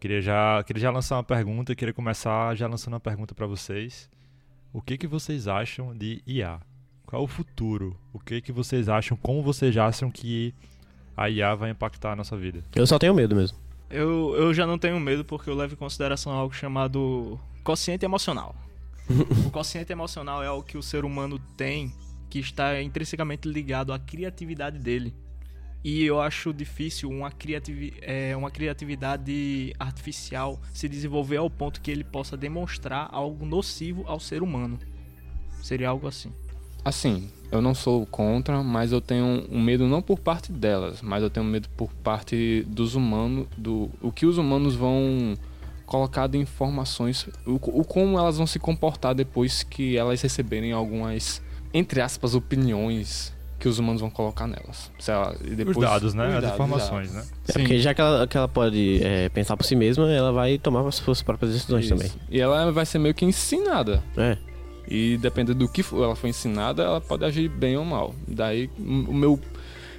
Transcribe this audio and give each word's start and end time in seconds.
queria 0.00 0.22
já, 0.22 0.64
queria 0.64 0.80
já 0.80 0.90
lançar 0.90 1.16
uma 1.16 1.22
pergunta, 1.22 1.74
queria 1.74 1.92
começar 1.92 2.56
já 2.56 2.66
lançando 2.66 2.94
uma 2.94 3.00
pergunta 3.00 3.34
para 3.34 3.46
vocês. 3.46 4.08
O 4.72 4.80
que 4.80 4.96
que 4.96 5.06
vocês 5.06 5.46
acham 5.46 5.94
de 5.94 6.22
IA? 6.26 6.58
Qual 7.06 7.20
é 7.20 7.24
o 7.24 7.28
futuro? 7.28 7.96
O 8.12 8.18
que 8.18 8.40
que 8.40 8.50
vocês 8.50 8.88
acham? 8.88 9.16
Como 9.16 9.42
vocês 9.42 9.76
acham 9.76 10.10
que 10.10 10.54
a 11.16 11.28
IA 11.28 11.54
vai 11.54 11.70
impactar 11.70 12.12
a 12.12 12.16
nossa 12.16 12.36
vida? 12.36 12.64
Eu 12.74 12.86
só 12.86 12.98
tenho 12.98 13.14
medo 13.14 13.36
mesmo. 13.36 13.58
Eu, 13.90 14.34
eu 14.36 14.54
já 14.54 14.66
não 14.66 14.78
tenho 14.78 14.98
medo 14.98 15.24
porque 15.24 15.50
eu 15.50 15.54
levo 15.54 15.74
em 15.74 15.76
consideração 15.76 16.32
algo 16.32 16.54
chamado 16.54 17.38
consciente 17.62 18.04
emocional. 18.04 18.54
o 19.46 19.50
consciente 19.50 19.92
emocional 19.92 20.42
é 20.42 20.46
algo 20.46 20.64
que 20.64 20.78
o 20.78 20.82
ser 20.82 21.04
humano 21.04 21.38
tem 21.56 21.92
que 22.30 22.38
está 22.38 22.80
intrinsecamente 22.80 23.48
ligado 23.48 23.92
à 23.92 23.98
criatividade 23.98 24.78
dele. 24.78 25.12
E 25.82 26.04
eu 26.04 26.20
acho 26.20 26.52
difícil 26.52 27.08
uma, 27.08 27.30
criativi 27.30 27.94
é, 28.02 28.36
uma 28.36 28.50
criatividade 28.50 29.72
artificial 29.78 30.60
se 30.74 30.88
desenvolver 30.88 31.38
ao 31.38 31.48
ponto 31.48 31.80
que 31.80 31.90
ele 31.90 32.04
possa 32.04 32.36
demonstrar 32.36 33.08
algo 33.10 33.46
nocivo 33.46 34.04
ao 34.06 34.20
ser 34.20 34.42
humano. 34.42 34.78
Seria 35.62 35.88
algo 35.88 36.06
assim. 36.06 36.32
Assim, 36.84 37.30
eu 37.50 37.60
não 37.60 37.74
sou 37.74 38.06
contra, 38.06 38.62
mas 38.62 38.92
eu 38.92 39.00
tenho 39.00 39.46
um 39.50 39.60
medo 39.60 39.86
não 39.86 40.00
por 40.00 40.18
parte 40.18 40.52
delas, 40.52 41.02
mas 41.02 41.22
eu 41.22 41.30
tenho 41.30 41.44
medo 41.44 41.68
por 41.76 41.92
parte 41.92 42.64
dos 42.68 42.94
humanos, 42.94 43.46
do 43.56 43.90
o 44.00 44.12
que 44.12 44.24
os 44.24 44.38
humanos 44.38 44.74
vão 44.74 45.36
colocar 45.84 46.26
de 46.26 46.38
informações, 46.38 47.26
o, 47.44 47.54
o 47.54 47.84
como 47.84 48.18
elas 48.18 48.38
vão 48.38 48.46
se 48.46 48.58
comportar 48.58 49.14
depois 49.14 49.62
que 49.62 49.96
elas 49.96 50.22
receberem 50.22 50.72
algumas, 50.72 51.42
entre 51.74 52.00
aspas, 52.00 52.34
opiniões 52.34 53.34
que 53.60 53.68
os 53.68 53.78
humanos 53.78 54.00
vão 54.00 54.10
colocar 54.10 54.46
nelas. 54.46 54.90
Ela, 55.06 55.36
depois, 55.38 55.76
os 55.76 55.82
dados, 55.82 56.14
né? 56.14 56.28
Os 56.28 56.34
As 56.34 56.40
dados, 56.40 56.54
informações, 56.54 57.12
né? 57.12 57.24
É 57.46 57.52
porque 57.52 57.78
já 57.78 57.92
que 57.92 58.00
ela, 58.00 58.26
que 58.26 58.36
ela 58.36 58.48
pode 58.48 59.00
é, 59.04 59.28
pensar 59.28 59.56
por 59.56 59.64
si 59.64 59.76
mesma, 59.76 60.10
ela 60.10 60.32
vai 60.32 60.58
tomar 60.58 60.86
as 60.88 60.94
suas 60.96 61.22
próprias 61.22 61.52
decisões 61.52 61.84
Isso. 61.84 61.94
também. 61.94 62.10
E 62.30 62.40
ela 62.40 62.72
vai 62.72 62.86
ser 62.86 62.98
meio 62.98 63.14
que 63.14 63.24
ensinada. 63.24 64.02
É. 64.16 64.38
E 64.88 65.18
dependendo 65.18 65.58
do 65.58 65.68
que 65.68 65.84
ela 65.92 66.16
foi 66.16 66.30
ensinada, 66.30 66.82
ela 66.82 67.00
pode 67.00 67.24
agir 67.24 67.48
bem 67.48 67.76
ou 67.76 67.84
mal. 67.84 68.14
Daí 68.26 68.70
o 68.78 69.12
meu 69.12 69.38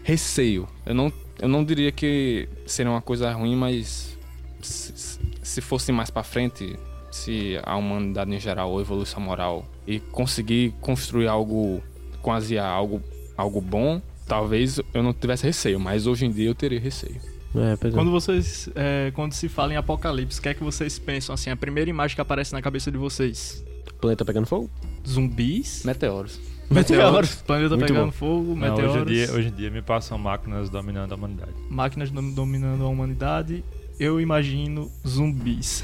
receio. 0.04 0.68
Eu 0.86 0.96
não, 0.96 1.14
eu 1.40 1.48
não 1.48 1.64
diria 1.64 1.92
que 1.92 2.50
seria 2.66 2.92
uma 2.92 3.02
coisa 3.02 3.32
ruim, 3.32 3.56
mas 3.56 4.18
se, 4.62 5.20
se 5.42 5.62
fosse 5.62 5.92
mais 5.92 6.10
para 6.10 6.24
frente, 6.24 6.78
se 7.12 7.60
a 7.64 7.76
humanidade 7.76 8.34
em 8.34 8.40
geral, 8.40 8.72
ou 8.72 8.82
evolução 8.82 9.22
moral, 9.22 9.66
e 9.86 10.00
conseguir 10.00 10.74
construir 10.82 11.28
algo 11.28 11.82
com 12.22 12.32
as 12.32 12.50
IA, 12.52 12.66
algo, 12.66 13.02
algo 13.42 13.60
bom, 13.60 14.02
talvez 14.28 14.80
eu 14.94 15.04
não 15.04 15.14
tivesse 15.14 15.44
receio, 15.44 15.80
mas 15.80 16.08
hoje 16.08 16.26
em 16.26 16.32
dia 16.32 16.48
eu 16.48 16.56
teria 16.56 16.80
receio. 16.80 17.20
É, 17.54 17.88
é. 17.88 17.92
quando 17.92 18.12
vocês, 18.12 18.70
é, 18.76 19.12
quando 19.14 19.34
se 19.34 19.50
fala 19.50 19.74
em 19.74 19.76
apocalipse, 19.76 20.40
o 20.40 20.42
que 20.42 20.50
é 20.50 20.54
que 20.54 20.64
vocês 20.64 20.98
pensam 20.98 21.34
assim? 21.34 21.50
A 21.50 21.56
primeira 21.56 21.90
imagem 21.90 22.16
que 22.16 22.22
aparece 22.22 22.54
na 22.54 22.62
cabeça 22.62 22.90
de 22.90 22.98
vocês? 22.98 23.64
Planeta 24.00 24.24
pegando 24.24 24.48
fogo? 24.48 24.70
Zumbis? 25.08 25.84
Meteoros. 25.84 26.40
Meteoros. 26.70 27.36
Planeta 27.36 27.76
Muito 27.76 27.88
pegando 27.88 28.06
bom. 28.06 28.12
fogo, 28.12 28.56
Não, 28.56 28.70
meteoros. 28.70 28.96
hoje, 28.96 29.02
em 29.02 29.06
dia, 29.06 29.32
hoje 29.34 29.48
em 29.50 29.52
dia 29.52 29.70
me 29.70 29.82
passam 29.82 30.18
máquinas 30.18 30.70
dominando 30.70 31.12
a 31.12 31.16
humanidade. 31.16 31.52
Máquinas 31.70 32.10
dominando 32.10 32.84
a 32.84 32.88
humanidade. 32.88 33.64
Eu 34.00 34.22
imagino 34.22 34.90
zumbis. 35.06 35.84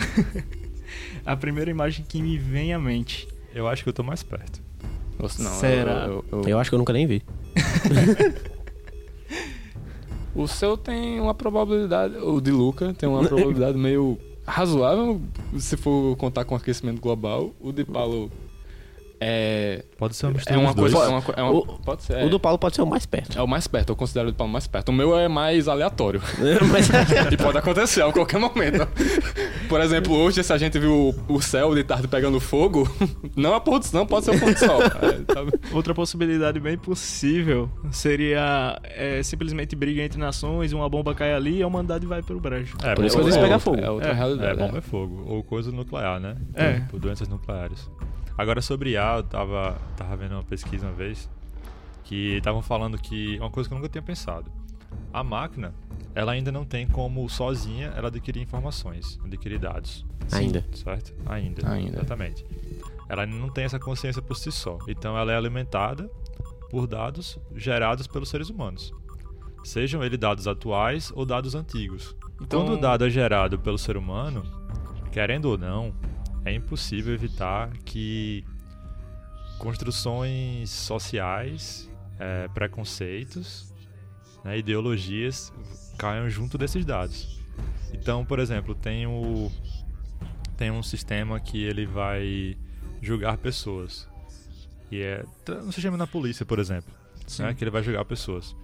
a 1.25 1.35
primeira 1.35 1.69
imagem 1.69 2.05
que 2.07 2.21
me 2.21 2.37
vem 2.37 2.73
à 2.73 2.79
mente. 2.79 3.27
Eu 3.53 3.67
acho 3.67 3.83
que 3.83 3.89
eu 3.89 3.93
tô 3.93 4.03
mais 4.03 4.23
perto. 4.23 4.61
Não, 5.19 5.27
Será? 5.27 6.05
Eu, 6.05 6.25
eu, 6.31 6.41
eu... 6.43 6.49
eu 6.49 6.59
acho 6.59 6.69
que 6.69 6.75
eu 6.75 6.79
nunca 6.79 6.93
nem 6.93 7.05
vi. 7.05 7.21
o 10.35 10.47
seu 10.47 10.77
tem 10.77 11.19
uma 11.19 11.33
probabilidade. 11.33 12.17
O 12.17 12.41
de 12.41 12.51
Luca 12.51 12.93
tem 12.93 13.07
uma 13.07 13.23
probabilidade 13.23 13.77
meio 13.77 14.17
razoável 14.45 15.21
se 15.57 15.75
for 15.75 16.15
contar 16.15 16.45
com 16.45 16.55
aquecimento 16.55 17.01
global. 17.01 17.53
O 17.59 17.71
de 17.71 17.83
Paulo 17.83 18.31
é. 19.19 19.83
Pode 19.97 20.15
ser 20.15 20.27
uma 20.27 20.33
mistura 20.33 20.55
é 20.55 20.59
uma 20.59 20.73
coisa. 20.73 20.97
É 20.97 21.07
uma, 21.07 21.23
é 21.37 21.41
uma, 21.41 21.51
o, 21.51 21.65
pode 21.79 22.03
ser, 22.03 22.17
é. 22.17 22.25
o 22.25 22.29
do 22.29 22.39
Paulo 22.39 22.57
pode 22.57 22.75
ser 22.75 22.83
o 22.83 22.85
mais 22.85 23.05
perto. 23.05 23.37
É 23.37 23.41
o 23.41 23.47
mais 23.47 23.67
perto, 23.67 23.89
eu 23.89 23.95
considero 23.95 24.29
o 24.29 24.31
do 24.31 24.35
Paulo 24.35 24.53
mais 24.53 24.67
perto. 24.67 24.89
O 24.89 24.93
meu 24.93 25.17
é 25.17 25.27
mais 25.27 25.67
aleatório. 25.67 26.21
Mas... 26.71 26.89
e 27.31 27.37
pode 27.37 27.57
acontecer 27.57 28.03
a 28.03 28.11
qualquer 28.11 28.39
momento. 28.39 28.87
Por 29.67 29.81
exemplo, 29.81 30.13
hoje, 30.13 30.43
se 30.43 30.53
a 30.53 30.57
gente 30.57 30.79
viu 30.79 31.13
o 31.27 31.41
céu 31.41 31.75
de 31.75 31.83
tarde 31.83 32.07
pegando 32.07 32.39
fogo, 32.39 32.89
não, 33.35 33.53
é 33.53 33.59
pôr, 33.59 33.81
não 33.93 34.05
pode 34.05 34.25
ser 34.25 34.35
o 34.35 34.39
pôr 34.39 34.53
do 34.53 34.59
sol. 34.59 34.81
É, 34.81 35.23
tá... 35.27 35.41
Outra 35.73 35.93
possibilidade 35.93 36.59
bem 36.59 36.77
possível 36.77 37.69
seria 37.91 38.79
é, 38.83 39.21
simplesmente 39.23 39.75
briga 39.75 40.01
entre 40.01 40.19
nações, 40.19 40.71
uma 40.73 40.87
bomba 40.89 41.13
cai 41.13 41.33
ali 41.33 41.57
e 41.57 41.63
a 41.63 41.67
humanidade 41.67 42.05
vai 42.05 42.21
pro 42.21 42.39
brejo. 42.39 42.77
É, 42.83 42.95
por 42.95 43.05
isso 43.05 43.17
que 43.17 43.23
eles 43.23 43.37
pegam 43.37 43.59
fogo. 43.59 43.79
É 43.79 43.89
outra 43.89 44.13
realidade. 44.13 44.61
É, 44.61 44.65
bomba 44.65 44.77
é 44.77 44.81
fogo. 44.81 45.23
Ou 45.27 45.43
coisa 45.43 45.71
nuclear, 45.71 46.19
né? 46.19 46.35
É. 46.53 46.73
Tipo, 46.79 46.99
doenças 46.99 47.27
nucleares. 47.27 47.89
Agora 48.37 48.61
sobre 48.61 48.91
IA, 48.91 49.17
eu 49.17 49.23
tava, 49.23 49.77
tava 49.95 50.15
vendo 50.15 50.33
uma 50.33 50.43
pesquisa 50.43 50.85
uma 50.85 50.93
vez 50.93 51.29
que 52.03 52.37
estavam 52.37 52.61
falando 52.61 52.97
que 52.97 53.37
uma 53.39 53.49
coisa 53.49 53.67
que 53.67 53.73
eu 53.73 53.77
nunca 53.77 53.89
tinha 53.89 54.01
pensado. 54.01 54.49
A 55.13 55.23
máquina, 55.23 55.73
ela 56.13 56.31
ainda 56.31 56.51
não 56.51 56.65
tem 56.65 56.87
como 56.87 57.27
sozinha 57.29 57.93
ela 57.95 58.07
adquirir 58.07 58.41
informações, 58.41 59.19
adquirir 59.23 59.59
dados. 59.59 60.05
Ainda. 60.31 60.65
Certo? 60.73 61.13
Ainda. 61.25 61.69
Ainda. 61.69 61.97
Exatamente. 61.97 62.45
Ela 63.09 63.25
não 63.25 63.49
tem 63.49 63.63
essa 63.63 63.79
consciência 63.79 64.21
por 64.21 64.35
si 64.35 64.51
só. 64.51 64.77
Então 64.87 65.17
ela 65.17 65.31
é 65.31 65.37
alimentada 65.37 66.09
por 66.69 66.87
dados 66.87 67.39
gerados 67.55 68.07
pelos 68.07 68.29
seres 68.29 68.49
humanos. 68.49 68.93
Sejam 69.63 70.03
eles 70.03 70.19
dados 70.19 70.47
atuais 70.47 71.11
ou 71.15 71.25
dados 71.25 71.55
antigos. 71.55 72.15
Então... 72.41 72.65
Quando 72.65 72.77
o 72.77 72.81
dado 72.81 73.05
é 73.05 73.09
gerado 73.09 73.57
pelo 73.59 73.77
ser 73.77 73.97
humano, 73.97 74.43
querendo 75.11 75.45
ou 75.45 75.57
não, 75.57 75.93
é 76.45 76.53
impossível 76.53 77.13
evitar 77.13 77.71
que 77.85 78.45
construções 79.57 80.69
sociais, 80.69 81.89
é, 82.19 82.47
preconceitos, 82.49 83.73
né, 84.47 84.57
ideologias 84.57 85.51
caiam 85.97 86.29
junto 86.29 86.57
desses 86.57 86.85
dados. 86.85 87.41
Então, 87.93 88.23
por 88.23 88.39
exemplo, 88.39 88.73
tem, 88.73 89.05
o, 89.05 89.51
tem 90.55 90.71
um 90.71 90.81
sistema 90.81 91.37
que 91.37 91.61
ele 91.61 91.85
vai 91.85 92.57
julgar 93.01 93.37
pessoas. 93.37 94.07
E 94.89 95.01
é 95.01 95.25
um 95.65 95.71
sistema 95.71 95.97
na 95.97 96.07
polícia, 96.07 96.45
por 96.45 96.59
exemplo, 96.59 96.93
né, 97.39 97.53
que 97.53 97.61
ele 97.61 97.71
vai 97.71 97.83
julgar 97.83 98.05
pessoas. 98.05 98.55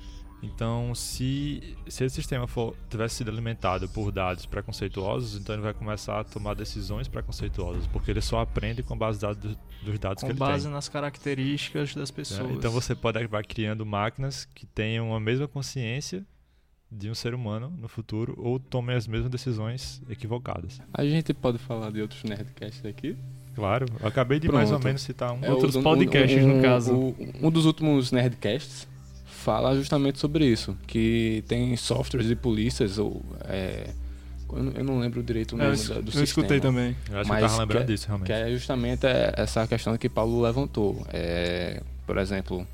Então, 0.44 0.94
se, 0.94 1.76
se 1.88 2.04
esse 2.04 2.16
sistema 2.16 2.46
for, 2.48 2.76
tivesse 2.90 3.16
sido 3.16 3.32
alimentado 3.32 3.88
por 3.88 4.12
dados 4.12 4.46
preconceituosos, 4.46 5.40
então 5.40 5.56
ele 5.56 5.64
vai 5.64 5.74
começar 5.74 6.20
a 6.20 6.24
tomar 6.24 6.54
decisões 6.54 7.08
preconceituosas, 7.08 7.88
porque 7.88 8.12
ele 8.12 8.20
só 8.20 8.42
aprende 8.42 8.84
com 8.84 8.98
base 8.98 9.22
dados, 9.22 9.58
dos 9.82 10.00
dados 10.00 10.22
com 10.22 10.28
que 10.28 10.34
ele 10.34 10.40
tem. 10.40 10.48
Com 10.48 10.52
base 10.52 10.68
nas 10.68 10.90
características 10.90 11.96
das 11.96 12.12
pessoas. 12.12 12.52
Então 12.52 12.72
você 12.72 12.94
pode 12.94 13.18
acabar 13.18 13.44
criando 13.46 13.86
máquinas 13.86 14.46
que 14.54 14.66
tenham 14.66 15.16
a 15.16 15.20
mesma 15.20 15.48
consciência 15.48 16.26
de 16.92 17.10
um 17.10 17.16
ser 17.16 17.34
humano 17.34 17.74
no 17.80 17.88
futuro 17.88 18.36
ou 18.38 18.60
tomem 18.60 18.96
as 18.96 19.08
mesmas 19.08 19.32
decisões 19.32 20.02
equivocadas. 20.10 20.80
A 20.94 21.06
gente 21.06 21.34
pode 21.34 21.58
falar 21.58 21.90
de 21.90 22.02
outros 22.02 22.22
nerdcasts 22.24 22.86
aqui? 22.86 23.18
Claro, 23.56 23.86
eu 24.00 24.08
acabei 24.08 24.40
de 24.40 24.48
Pronto. 24.48 24.58
mais 24.58 24.72
ou 24.72 24.80
menos 24.80 25.02
citar 25.02 25.32
um. 25.32 25.44
É, 25.44 25.52
outros 25.52 25.78
podcasts, 25.78 26.44
um, 26.44 26.50
um, 26.50 26.56
no 26.58 26.62
caso. 26.62 26.94
Um, 26.94 27.16
um 27.44 27.52
dos 27.52 27.66
últimos 27.66 28.12
nerdcasts 28.12 28.88
fala 29.44 29.76
justamente 29.76 30.20
sobre 30.20 30.46
isso, 30.46 30.78
que 30.88 31.44
tem 31.48 31.76
softwares 31.76 32.28
de 32.28 32.36
polícias 32.36 32.98
ou 32.98 33.22
é, 33.46 33.90
eu 34.76 34.84
não 34.84 35.00
lembro 35.00 35.22
direito 35.24 35.54
o 35.54 35.58
nome 35.58 35.72
é, 35.72 35.74
eu, 35.74 35.76
do, 35.76 35.82
eu 35.82 36.04
sistema. 36.04 36.24
escutei 36.24 36.60
também. 36.60 36.96
Eu 37.10 37.20
acho 37.20 37.30
mas 37.30 37.40
que 37.40 37.44
eu 37.44 37.50
tava 37.50 37.62
lembrando 37.62 37.86
que, 37.86 37.92
é 37.92 37.96
disso, 37.96 38.08
realmente. 38.08 38.28
Que 38.28 38.34
é 38.34 38.52
justamente 38.52 39.06
essa 39.36 39.68
questão 39.68 39.98
que 39.98 40.08
Paulo 40.08 40.42
levantou. 40.42 41.06
É, 41.12 41.82
por 42.06 42.18
exemplo, 42.18 42.66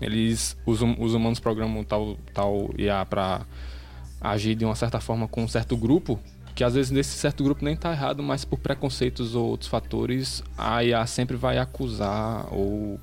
eles 0.00 0.56
os, 0.66 0.80
os 0.80 1.14
humanos 1.14 1.38
programam 1.38 1.84
tal, 1.84 2.16
tal 2.32 2.70
IA 2.78 3.04
para 3.04 3.46
agir 4.20 4.54
de 4.54 4.64
uma 4.64 4.74
certa 4.74 5.00
forma 5.00 5.28
com 5.28 5.42
um 5.42 5.48
certo 5.48 5.76
grupo, 5.76 6.18
que 6.54 6.64
às 6.64 6.74
vezes 6.74 6.90
nesse 6.90 7.16
certo 7.16 7.44
grupo 7.44 7.64
nem 7.64 7.74
está 7.74 7.92
errado, 7.92 8.22
mas 8.22 8.44
por 8.44 8.58
preconceitos 8.58 9.34
ou 9.34 9.50
outros 9.50 9.68
fatores, 9.68 10.42
a 10.56 10.82
IA 10.82 11.06
sempre 11.06 11.36
vai 11.36 11.58
acusar 11.58 12.46
ou 12.52 12.98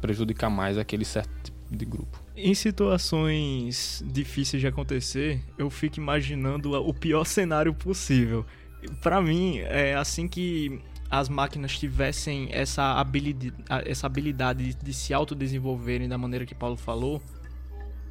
prejudicar 0.00 0.50
mais 0.50 0.78
aquele 0.78 1.04
certo 1.04 1.52
de 1.76 1.84
grupo. 1.84 2.22
Em 2.36 2.54
situações 2.54 4.02
difíceis 4.06 4.60
de 4.60 4.66
acontecer, 4.66 5.42
eu 5.58 5.70
fico 5.70 5.98
imaginando 5.98 6.72
o 6.72 6.94
pior 6.94 7.24
cenário 7.24 7.74
possível. 7.74 8.44
Para 9.00 9.20
mim, 9.20 9.58
é 9.58 9.94
assim 9.94 10.26
que 10.26 10.80
as 11.10 11.28
máquinas 11.28 11.78
tivessem 11.78 12.48
essa 12.50 12.94
habilidade, 12.98 13.54
essa 13.86 14.06
habilidade 14.06 14.74
de 14.74 14.94
se 14.94 15.12
autodesenvolverem 15.12 16.08
da 16.08 16.16
maneira 16.16 16.46
que 16.46 16.54
Paulo 16.54 16.76
falou, 16.76 17.22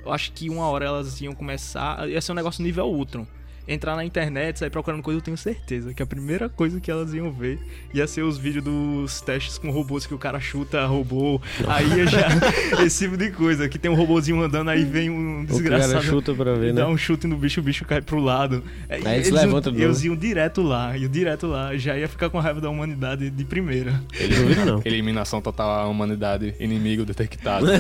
eu 0.04 0.12
acho 0.12 0.32
que 0.34 0.50
uma 0.50 0.68
hora 0.68 0.86
elas 0.86 1.20
iam 1.22 1.34
começar. 1.34 2.08
Ia 2.10 2.22
ser 2.22 2.32
um 2.32 2.36
negócio 2.36 2.64
nível 2.64 2.88
Ultron. 2.88 3.26
Entrar 3.68 3.96
na 3.96 4.04
internet, 4.04 4.60
sair 4.60 4.70
procurando 4.70 5.02
coisa, 5.02 5.20
eu 5.20 5.24
tenho 5.24 5.38
certeza 5.38 5.94
que 5.94 6.02
a 6.02 6.06
primeira 6.06 6.50
coisa 6.50 6.80
que 6.80 6.90
elas 6.90 7.14
iam 7.14 7.32
ver 7.32 7.60
ia 7.94 8.06
ser 8.08 8.24
os 8.24 8.38
vídeos 8.38 8.64
dos 8.64 9.22
testes 9.22 9.58
com 9.58 9.70
robôs 9.72 10.06
que 10.06 10.14
o 10.14 10.18
cara 10.18 10.40
chuta 10.40 10.86
robô. 10.86 11.40
Aí 11.68 12.06
já. 12.08 12.28
esse 12.84 13.06
tipo 13.06 13.18
de 13.18 13.32
coisa. 13.32 13.70
Que 13.70 13.78
tem 13.80 13.90
um 13.90 13.96
robôzinho 13.96 14.42
andando, 14.42 14.70
aí 14.70 14.84
vem 14.84 15.10
um 15.10 15.42
O 15.42 15.46
desgraçado. 15.46 15.94
cara 15.94 16.04
chuta 16.06 16.34
pra 16.34 16.54
ver, 16.54 16.74
né? 16.74 16.82
Dá 16.82 16.88
um 16.88 16.98
chute 16.98 17.28
no 17.28 17.38
bicho, 17.38 17.60
o 17.60 17.64
bicho 17.64 17.86
cai 17.86 18.02
pro 18.02 18.20
lado. 18.20 18.64
É, 18.90 18.96
Aí 18.96 19.18
eles 19.18 19.30
levantam 19.30 19.72
de 19.72 19.80
novo. 19.80 19.92
Eles 19.92 20.04
iam 20.04 20.16
direto 20.16 20.62
lá, 20.62 20.98
iam 20.98 21.10
direto 21.10 21.48
lá. 21.48 21.76
Já 21.78 21.98
ia 21.98 22.08
ficar 22.08 22.30
com 22.30 22.40
raiva 22.40 22.60
da 22.60 22.70
humanidade 22.70 23.30
de 23.30 23.46
primeira. 23.46 24.02
Ele 24.20 24.36
não 24.36 24.44
duvido, 24.44 24.66
não. 24.66 24.82
Eliminação 24.86 25.42
total 25.42 25.70
à 25.70 25.88
humanidade, 25.88 26.54
inimigo 26.60 27.06
detectado. 27.06 27.66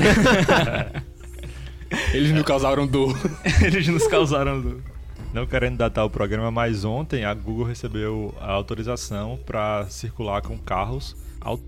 Eles 2.13 2.31
não 2.31 2.44
causaram 2.44 2.88
dor. 2.88 3.18
Eles 3.62 3.88
nos 3.88 4.07
causaram 4.07 4.62
dor. 4.62 4.81
Não 5.33 5.45
querendo 5.45 5.78
datar 5.78 6.06
o 6.06 6.10
programa, 6.10 6.51
mas 6.51 6.83
ontem 6.83 7.24
a 7.24 7.33
Google 7.33 7.66
recebeu 7.66 8.36
a 8.39 8.51
autorização 8.51 9.39
para 9.45 9.86
circular 9.89 10.42
com 10.42 10.57
carros 10.57 11.16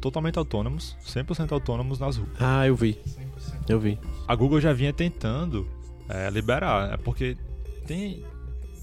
totalmente 0.02 0.38
autônomos, 0.38 0.98
100% 1.06 1.52
autônomos 1.52 1.98
nas 1.98 2.18
ruas. 2.18 2.30
Ah, 2.40 2.68
eu 2.68 2.76
vi. 2.76 3.00
Eu 3.68 3.80
vi. 3.80 3.98
A 4.28 4.36
Google 4.36 4.60
já 4.60 4.74
vinha 4.74 4.94
tentando 4.94 5.68
é, 6.10 6.30
liberar, 6.30 6.90
né? 6.90 6.98
porque 6.98 7.38
tem 7.88 8.24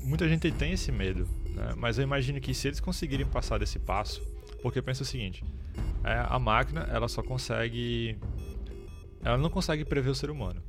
muita 0.03 0.29
gente 0.29 0.51
tem 0.51 0.73
esse 0.73 0.91
medo, 0.91 1.29
né? 1.55 1.75
mas 1.77 1.99
eu 1.99 2.05
imagino 2.05 2.41
que 2.41 2.55
se 2.55 2.69
eles 2.69 2.81
conseguirem 2.81 3.27
passar 3.27 3.59
desse 3.59 3.79
passo, 3.79 4.23
porque 4.63 4.81
pensa 4.83 5.03
o 5.03 5.07
seguinte, 5.07 5.45
é, 6.03 6.25
a 6.27 6.39
máquina 6.39 6.89
ela 6.91 7.07
só 7.07 7.23
consegue, 7.23 8.19
ela 9.23 9.37
não 9.37 9.51
consegue 9.51 9.85
prever 9.85 10.11
o 10.11 10.15
ser 10.15 10.31
humano. 10.31 10.63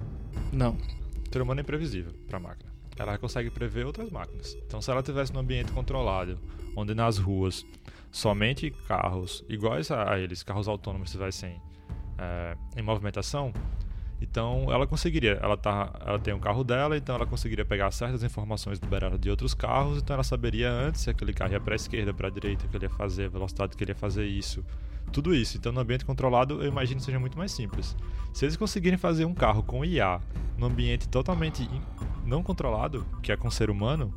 Não. 0.52 0.74
O 0.74 1.34
ser 1.34 1.42
humano 1.42 1.62
é 1.62 1.64
imprevisível 1.64 2.14
para 2.28 2.38
a 2.38 2.42
máquina. 2.42 2.71
Ela 3.02 3.18
consegue 3.18 3.50
prever 3.50 3.86
outras 3.86 4.10
máquinas. 4.10 4.56
Então, 4.66 4.82
se 4.82 4.92
ela 4.92 5.02
tivesse 5.02 5.34
num 5.34 5.40
ambiente 5.40 5.72
controlado, 5.72 6.38
onde 6.76 6.94
nas 6.94 7.18
ruas 7.18 7.66
somente 8.12 8.72
carros 8.88 9.44
iguais 9.50 9.90
a, 9.90 10.20
eles, 10.20 10.44
carros 10.44 10.68
autônomos 10.68 11.10
estivessem 11.10 11.62
é, 12.18 12.56
em 12.78 12.82
movimentação, 12.82 13.54
então 14.22 14.72
ela 14.72 14.86
conseguiria. 14.86 15.40
Ela, 15.42 15.58
tá, 15.58 15.92
ela 16.06 16.20
tem 16.20 16.34
um 16.34 16.40
carro 16.40 16.64
dela, 16.64 16.96
então 16.96 17.16
ela 17.16 17.26
conseguiria 17.26 17.66
pegar 17.66 17.90
certas 17.92 18.22
informações 18.24 18.78
liberadas 18.78 19.20
de 19.20 19.30
outros 19.30 19.56
carros, 19.56 19.98
então 19.98 20.14
ela 20.14 20.24
saberia 20.24 20.70
antes 20.70 21.02
se 21.02 21.10
aquele 21.10 21.34
carro 21.34 21.54
ia 21.54 21.60
para 21.60 21.74
a 21.74 21.76
esquerda, 21.76 22.14
para 22.14 22.28
a 22.28 22.32
direita, 22.32 22.68
que 22.68 22.78
ele 22.78 22.86
ia 22.86 22.90
fazer, 22.90 23.26
a 23.26 23.30
velocidade 23.30 23.76
que 23.76 23.84
ele 23.84 23.92
ia 23.92 23.96
fazer 23.96 24.26
isso. 24.26 24.64
Tudo 25.12 25.36
isso. 25.36 25.58
Então, 25.58 25.72
no 25.72 25.80
ambiente 25.82 26.06
controlado, 26.06 26.62
eu 26.62 26.68
imagino 26.68 27.00
que 27.00 27.06
seja 27.06 27.20
muito 27.20 27.38
mais 27.38 27.52
simples. 27.52 27.96
Se 28.34 28.46
eles 28.46 28.56
conseguirem 28.56 28.98
fazer 28.98 29.26
um 29.26 29.34
carro 29.34 29.62
com 29.64 29.84
IA 29.84 30.20
num 30.58 30.68
ambiente 30.68 31.08
totalmente 31.10 31.70
não 32.26 32.42
controlado, 32.42 33.06
que 33.22 33.32
é 33.32 33.36
com 33.38 33.52
ser 33.52 33.70
humano, 33.70 34.14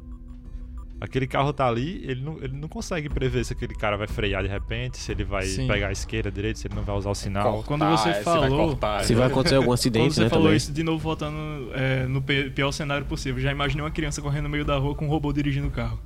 aquele 1.00 1.26
carro 1.26 1.52
tá 1.52 1.67
ali, 1.67 2.02
ele 2.06 2.23
não, 2.23 2.37
ele 2.41 2.56
não 2.56 2.69
consegue 2.69 3.08
prever 3.08 3.44
se 3.44 3.52
aquele 3.52 3.75
cara 3.75 3.96
vai 3.96 4.06
frear 4.06 4.43
de 4.43 4.49
repente, 4.49 4.96
se 4.99 5.11
ele 5.11 5.25
vai 5.25 5.43
Sim. 5.44 5.67
pegar 5.67 5.88
a 5.88 5.93
esquerda, 5.93 6.29
a 6.29 6.32
direita, 6.32 6.61
se 6.61 6.69
ele 6.69 6.76
não 6.76 6.82
vai 6.85 6.97
usar 6.97 7.11
o 7.11 7.14
sinal. 7.14 7.62
Quando 7.64 7.85
você 7.87 8.14
se 8.14 8.23
vai 8.23 8.23
falou- 8.23 8.69
cortar, 8.69 9.05
Se 9.05 9.14
vai 9.14 9.26
acontecer 9.26 9.56
algum 9.56 9.67
Quando 9.69 9.75
acidente, 9.75 10.14
você 10.14 10.23
né, 10.23 10.29
falou 10.29 10.44
também. 10.44 10.56
isso, 10.56 10.73
de 10.73 10.82
novo 10.85 10.99
voltando 10.99 11.70
é, 11.75 12.06
no 12.06 12.23
pi- 12.23 12.50
pior 12.50 12.70
cenário 12.73 13.05
possível, 13.06 13.43
já 13.43 13.50
imaginei 13.50 13.85
uma 13.85 13.90
criança 13.90 14.23
correndo 14.23 14.44
no 14.44 14.50
meio 14.50 14.64
da 14.64 14.76
rua 14.79 14.94
com 14.94 15.06
um 15.06 15.08
robô 15.08 15.32
dirigindo 15.32 15.67
o 15.67 15.70
carro. 15.70 15.99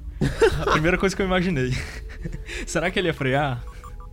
A 0.66 0.70
primeira 0.72 0.96
coisa 0.98 1.14
que 1.14 1.22
eu 1.22 1.26
imaginei. 1.26 1.72
Será 2.66 2.90
que 2.90 2.98
ele 2.98 3.06
ia 3.08 3.14
frear? 3.14 3.62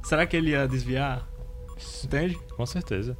Será 0.05 0.25
que 0.25 0.37
ele 0.37 0.51
ia 0.51 0.67
desviar? 0.67 1.27
Entende? 2.03 2.37
Com 2.55 2.65
certeza. 2.65 3.17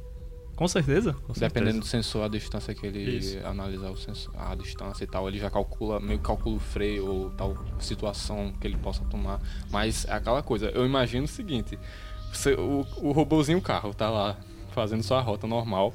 Com 0.54 0.66
certeza. 0.66 1.12
Com 1.12 1.32
Dependendo 1.34 1.50
certeza. 1.72 1.78
do 1.80 1.84
sensor, 1.86 2.24
a 2.24 2.28
distância 2.28 2.74
que 2.74 2.86
ele 2.86 3.18
Isso. 3.18 3.38
analisar 3.46 3.90
o 3.90 3.96
sensor, 3.96 4.32
a 4.38 4.54
distância 4.54 5.04
e 5.04 5.06
tal, 5.06 5.28
ele 5.28 5.38
já 5.38 5.50
calcula, 5.50 6.00
meio 6.00 6.18
que 6.18 6.24
calcula 6.24 6.56
o 6.56 6.58
freio 6.60 7.06
ou 7.06 7.30
tal 7.32 7.54
situação 7.78 8.54
que 8.58 8.66
ele 8.66 8.78
possa 8.78 9.04
tomar. 9.04 9.38
Mas 9.70 10.06
é 10.06 10.12
aquela 10.14 10.42
coisa, 10.42 10.70
eu 10.70 10.86
imagino 10.86 11.24
o 11.24 11.28
seguinte: 11.28 11.78
você- 12.32 12.54
o, 12.54 12.86
o 13.02 13.12
robozinho 13.12 13.60
carro 13.60 13.92
tá 13.92 14.08
lá 14.08 14.38
fazendo 14.70 15.02
sua 15.02 15.20
rota 15.20 15.46
normal. 15.46 15.92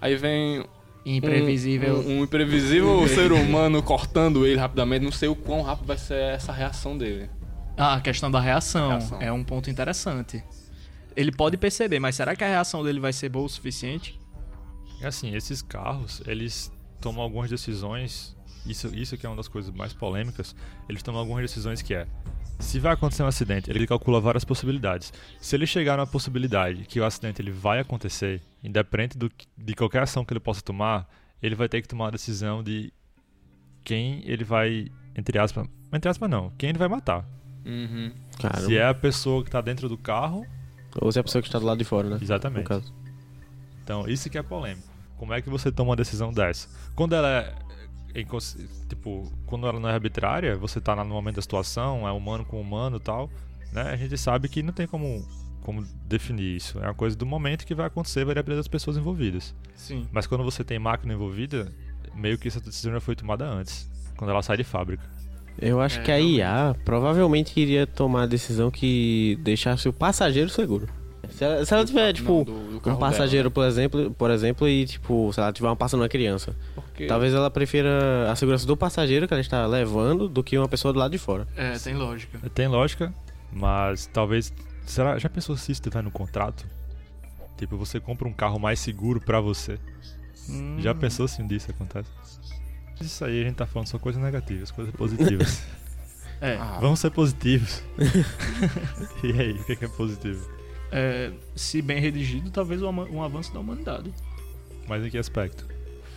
Aí 0.00 0.16
vem 0.16 0.64
Imprevisível. 1.04 1.96
um, 1.98 2.20
um 2.20 2.24
imprevisível 2.24 3.06
ser 3.08 3.30
humano 3.32 3.82
cortando 3.82 4.46
ele 4.46 4.56
rapidamente. 4.58 5.04
Não 5.04 5.12
sei 5.12 5.28
o 5.28 5.36
quão 5.36 5.60
rápido 5.62 5.86
vai 5.86 5.98
ser 5.98 6.14
essa 6.34 6.52
reação 6.52 6.96
dele. 6.96 7.28
Ah, 7.78 7.94
a 7.94 8.00
questão 8.00 8.30
da 8.30 8.40
reação, 8.40 8.90
Reação. 8.90 9.22
é 9.22 9.32
um 9.32 9.44
ponto 9.44 9.70
interessante. 9.70 10.42
Ele 11.16 11.30
pode 11.32 11.56
perceber, 11.56 11.98
mas 12.00 12.16
será 12.16 12.34
que 12.34 12.42
a 12.42 12.48
reação 12.48 12.82
dele 12.82 13.00
vai 13.00 13.12
ser 13.12 13.28
boa 13.28 13.46
o 13.46 13.48
suficiente? 13.48 14.18
Assim, 15.02 15.34
esses 15.34 15.62
carros, 15.62 16.20
eles 16.26 16.72
tomam 17.00 17.22
algumas 17.22 17.48
decisões. 17.48 18.36
Isso, 18.66 18.88
isso 18.94 19.16
que 19.16 19.24
é 19.24 19.28
uma 19.28 19.36
das 19.36 19.48
coisas 19.48 19.72
mais 19.72 19.92
polêmicas. 19.92 20.54
Eles 20.88 21.02
tomam 21.02 21.20
algumas 21.20 21.42
decisões 21.42 21.80
que 21.80 21.94
é. 21.94 22.06
Se 22.58 22.80
vai 22.80 22.92
acontecer 22.94 23.22
um 23.22 23.26
acidente, 23.28 23.70
ele 23.70 23.86
calcula 23.86 24.20
várias 24.20 24.44
possibilidades. 24.44 25.12
Se 25.40 25.54
ele 25.54 25.66
chegar 25.66 25.96
na 25.96 26.06
possibilidade 26.06 26.84
que 26.84 26.98
o 26.98 27.04
acidente 27.04 27.40
ele 27.40 27.52
vai 27.52 27.78
acontecer, 27.78 28.42
independente 28.62 29.16
do, 29.16 29.30
de 29.56 29.74
qualquer 29.74 30.02
ação 30.02 30.24
que 30.24 30.32
ele 30.32 30.40
possa 30.40 30.60
tomar, 30.60 31.08
ele 31.40 31.54
vai 31.54 31.68
ter 31.68 31.80
que 31.80 31.86
tomar 31.86 32.08
a 32.08 32.10
decisão 32.10 32.62
de 32.62 32.92
quem 33.84 34.22
ele 34.24 34.42
vai, 34.42 34.88
entre 35.16 35.38
aspas, 35.38 35.68
entre 35.92 36.10
aspas 36.10 36.28
não, 36.28 36.50
quem 36.58 36.70
ele 36.70 36.78
vai 36.78 36.88
matar. 36.88 37.24
Uhum. 37.68 38.10
Se 38.66 38.76
é 38.76 38.86
a 38.86 38.94
pessoa 38.94 39.42
que 39.42 39.48
está 39.48 39.60
dentro 39.60 39.88
do 39.88 39.98
carro, 39.98 40.46
Ou 41.00 41.12
se 41.12 41.18
é 41.18 41.20
a 41.20 41.24
pessoa 41.24 41.42
que 41.42 41.48
está 41.48 41.58
do 41.58 41.66
lado 41.66 41.78
de 41.78 41.84
fora, 41.84 42.08
né? 42.08 42.16
No 42.16 42.22
exatamente. 42.22 42.66
caso. 42.66 42.92
Então, 43.84 44.08
isso 44.08 44.28
que 44.30 44.38
é 44.38 44.42
polêmico. 44.42 44.88
Como 45.16 45.32
é 45.34 45.42
que 45.42 45.50
você 45.50 45.70
toma 45.70 45.90
uma 45.90 45.96
decisão 45.96 46.32
dessa? 46.32 46.68
Quando 46.94 47.14
ela 47.14 47.28
é. 48.14 48.24
cons- 48.24 48.56
Tipo, 48.88 49.30
quando 49.46 49.66
ela 49.66 49.78
não 49.78 49.88
é 49.88 49.92
arbitrária, 49.92 50.56
você 50.56 50.80
tá 50.80 50.94
lá 50.94 51.04
no 51.04 51.10
momento 51.10 51.36
da 51.36 51.42
situação, 51.42 52.06
é 52.08 52.12
humano 52.12 52.44
com 52.44 52.60
humano 52.60 52.96
e 52.96 53.00
tal, 53.00 53.28
né? 53.72 53.82
A 53.82 53.96
gente 53.96 54.16
sabe 54.16 54.48
que 54.48 54.62
não 54.62 54.72
tem 54.72 54.86
como, 54.86 55.26
como 55.62 55.82
definir 56.06 56.56
isso. 56.56 56.78
É 56.78 56.84
uma 56.84 56.94
coisa 56.94 57.16
do 57.16 57.26
momento 57.26 57.66
que 57.66 57.74
vai 57.74 57.86
acontecer, 57.86 58.24
vai 58.24 58.34
depender 58.34 58.56
das 58.56 58.68
pessoas 58.68 58.96
envolvidas. 58.96 59.54
Sim. 59.74 60.06
Mas 60.12 60.26
quando 60.26 60.44
você 60.44 60.62
tem 60.64 60.78
máquina 60.78 61.12
envolvida, 61.14 61.72
meio 62.14 62.38
que 62.38 62.48
essa 62.48 62.60
decisão 62.60 62.92
já 62.92 63.00
foi 63.00 63.14
tomada 63.16 63.44
antes, 63.46 63.90
quando 64.16 64.30
ela 64.30 64.42
sai 64.42 64.56
de 64.56 64.64
fábrica. 64.64 65.04
Eu 65.60 65.80
acho 65.80 65.98
É, 65.98 66.02
que 66.02 66.12
a 66.12 66.20
IA 66.20 66.76
provavelmente 66.84 67.58
iria 67.58 67.86
tomar 67.86 68.22
a 68.22 68.26
decisão 68.26 68.70
que 68.70 69.36
deixasse 69.42 69.88
o 69.88 69.92
passageiro 69.92 70.48
seguro. 70.48 70.88
Se 71.30 71.44
ela, 71.44 71.64
se 71.64 71.74
ela 71.74 71.84
tiver, 71.84 72.12
tipo, 72.12 72.38
Não, 72.38 72.44
do- 72.44 72.80
do 72.80 72.90
um 72.90 72.96
passageiro, 72.96 73.50
dela, 73.50 73.54
por 73.54 73.64
exemplo, 73.66 74.10
por 74.12 74.30
exemplo, 74.30 74.68
e 74.68 74.86
tipo, 74.86 75.30
se 75.32 75.40
ela 75.40 75.52
tiver 75.52 75.68
uma 75.68 75.76
passando 75.76 76.00
uma 76.00 76.08
criança, 76.08 76.52
né? 76.52 76.56
Porque- 76.74 77.06
talvez 77.06 77.34
ela 77.34 77.50
prefira 77.50 78.30
a 78.30 78.34
segurança 78.36 78.66
do 78.66 78.76
passageiro 78.76 79.26
que 79.28 79.34
ela 79.34 79.40
está 79.40 79.66
levando 79.66 80.28
do 80.28 80.42
que 80.42 80.56
uma 80.56 80.68
pessoa 80.68 80.92
do 80.92 80.98
lado 80.98 81.10
de 81.12 81.18
fora. 81.18 81.46
É, 81.56 81.72
tem 81.78 81.94
lógica. 81.94 82.38
Tem 82.54 82.66
lógica, 82.68 83.12
mas 83.52 84.06
talvez. 84.06 84.52
Será, 84.86 85.18
já 85.18 85.28
pensou 85.28 85.54
se 85.56 85.64
isso 85.64 85.72
estiver 85.72 86.02
no 86.02 86.10
contrato? 86.10 86.64
Tipo, 87.58 87.76
você 87.76 88.00
compra 88.00 88.26
um 88.26 88.32
carro 88.32 88.58
mais 88.58 88.78
seguro 88.80 89.20
pra 89.20 89.38
você. 89.40 89.78
Hum. 90.48 90.76
Já 90.80 90.94
pensou 90.94 91.28
se 91.28 91.42
um 91.42 91.46
dia 91.46 91.58
isso 91.58 91.70
acontece? 91.70 92.08
Isso 93.00 93.24
aí 93.24 93.40
a 93.40 93.44
gente 93.44 93.56
tá 93.56 93.66
falando 93.66 93.88
só 93.88 93.98
coisas 93.98 94.22
negativas, 94.22 94.70
coisas 94.70 94.94
positivas. 94.94 95.62
É, 96.40 96.54
Ah, 96.54 96.78
Vamos 96.80 97.00
ser 97.00 97.10
positivos. 97.10 97.82
e 99.24 99.32
aí, 99.40 99.50
o 99.54 99.64
que 99.64 99.72
é 99.72 99.74
que 99.74 99.84
é 99.86 99.88
positivo? 99.88 100.48
é, 100.92 101.32
se 101.54 101.82
bem 101.82 101.98
redigido, 101.98 102.50
talvez 102.50 102.80
um, 102.80 103.22
avanço 103.22 103.52
da 103.52 103.60
humanidade. 103.60 104.12
Mas 104.86 105.04
em 105.04 105.10
que 105.10 105.18
aspecto? 105.18 105.66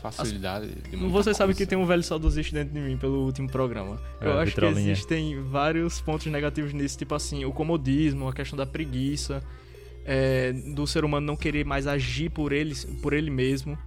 facilidade 0.02 0.68
de 0.68 0.98
muita 0.98 1.14
Você 1.14 1.34
sabe 1.34 1.54
que 1.54 1.66
tem 1.66 1.78
um 1.78 1.86
velho 1.86 2.02
saudosista 2.02 2.56
dentro 2.56 2.74
de 2.74 2.80
mim 2.80 2.98
pelo 2.98 3.24
último 3.24 3.48
programa. 3.48 4.02
É, 4.20 4.26
Eu 4.26 4.40
acho 4.40 4.56
que 4.56 4.66
existem 4.66 5.42
vários 5.44 6.02
pontos 6.02 6.26
negativos 6.26 6.74
nisso, 6.74 6.98
tipo 6.98 7.14
assim, 7.14 7.46
o 7.46 7.52
comodismo, 7.52 8.28
a 8.28 8.34
questão 8.34 8.58
da 8.58 8.66
preguiça, 8.66 9.44
é, 10.04 10.54
do 10.54 10.88
ser 10.88 11.06
humano 11.06 11.28
não 11.28 11.36
querer 11.36 11.66
mais 11.66 11.86
agir 11.86 12.30
por 12.32 12.52
ele, 12.52 12.76
por 13.02 13.14
ele 13.14 13.30
mesmo, 13.30 13.78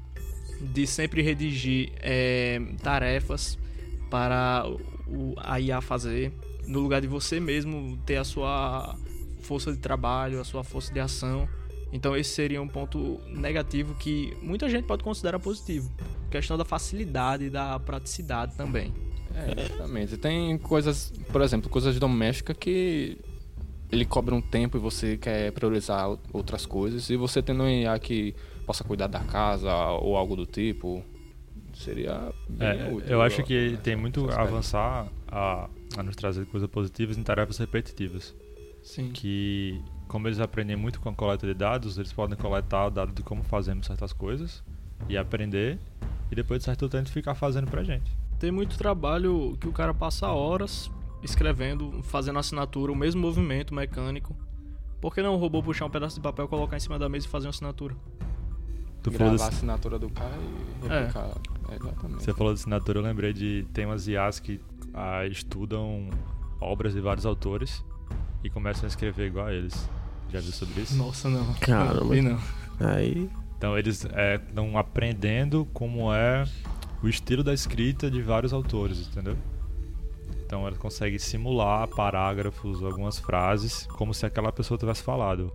de 0.61 0.87
sempre 0.87 1.23
redigir 1.23 1.92
é, 2.00 2.61
tarefas 2.82 3.58
para 4.11 4.64
o, 5.06 5.34
a 5.37 5.61
IA 5.61 5.80
fazer, 5.80 6.32
no 6.66 6.80
lugar 6.80 7.00
de 7.00 7.06
você 7.06 7.40
mesmo 7.40 7.96
ter 8.06 8.16
a 8.16 8.25
sua 8.25 8.96
força 9.40 9.73
de 9.73 9.78
trabalho, 9.78 10.40
a 10.40 10.44
sua 10.44 10.64
força 10.64 10.92
de 10.92 11.00
ação. 11.00 11.49
Então 11.92 12.16
esse 12.16 12.30
seria 12.30 12.61
um 12.61 12.68
ponto 12.68 13.20
negativo 13.28 13.94
que 13.94 14.37
muita 14.42 14.68
gente 14.68 14.84
pode 14.84 15.04
considerar 15.04 15.38
positivo. 15.38 15.92
Questão 16.30 16.58
da 16.58 16.64
facilidade 16.64 17.44
e 17.44 17.50
da 17.50 17.78
praticidade 17.78 18.56
também. 18.56 18.92
É, 19.34 19.64
exatamente. 19.64 20.16
Tem 20.16 20.56
coisas, 20.58 21.12
por 21.30 21.42
exemplo, 21.42 21.70
coisas 21.70 21.99
domésticas 21.99 22.56
que 22.56 23.18
ele 23.90 24.04
cobra 24.04 24.34
um 24.34 24.40
tempo 24.40 24.76
e 24.76 24.80
você 24.80 25.16
quer 25.16 25.52
priorizar 25.52 26.08
outras 26.32 26.66
coisas. 26.66 27.08
E 27.11 27.16
você 27.16 27.42
tendo 27.42 27.62
um 27.62 27.68
IA 27.68 27.99
que 27.99 28.34
possa 28.64 28.83
cuidar 28.85 29.06
da 29.06 29.21
casa 29.21 29.73
ou 29.75 30.16
algo 30.16 30.35
do 30.37 30.47
tipo, 30.47 31.02
seria 31.75 32.33
bem 32.49 32.68
É, 32.68 32.92
útil. 32.92 33.09
eu 33.09 33.23
acho 33.23 33.42
que 33.42 33.71
né, 33.71 33.76
tem 33.83 33.97
muito 33.97 34.30
a 34.30 34.42
avançar 34.42 35.06
a, 35.28 35.68
a 35.97 36.02
nos 36.02 36.16
trazer 36.16 36.47
coisas 36.47 36.68
positivas 36.68 37.18
em 37.18 37.23
tarefas 37.23 37.59
repetitivas. 37.59 38.35
Sim. 38.83 39.11
Que, 39.12 39.80
como 40.09 40.28
eles 40.28 40.38
aprendem 40.40 40.76
muito 40.76 41.00
com 41.00 41.09
a 41.09 41.14
coleta 41.14 41.47
de 41.47 41.54
dados, 41.54 41.97
eles 41.97 42.12
podem 42.12 42.37
coletar 42.37 42.90
dados 42.90 43.14
de 43.14 43.23
como 43.23 43.42
fazemos 43.42 43.87
certas 43.87 44.12
coisas 44.12 44.62
e 45.09 45.16
aprender, 45.16 45.78
e 46.30 46.35
depois 46.35 46.61
de 46.61 46.64
certo 46.66 46.88
tempo 46.88 47.09
ficar 47.09 47.35
fazendo 47.35 47.71
pra 47.71 47.83
gente. 47.83 48.11
Tem 48.38 48.50
muito 48.50 48.76
trabalho 48.76 49.56
que 49.61 49.66
o 49.68 49.73
cara 49.73 49.94
passa 49.94 50.28
horas 50.28 50.90
escrevendo, 51.23 52.02
fazendo 52.02 52.38
assinatura, 52.38 52.92
o 52.92 52.97
mesmo 52.97 53.21
movimento 53.23 53.75
mecânico. 53.75 54.37
Por 55.00 55.14
que 55.14 55.23
não 55.23 55.35
o 55.35 55.38
robô 55.38 55.62
puxar 55.62 55.87
um 55.87 55.90
pedaço 55.90 56.16
de 56.16 56.21
papel, 56.21 56.47
colocar 56.49 56.76
em 56.76 56.80
cima 56.80 56.99
da 56.99 57.09
mesa 57.09 57.26
e 57.26 57.28
fazer 57.30 57.47
uma 57.47 57.50
assinatura? 57.50 57.94
Tu 59.04 59.11
falou 59.12 59.28
Gravar 59.28 59.32
desse- 59.32 59.44
a 59.44 59.49
assinatura 59.49 59.99
do 59.99 60.08
cara 60.11 60.32
e 60.82 60.87
É. 60.87 60.99
replicar. 60.99 61.28
É, 61.68 61.75
exatamente. 61.76 62.25
Você 62.25 62.32
falou 62.34 62.52
de 62.54 62.61
assinatura, 62.61 62.99
eu 62.99 63.02
lembrei 63.04 63.32
de. 63.32 63.66
Tem 63.73 63.84
umas 63.87 64.08
IAs 64.08 64.40
que 64.40 64.61
ah, 64.94 65.26
estudam 65.26 66.08
obras 66.61 66.92
de 66.94 67.00
vários 67.00 67.26
autores 67.26 67.84
e 68.42 68.49
começam 68.50 68.84
a 68.84 68.88
escrever 68.88 69.26
igual 69.26 69.46
a 69.46 69.52
eles. 69.52 69.88
Já 70.30 70.40
viu 70.40 70.52
sobre 70.52 70.80
isso? 70.82 70.96
Nossa, 70.96 71.28
não. 71.28 71.52
Caramba. 71.61 72.14
Não. 72.23 72.38
Aí. 72.80 73.30
Então 73.58 73.78
eles 73.78 74.04
estão 74.49 74.76
aprendendo 74.76 75.64
como 75.73 76.12
é 76.12 76.44
o 77.02 77.08
estilo 77.08 77.44
da 77.44 77.52
escrita 77.54 78.11
de 78.11 78.20
vários 78.23 78.52
autores, 78.52 79.06
entendeu? 79.06 79.37
Então 80.46 80.66
eles 80.66 80.78
conseguem 80.78 81.18
simular 81.18 81.87
parágrafos, 81.88 82.82
algumas 82.82 83.18
frases, 83.18 83.87
como 83.92 84.12
se 84.14 84.25
aquela 84.26 84.50
pessoa 84.52 84.76
tivesse 84.78 85.02
falado. 85.02 85.52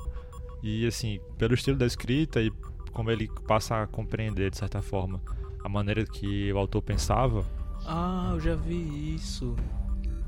E 0.61 0.85
assim, 0.87 1.19
pelo 1.37 1.53
estilo 1.53 1.77
da 1.77 1.85
escrita 1.85 2.41
e 2.41 2.51
como 2.89 3.09
ele 3.11 3.29
passa 3.47 3.83
a 3.83 3.87
compreender, 3.87 4.49
de 4.51 4.57
certa 4.57 4.81
forma, 4.81 5.21
a 5.63 5.69
maneira 5.69 6.05
que 6.05 6.51
o 6.53 6.57
autor 6.57 6.81
pensava, 6.81 7.45
Ah, 7.85 8.31
eu 8.33 8.39
já 8.39 8.55
vi 8.55 9.15
isso. 9.15 9.55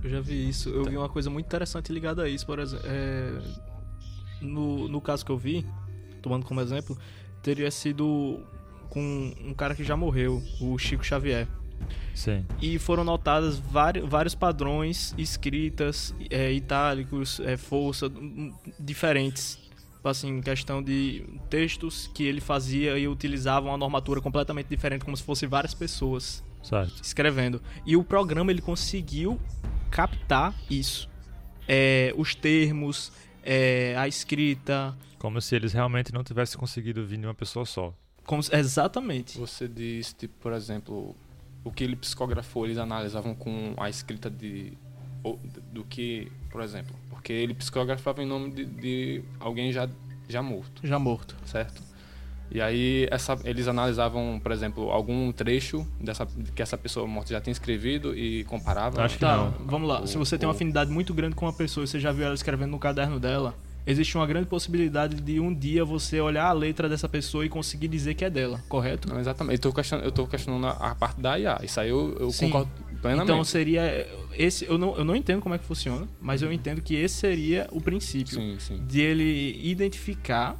Eu 0.03 0.09
já 0.09 0.19
vi 0.21 0.49
isso. 0.49 0.69
Eu 0.69 0.83
vi 0.85 0.97
uma 0.97 1.09
coisa 1.09 1.29
muito 1.29 1.45
interessante 1.45 1.91
ligada 1.93 2.23
a 2.23 2.29
isso, 2.29 2.45
por 2.45 2.57
exemplo. 2.59 2.85
é, 2.87 3.39
no, 4.41 4.87
no 4.87 4.99
caso 5.01 5.23
que 5.25 5.31
eu 5.31 5.37
vi, 5.37 5.65
tomando 6.21 6.45
como 6.45 6.59
exemplo, 6.61 6.97
teria 7.43 7.69
sido 7.69 8.43
com 8.89 9.33
um 9.45 9.53
cara 9.53 9.75
que 9.75 9.83
já 9.83 9.95
morreu, 9.95 10.41
o 10.59 10.77
Chico 10.77 11.03
Xavier. 11.03 11.47
sim, 12.15 12.45
E 12.61 12.77
foram 12.79 13.03
notadas 13.03 13.57
vari- 13.59 14.01
vários 14.01 14.33
padrões, 14.35 15.13
escritas, 15.17 16.13
é, 16.29 16.51
itálicos, 16.51 17.39
é, 17.41 17.55
força, 17.57 18.07
hum, 18.07 18.51
diferentes. 18.79 19.59
Assim, 20.03 20.29
em 20.37 20.41
questão 20.41 20.81
de 20.81 21.23
textos 21.49 22.09
que 22.13 22.23
ele 22.23 22.41
fazia 22.41 22.97
e 22.97 23.07
utilizava 23.07 23.67
uma 23.67 23.77
normatura 23.77 24.19
completamente 24.19 24.67
diferente, 24.67 25.05
como 25.05 25.15
se 25.15 25.21
fossem 25.21 25.47
várias 25.47 25.73
pessoas 25.75 26.43
certo. 26.63 27.03
escrevendo. 27.03 27.61
E 27.85 27.95
o 27.95 28.03
programa 28.03 28.51
ele 28.51 28.61
conseguiu 28.61 29.39
captar 29.91 30.55
isso. 30.69 31.07
É, 31.67 32.13
os 32.17 32.33
termos, 32.33 33.11
é, 33.43 33.95
a 33.95 34.07
escrita. 34.07 34.97
Como 35.19 35.39
se 35.39 35.55
eles 35.55 35.71
realmente 35.71 36.11
não 36.11 36.23
tivessem 36.23 36.59
conseguido 36.59 37.05
vir 37.05 37.19
de 37.19 37.25
uma 37.27 37.35
pessoa 37.35 37.65
só. 37.65 37.93
Como 38.25 38.41
se- 38.41 38.55
exatamente. 38.55 39.37
Você 39.37 39.67
diz, 39.67 40.13
tipo, 40.13 40.33
por 40.39 40.53
exemplo, 40.53 41.15
o 41.63 41.71
que 41.71 41.83
ele 41.83 41.95
psicografou, 41.95 42.65
eles 42.65 42.77
analisavam 42.79 43.35
com 43.35 43.75
a 43.77 43.87
escrita 43.89 44.29
de. 44.31 44.73
Do 45.71 45.83
que, 45.83 46.31
por 46.49 46.61
exemplo, 46.61 46.95
porque 47.09 47.31
ele 47.33 47.53
psicografava 47.53 48.21
em 48.23 48.25
nome 48.25 48.51
de, 48.51 48.65
de 48.65 49.23
alguém 49.39 49.71
já, 49.71 49.87
já 50.27 50.41
morto, 50.41 50.85
Já 50.85 50.97
morto. 50.99 51.35
certo? 51.45 51.81
E 52.53 52.59
aí 52.59 53.07
essa, 53.09 53.39
eles 53.45 53.67
analisavam, 53.69 54.37
por 54.43 54.51
exemplo, 54.51 54.91
algum 54.91 55.31
trecho 55.31 55.87
dessa, 56.01 56.25
que 56.53 56.61
essa 56.61 56.77
pessoa 56.77 57.07
morta 57.07 57.31
já 57.31 57.39
tinha 57.39 57.51
escrevido 57.53 58.13
e 58.17 58.43
comparavam. 58.43 59.01
Acho 59.03 59.15
que 59.15 59.21
Tá, 59.21 59.37
não. 59.37 59.51
vamos 59.65 59.87
lá. 59.87 60.01
O- 60.01 60.07
Se 60.07 60.17
você 60.17 60.37
tem 60.37 60.45
uma 60.47 60.51
o- 60.53 60.55
afinidade 60.55 60.91
muito 60.91 61.13
grande 61.13 61.33
com 61.35 61.45
uma 61.45 61.53
pessoa 61.53 61.85
e 61.85 61.87
você 61.87 61.97
já 61.97 62.11
viu 62.11 62.25
ela 62.25 62.33
escrevendo 62.35 62.71
no 62.71 62.79
caderno 62.79 63.19
dela, 63.21 63.55
existe 63.85 64.15
uma 64.15 64.25
grande 64.27 64.47
possibilidade 64.47 65.15
de 65.21 65.39
um 65.39 65.53
dia 65.53 65.83
você 65.83 66.19
olhar 66.19 66.45
a 66.45 66.53
letra 66.53 66.87
dessa 66.87 67.09
pessoa 67.09 67.45
e 67.45 67.49
conseguir 67.49 67.87
dizer 67.87 68.13
que 68.13 68.23
é 68.23 68.29
dela, 68.29 68.61
correto? 68.67 69.09
Não, 69.09 69.19
exatamente. 69.19 69.55
Eu 69.55 69.61
tô 69.61 69.73
questionando, 69.73 70.05
eu 70.05 70.11
tô 70.11 70.27
questionando 70.27 70.67
a, 70.67 70.95
parte 70.95 71.19
da 71.19 71.37
IA. 71.39 71.59
Isso 71.63 71.79
aí 71.79 71.89
eu, 71.89 72.15
eu 72.19 72.31
concordo 72.33 72.69
plenamente. 73.01 73.31
Então 73.31 73.43
seria 73.43 74.07
esse 74.33 74.65
eu 74.65 74.77
não, 74.77 74.95
eu 74.95 75.03
não 75.03 75.15
entendo 75.15 75.41
como 75.41 75.55
é 75.55 75.57
que 75.57 75.65
funciona, 75.65 76.07
mas 76.21 76.41
eu 76.41 76.51
entendo 76.51 76.81
que 76.81 76.95
esse 76.95 77.15
seria 77.15 77.67
o 77.71 77.81
princípio 77.81 78.35
Sim, 78.35 78.57
sim. 78.59 78.85
de 78.85 79.01
ele 79.01 79.59
identificar 79.63 80.57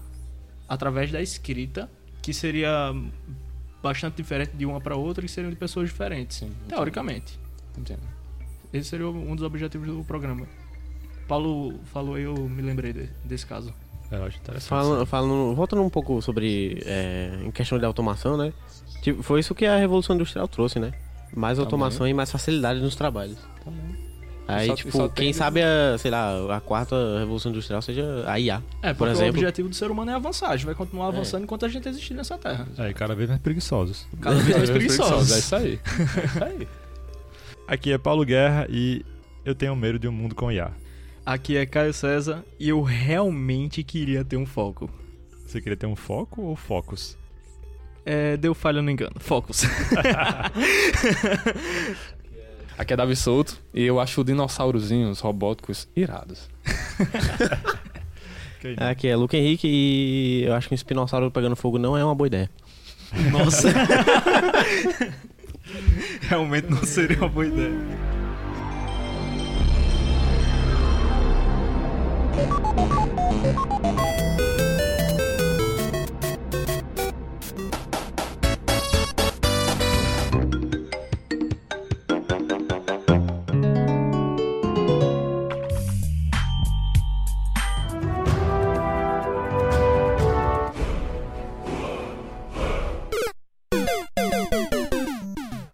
através 0.68 1.12
da 1.12 1.22
escrita 1.22 1.90
que 2.22 2.34
seria 2.34 2.94
bastante 3.82 4.16
diferente 4.16 4.52
de 4.56 4.66
uma 4.66 4.80
para 4.80 4.96
outra 4.96 5.26
e 5.26 5.30
seriam 5.30 5.50
de 5.50 5.58
pessoas 5.58 5.90
diferentes, 5.90 6.38
Sim, 6.38 6.52
teoricamente. 6.68 7.40
Entendo. 7.78 8.02
Esse 8.72 8.90
seria 8.90 9.08
um 9.08 9.36
dos 9.36 9.44
objetivos 9.44 9.88
do 9.88 10.04
programa. 10.04 10.48
Paulo 11.32 11.80
falou 11.94 12.20
e 12.20 12.24
eu 12.24 12.34
me 12.36 12.62
lembrei 12.62 12.92
de- 12.92 13.10
desse 13.24 13.46
caso. 13.46 13.74
É, 14.12 14.18
Eu 14.18 14.26
acho 14.26 14.38
interessante. 14.38 14.68
Falando, 14.68 15.06
falando, 15.06 15.56
voltando 15.56 15.82
um 15.82 15.90
pouco 15.90 16.22
sobre. 16.22 16.82
é, 16.86 17.40
em 17.46 17.52
questão 17.52 17.80
de 17.80 17.86
automação, 17.86 18.36
né? 18.36 18.52
Tipo, 19.02 19.24
foi 19.24 19.40
isso 19.40 19.56
que 19.56 19.66
a 19.66 19.78
Revolução 19.78 20.14
Industrial 20.16 20.46
trouxe, 20.50 20.78
né? 20.78 20.92
Mais 21.34 21.56
Também. 21.58 21.66
automação 21.66 22.06
e 22.06 22.14
mais 22.14 22.30
facilidade 22.30 22.82
nos 22.82 22.96
trabalhos. 22.98 23.38
Também. 23.64 24.12
Aí, 24.46 24.68
só- 24.68 24.76
tipo, 24.76 24.92
só 24.92 25.08
quem 25.08 25.28
tem- 25.28 25.34
sabe 25.34 25.62
a, 25.64 25.98
sei 25.98 26.12
lá, 26.12 26.58
a 26.58 26.60
quarta 26.60 26.94
Revolução 27.20 27.52
Industrial 27.54 27.82
seja 27.82 28.26
a 28.28 28.38
IA. 28.38 28.62
É, 28.82 28.90
Por 28.94 28.98
porque 28.98 29.12
o 29.12 29.16
exemplo. 29.16 29.40
objetivo 29.40 29.70
do 29.70 29.76
ser 29.76 29.90
humano 29.90 30.12
é 30.12 30.14
avançar. 30.16 30.50
A 30.50 30.58
gente 30.58 30.66
vai 30.66 30.76
continuar 30.76 31.06
É. 31.06 31.08
avançando 31.08 31.44
enquanto 31.46 31.66
a 31.66 31.70
gente 31.70 31.88
existir 31.88 32.14
nessa 32.14 32.38
terra. 32.38 32.68
É, 32.78 32.90
e 32.90 32.94
cada 32.94 33.16
vez 33.16 33.30
mais 33.30 33.42
preguiçosos. 33.42 34.06
Cada 34.20 34.36
vez 34.36 34.58
mais 34.58 34.70
É 34.70 34.74
preguiçosos. 34.74 35.38
isso 35.38 35.56
aí. 35.56 35.80
É 36.20 36.26
isso 36.26 36.44
aí. 36.44 36.68
Aqui 37.66 37.94
é 37.94 37.98
Paulo 37.98 38.26
Guerra 38.26 38.68
e 38.70 39.06
eu 39.46 39.56
tenho 39.56 39.74
medo 39.78 39.98
de 39.98 40.06
um 40.10 40.12
mundo 40.12 40.36
com 40.36 40.52
IA. 40.52 40.72
Aqui 41.26 41.56
é 41.56 41.66
Caio 41.66 41.94
César 41.94 42.44
e 42.60 42.68
eu 42.70 42.82
realmente 42.82 43.84
queria 43.84 44.26
ter 44.26 44.38
um 44.38 44.46
foco. 44.46 44.90
Você 45.46 45.62
queria 45.62 45.78
ter 45.78 45.86
um 45.86 45.96
foco 45.96 46.42
ou 46.42 46.56
focos? 46.56 47.16
É, 48.04 48.36
deu 48.38 48.56
falha 48.56 48.82
no 48.82 48.90
engano. 48.90 49.14
Focus. 49.20 49.64
Aqui 52.78 52.94
é 52.94 52.98
Davi 52.98 53.16
Souto 53.16 53.60
e 53.74 53.84
eu 53.84 54.00
acho 54.00 54.24
dinossaurozinhos 54.24 55.20
robóticos 55.20 55.88
irados. 55.96 56.50
Aqui 58.78 59.08
é 59.08 59.16
Luke 59.16 59.38
Henrique 59.38 59.68
e 59.68 60.44
eu 60.46 60.56
acho 60.56 60.68
que 60.68 60.74
um 60.74 60.76
espinossauro 60.76 61.30
pegando 61.30 61.56
fogo 61.56 61.78
não 61.78 61.96
é 61.96 62.04
uma 62.04 62.16
boa 62.16 62.28
ideia. 62.28 62.50
Nossa. 63.32 63.70
Realmente 66.22 66.70
não 66.70 66.84
seria 66.84 67.18
uma 67.18 67.30
boa 67.30 67.46
ideia. 67.46 67.72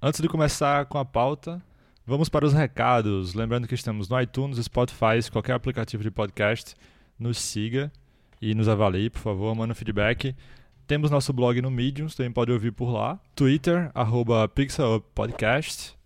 Antes 0.08 0.22
de 0.22 0.30
começar 0.30 0.86
com 0.86 0.98
a 0.98 1.04
pauta, 1.04 1.62
vamos 2.08 2.30
para 2.30 2.46
os 2.46 2.54
recados. 2.54 3.34
Lembrando 3.34 3.68
que 3.68 3.76
estamos 3.76 4.08
no 4.08 4.20
iTunes, 4.20 4.58
Spotify, 4.58 5.20
qualquer 5.32 5.54
aplicativo 5.54 6.02
de 6.02 6.10
podcast. 6.10 6.74
Nos 7.20 7.38
siga 7.38 7.92
e 8.42 8.56
nos 8.56 8.70
avalie, 8.70 9.10
por 9.10 9.20
favor, 9.20 9.54
manda 9.54 9.74
um 9.74 9.76
feedback. 9.76 10.34
Temos 10.88 11.12
nosso 11.12 11.34
blog 11.34 11.62
no 11.62 11.70
Medium, 11.70 12.08
também 12.08 12.32
pode 12.32 12.52
ouvir 12.52 12.72
por 12.72 12.90
lá. 12.90 13.20
Twitter, 13.36 13.92
arroba 13.94 14.48
pixeluppodcast. 14.48 15.98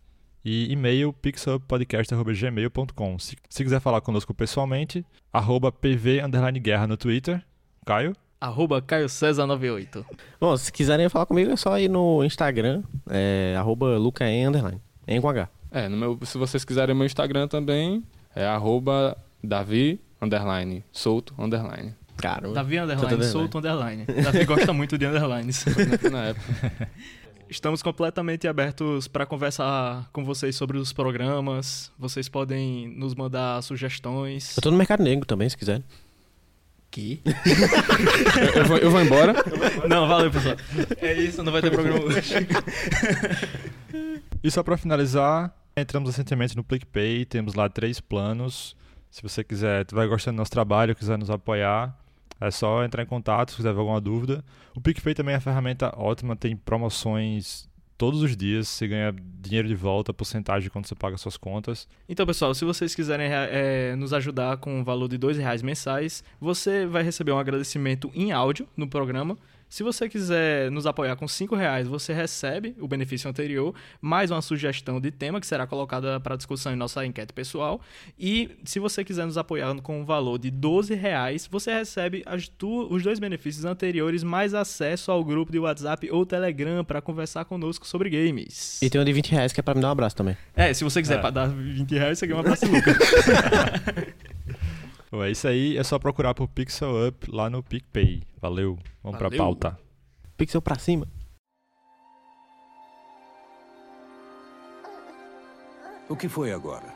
E 0.44 0.72
e-mail, 0.72 1.14
pixeluppodcast.gmail.com. 1.14 3.20
Se, 3.20 3.38
se 3.48 3.64
quiser 3.64 3.80
falar 3.80 4.02
conosco 4.02 4.34
pessoalmente, 4.34 5.06
arroba 5.32 5.72
pv 5.72 6.24
underline 6.24 6.60
guerra 6.60 6.88
no 6.88 6.98
Twitter. 6.98 7.46
Caio? 7.86 8.16
Arroba 8.40 8.82
Caio 8.82 9.08
César 9.08 9.46
98. 9.46 10.04
Bom, 10.40 10.58
se 10.58 10.72
quiserem 10.72 11.08
falar 11.10 11.28
comigo 11.28 11.52
é 11.52 11.56
só 11.56 11.78
ir 11.78 11.90
no 11.90 12.24
Instagram, 12.24 12.82
é, 13.08 13.54
arroba 13.56 14.00
lucaen, 14.00 14.48
underline, 14.48 14.82
em 15.08 15.22
com 15.22 15.30
H. 15.30 15.48
É, 15.72 15.88
no 15.88 15.96
meu, 15.96 16.20
se 16.24 16.38
vocês 16.38 16.66
quiserem 16.66 16.94
meu 16.94 17.06
Instagram 17.06 17.48
também, 17.48 18.04
é 18.36 18.46
arroba 18.46 19.18
Davi 19.42 20.02
underline, 20.22 20.84
solto 20.92 21.34
underline. 21.40 21.96
Davi 22.54 22.78
Underline, 22.78 23.04
underline. 23.04 23.24
solto 23.32 23.58
Underline. 23.58 24.06
Davi 24.06 24.46
gosta 24.46 24.72
muito 24.72 24.96
de 24.96 25.08
underlines. 25.08 25.66
Na 26.12 26.26
época. 26.26 26.90
Estamos 27.50 27.82
completamente 27.82 28.48
abertos 28.48 29.08
para 29.08 29.26
conversar 29.26 30.08
com 30.14 30.24
vocês 30.24 30.56
sobre 30.56 30.78
os 30.78 30.94
programas. 30.94 31.92
Vocês 31.98 32.30
podem 32.30 32.88
nos 32.96 33.16
mandar 33.16 33.64
sugestões. 33.64 34.56
Eu 34.56 34.62
tô 34.62 34.70
no 34.70 34.78
Mercado 34.78 35.02
Negro 35.02 35.26
também, 35.26 35.50
se 35.50 35.58
quiser. 35.58 35.82
Que? 36.92 37.22
Eu, 37.26 38.62
eu 38.62 38.66
vou, 38.66 38.78
eu 38.78 38.92
vou 38.92 39.02
embora. 39.02 39.34
Não, 39.90 40.08
valeu, 40.08 40.30
pessoal. 40.30 40.56
É 41.02 41.14
isso, 41.14 41.42
não 41.42 41.52
vai 41.52 41.62
ter 41.62 41.72
programa 41.74 42.02
hoje. 42.06 42.36
E 44.44 44.50
só 44.50 44.64
para 44.64 44.76
finalizar, 44.76 45.54
entramos 45.82 46.10
recentemente 46.10 46.56
no 46.56 46.64
PicPay, 46.64 47.26
temos 47.26 47.54
lá 47.54 47.68
três 47.70 48.00
planos. 48.00 48.76
Se 49.10 49.22
você 49.22 49.44
quiser, 49.44 49.86
vai 49.92 50.08
gostando 50.08 50.36
do 50.36 50.40
nosso 50.40 50.52
trabalho, 50.52 50.96
quiser 50.96 51.18
nos 51.18 51.30
apoiar, 51.30 51.98
é 52.40 52.50
só 52.50 52.84
entrar 52.84 53.04
em 53.04 53.06
contato 53.06 53.52
se 53.52 53.58
quiser 53.58 53.70
alguma 53.70 54.00
dúvida. 54.00 54.44
O 54.76 54.82
PicPay 54.82 55.14
também 55.14 55.34
é 55.34 55.38
uma 55.38 55.42
ferramenta 55.42 55.94
ótima, 55.98 56.36
tem 56.36 56.56
promoções 56.56 57.70
todos 58.02 58.24
os 58.24 58.36
dias, 58.36 58.68
você 58.68 58.88
ganha 58.88 59.14
dinheiro 59.14 59.68
de 59.68 59.76
volta, 59.76 60.12
porcentagem 60.12 60.72
quando 60.72 60.88
você 60.88 60.96
paga 60.96 61.18
suas 61.18 61.38
contas. 61.38 61.88
Então, 62.10 62.26
pessoal, 62.26 62.52
se 62.56 62.66
vocês 62.66 62.96
quiserem 62.96 63.28
é, 63.32 63.96
nos 63.96 64.12
ajudar 64.12 64.58
com 64.58 64.82
o 64.82 64.84
valor 64.84 65.08
de 65.08 65.20
dois 65.20 65.38
reais 65.38 65.62
mensais, 65.62 66.24
você 66.40 66.88
vai 66.88 67.04
receber 67.04 67.32
um 67.32 67.38
agradecimento 67.38 68.10
em 68.16 68.32
áudio 68.32 68.68
no 68.76 68.88
programa. 68.88 69.38
Se 69.72 69.84
você 69.84 70.10
quiser 70.10 70.70
nos 70.70 70.86
apoiar 70.86 71.16
com 71.16 71.26
cinco 71.30 71.56
reais, 71.56 71.88
você 71.88 72.12
recebe 72.12 72.76
o 72.78 72.90
benefício 72.90 73.30
anterior, 73.30 73.74
mais 74.02 74.30
uma 74.30 74.42
sugestão 74.42 75.00
de 75.00 75.12
tema 75.12 75.40
que 75.40 75.48
será 75.48 75.66
colocada 75.66 76.20
para 76.20 76.36
discussão 76.36 76.74
em 76.74 76.76
nossa 76.76 77.06
enquete 77.06 77.32
pessoal. 77.32 77.80
E 78.20 78.50
se 78.66 78.80
você 78.82 79.02
quiser 79.02 79.26
nos 79.26 79.38
apoiar 79.38 79.74
com 79.76 80.02
o 80.02 80.06
valor 80.06 80.38
de 80.38 80.52
12 80.52 80.94
reais, 80.96 81.48
você 81.50 81.74
recebe 81.74 82.22
os 82.90 83.02
dois 83.02 83.18
benefícios 83.18 83.64
anteriores, 83.64 84.24
mais 84.26 84.54
acesso 84.54 85.10
ao 85.10 85.24
grupo 85.24 85.54
de 85.54 85.60
WhatsApp 85.60 86.12
ou 86.12 86.26
Telegram 86.26 86.84
para 86.84 87.02
conversar 87.02 87.46
conosco 87.46 87.88
sobre 87.88 88.10
games. 88.10 88.78
E 88.82 88.90
tem 88.90 89.00
um 89.00 89.06
de 89.06 89.14
20 89.14 89.32
reais 89.32 89.54
que 89.54 89.62
é 89.62 89.64
para 89.64 89.76
me 89.76 89.80
dar 89.82 89.88
um 89.88 89.92
abraço 89.92 90.18
também. 90.18 90.36
É, 90.54 90.74
se 90.74 90.84
você 90.84 91.02
quiser 91.02 91.24
É. 91.24 91.32
dar 91.32 91.48
20 91.48 91.90
reais, 91.96 92.20
você 92.20 92.28
ganha 92.28 92.36
um 92.36 92.42
abraço, 92.42 92.66
Lucas. 92.66 92.98
Bom, 95.12 95.22
é 95.22 95.30
isso 95.30 95.46
aí, 95.46 95.78
é 95.78 95.84
só 95.84 96.00
procurar 96.00 96.34
por 96.34 96.48
Pixel 96.48 97.08
Up 97.08 97.30
lá 97.30 97.50
no 97.50 97.62
PicPay. 97.62 98.24
Valeu, 98.40 98.80
vamos 99.04 99.18
pra 99.18 99.28
Valeu. 99.28 99.44
pauta. 99.44 99.78
Pixel 100.38 100.62
pra 100.62 100.80
cima. 100.80 101.06
O 106.08 106.16
que 106.16 106.30
foi 106.30 106.54
agora? 106.54 106.94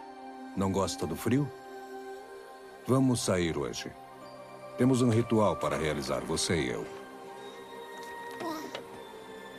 Não 0.55 0.71
gosta 0.71 1.05
do 1.05 1.15
frio? 1.15 1.49
Vamos 2.87 3.19
sair 3.19 3.57
hoje. 3.57 3.91
Temos 4.77 5.01
um 5.01 5.09
ritual 5.09 5.57
para 5.57 5.77
realizar, 5.77 6.21
você 6.21 6.55
e 6.55 6.69
eu. 6.69 6.87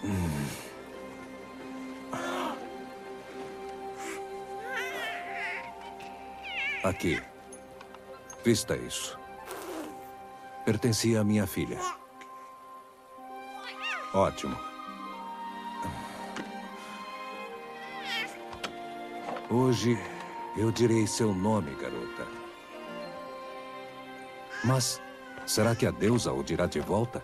Hum. 0.02 0.46
Aqui. 6.82 7.20
Vista 8.46 8.76
isso. 8.76 9.18
Pertencia 10.64 11.20
à 11.20 11.24
minha 11.24 11.48
filha. 11.48 11.80
Ótimo. 14.14 14.56
Hoje 19.50 19.98
eu 20.56 20.70
direi 20.70 21.08
seu 21.08 21.34
nome, 21.34 21.74
garota. 21.74 22.24
Mas 24.62 25.02
será 25.44 25.74
que 25.74 25.84
a 25.84 25.90
deusa 25.90 26.32
o 26.32 26.44
dirá 26.44 26.66
de 26.66 26.78
volta? 26.78 27.20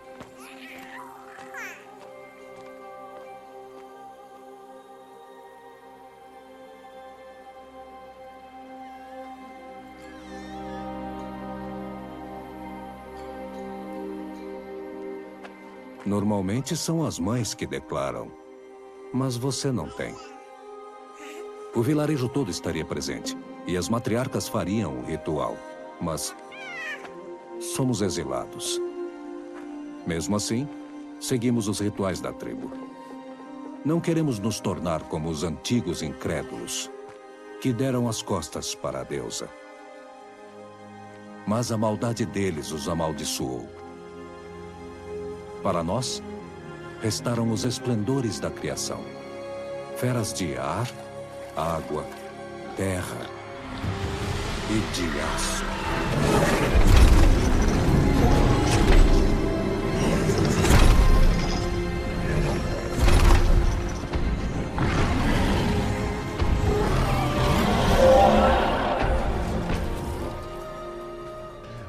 Normalmente 16.13 16.77
são 16.77 17.03
as 17.03 17.17
mães 17.17 17.55
que 17.55 17.65
declaram, 17.65 18.31
mas 19.11 19.35
você 19.35 19.71
não 19.71 19.89
tem. 19.89 20.13
O 21.73 21.81
vilarejo 21.81 22.29
todo 22.29 22.51
estaria 22.51 22.85
presente 22.85 23.35
e 23.65 23.75
as 23.75 23.89
matriarcas 23.89 24.47
fariam 24.47 24.99
o 24.99 25.05
ritual, 25.05 25.57
mas 25.99 26.35
somos 27.59 28.03
exilados. 28.03 28.79
Mesmo 30.05 30.35
assim, 30.35 30.69
seguimos 31.19 31.67
os 31.67 31.79
rituais 31.79 32.21
da 32.21 32.31
tribo. 32.31 32.71
Não 33.83 33.99
queremos 33.99 34.37
nos 34.37 34.59
tornar 34.59 35.01
como 35.05 35.29
os 35.29 35.43
antigos 35.43 36.03
incrédulos 36.03 36.91
que 37.59 37.73
deram 37.73 38.07
as 38.07 38.21
costas 38.21 38.75
para 38.75 38.99
a 38.99 39.03
deusa. 39.03 39.49
Mas 41.47 41.71
a 41.71 41.77
maldade 41.77 42.23
deles 42.23 42.71
os 42.71 42.87
amaldiçoou. 42.87 43.67
Para 45.63 45.81
nós, 45.81 46.21
restaram 47.01 47.49
os 47.49 47.63
esplendores 47.63 48.37
da 48.37 48.51
criação: 48.51 48.99
feras 49.95 50.33
de 50.33 50.57
ar, 50.57 50.89
água, 51.55 52.05
terra 52.75 53.29
e 54.69 54.79
de 54.93 55.19
aço. 55.21 55.63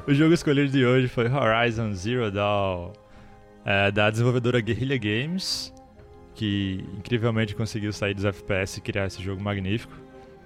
O 0.07 0.13
jogo 0.13 0.33
escolhido 0.33 0.71
de 0.71 0.85
hoje 0.85 1.09
foi 1.09 1.27
Horizon 1.27 1.93
Zero 1.93 2.31
Dawn, 2.31 2.93
é, 3.65 3.91
da 3.91 4.09
desenvolvedora 4.09 4.61
Guerrilla 4.61 4.97
Games, 4.97 5.73
que 6.33 6.83
incrivelmente 6.97 7.55
conseguiu 7.55 7.91
sair 7.91 8.13
dos 8.13 8.25
FPS 8.25 8.77
e 8.77 8.81
criar 8.81 9.07
esse 9.07 9.21
jogo 9.21 9.41
magnífico. 9.41 9.93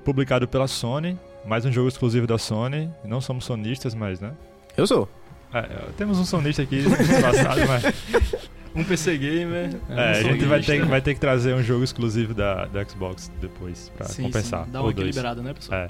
Publicado 0.05 0.47
pela 0.47 0.67
Sony, 0.67 1.19
mais 1.45 1.65
um 1.65 1.71
jogo 1.71 1.87
exclusivo 1.89 2.25
da 2.25 2.37
Sony. 2.37 2.89
Não 3.03 3.19
somos 3.19 3.45
sonistas, 3.45 3.93
mas, 3.93 4.19
né? 4.19 4.31
Eu 4.77 4.87
sou. 4.87 5.09
É, 5.53 5.61
temos 5.97 6.17
um 6.19 6.25
sonista 6.25 6.61
aqui 6.61 6.81
disfarçado, 6.83 7.61
mas. 7.67 8.49
Um 8.75 8.83
PC 8.83 9.17
Gamer. 9.17 9.75
É, 9.89 9.93
um 9.93 9.99
a 9.99 10.13
gente 10.13 10.45
vai 10.45 10.61
ter, 10.61 10.85
vai 10.85 11.01
ter 11.01 11.13
que 11.15 11.19
trazer 11.19 11.53
um 11.55 11.63
jogo 11.63 11.83
exclusivo 11.83 12.33
da, 12.33 12.65
da 12.65 12.85
Xbox 12.85 13.31
depois, 13.41 13.91
pra 13.97 14.05
Sim, 14.07 14.23
compensar. 14.23 14.65
sim, 14.65 14.71
Dá 14.71 14.79
uma 14.81 14.93
dois. 14.93 15.07
equilibrada, 15.09 15.41
né, 15.41 15.53
pessoal? 15.53 15.79
É. 15.81 15.89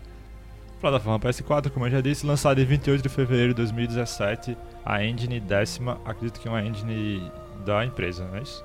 Plataforma 0.80 1.20
PS4, 1.20 1.70
como 1.72 1.86
eu 1.88 1.92
já 1.92 2.02
disse, 2.02 2.26
lançada 2.26 2.62
em 2.62 2.66
28 2.66 3.02
de 3.04 3.10
fevereiro 3.10 3.50
de 3.50 3.58
2017. 3.58 4.58
A 4.86 5.04
engine 5.04 5.40
décima, 5.40 6.00
acredito 6.06 6.40
que 6.40 6.48
é 6.48 6.52
uma 6.52 6.64
engine 6.64 7.30
da 7.66 7.86
empresa, 7.86 8.26
não 8.26 8.38
é 8.38 8.42
isso? 8.42 8.64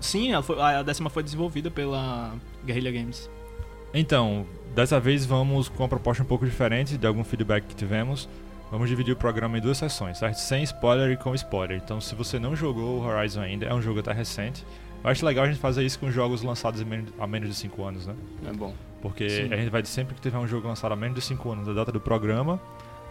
Sim, 0.00 0.30
foi- 0.42 0.60
a 0.60 0.82
décima 0.82 1.10
foi 1.10 1.22
desenvolvida 1.22 1.70
pela 1.70 2.34
Guerrilla 2.64 2.90
Games. 2.90 3.30
Então, 3.92 4.46
dessa 4.74 4.98
vez 5.00 5.24
vamos 5.24 5.68
com 5.68 5.82
uma 5.82 5.88
proposta 5.88 6.22
um 6.22 6.26
pouco 6.26 6.44
diferente 6.46 6.96
de 6.96 7.06
algum 7.06 7.24
feedback 7.24 7.64
que 7.66 7.74
tivemos. 7.74 8.28
Vamos 8.70 8.88
dividir 8.88 9.12
o 9.12 9.16
programa 9.16 9.56
em 9.56 9.60
duas 9.62 9.78
sessões, 9.78 10.18
certo? 10.18 10.36
Sem 10.36 10.62
spoiler 10.62 11.10
e 11.10 11.16
com 11.16 11.34
spoiler. 11.34 11.80
Então, 11.82 12.00
se 12.02 12.14
você 12.14 12.38
não 12.38 12.54
jogou 12.54 13.00
o 13.00 13.06
Horizon 13.06 13.40
ainda, 13.40 13.64
é 13.66 13.72
um 13.72 13.80
jogo 13.80 14.00
até 14.00 14.12
recente. 14.12 14.64
Eu 15.02 15.08
acho 15.10 15.24
legal 15.24 15.44
a 15.44 15.48
gente 15.48 15.58
fazer 15.60 15.84
isso 15.84 15.98
com 15.98 16.10
jogos 16.10 16.42
lançados 16.42 16.84
há 17.18 17.26
menos 17.26 17.48
de 17.48 17.54
5 17.54 17.82
anos, 17.84 18.06
né? 18.06 18.14
É 18.46 18.52
bom. 18.52 18.74
Porque 19.02 19.28
Sim. 19.28 19.52
a 19.52 19.56
gente 19.56 19.70
vai 19.70 19.84
sempre 19.84 20.14
que 20.14 20.20
tiver 20.20 20.38
um 20.38 20.46
jogo 20.46 20.66
lançado 20.68 20.92
há 20.92 20.96
menos 20.96 21.14
de 21.16 21.22
5 21.22 21.50
anos 21.52 21.66
da 21.66 21.72
data 21.72 21.92
do 21.92 22.00
programa, 22.00 22.60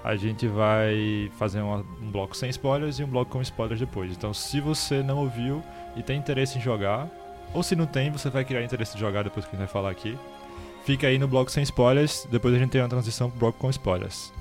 a 0.04 0.16
gente 0.16 0.48
vai 0.48 1.32
fazer 1.38 1.62
uma- 1.62 1.86
um 2.02 2.12
bloco 2.12 2.36
sem 2.36 2.50
spoilers 2.50 3.00
e 3.00 3.04
um 3.04 3.08
bloco 3.08 3.32
com 3.32 3.42
spoilers 3.42 3.80
depois. 3.80 4.12
Então, 4.12 4.34
se 4.34 4.60
você 4.62 5.02
não 5.02 5.18
ouviu 5.20 5.64
e 5.96 6.04
tem 6.04 6.18
interesse 6.20 6.58
em 6.58 6.62
jogar, 6.62 7.10
ou 7.54 7.64
se 7.64 7.76
não 7.76 7.86
tem, 7.86 8.12
você 8.12 8.30
vai 8.30 8.44
criar 8.46 8.64
interesse 8.64 8.94
de 8.96 9.00
jogar 9.00 9.24
depois 9.24 9.46
que 9.46 9.50
a 9.50 9.58
gente 9.58 9.66
vai 9.66 9.72
falar 9.74 9.90
aqui. 9.92 10.18
Fica 10.86 11.08
aí 11.08 11.18
no 11.18 11.28
bloco 11.28 11.52
sem 11.52 11.64
spoilers, 11.64 12.28
depois 12.32 12.54
a 12.54 12.58
gente 12.58 12.70
tem 12.72 12.82
uma 12.82 12.88
transição 12.90 13.30
pro 13.30 13.40
bloco 13.40 13.58
com 13.60 13.70
spoilers. 13.70 14.32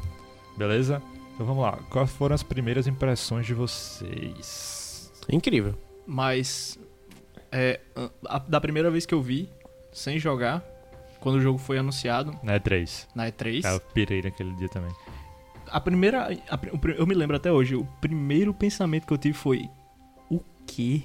Beleza? 0.56 1.02
Então 1.34 1.44
vamos 1.46 1.62
lá. 1.62 1.78
Quais 1.90 2.10
foram 2.12 2.34
as 2.34 2.42
primeiras 2.42 2.86
impressões 2.86 3.46
de 3.46 3.54
vocês? 3.54 5.12
Incrível. 5.30 5.74
Mas 6.06 6.78
é, 7.50 7.80
a- 8.26 8.38
da 8.38 8.60
primeira 8.60 8.90
vez 8.90 9.04
que 9.06 9.14
eu 9.14 9.20
vi, 9.22 9.48
sem 9.92 10.18
jogar, 10.18 10.62
quando 11.20 11.36
o 11.36 11.40
jogo 11.40 11.58
foi 11.58 11.78
anunciado 11.78 12.38
Na 12.42 12.58
E3. 12.58 13.06
na 13.14 13.26
E3, 13.30 13.64
É, 13.64 13.74
eu 13.74 13.80
pirei 13.80 14.22
naquele 14.22 14.52
dia 14.54 14.68
também. 14.68 14.90
a 15.70 15.80
primeira. 15.80 16.28
a 16.48 16.58
eu 16.96 17.06
me 17.06 17.14
lembro 17.14 17.36
até 17.36 17.50
hoje, 17.50 17.74
o 17.76 17.84
primeiro 18.00 18.52
pensamento 18.54 19.06
que 19.06 19.12
eu 19.12 19.18
tive 19.18 19.34
foi: 19.36 19.68
o 20.30 20.40
quê? 20.66 21.02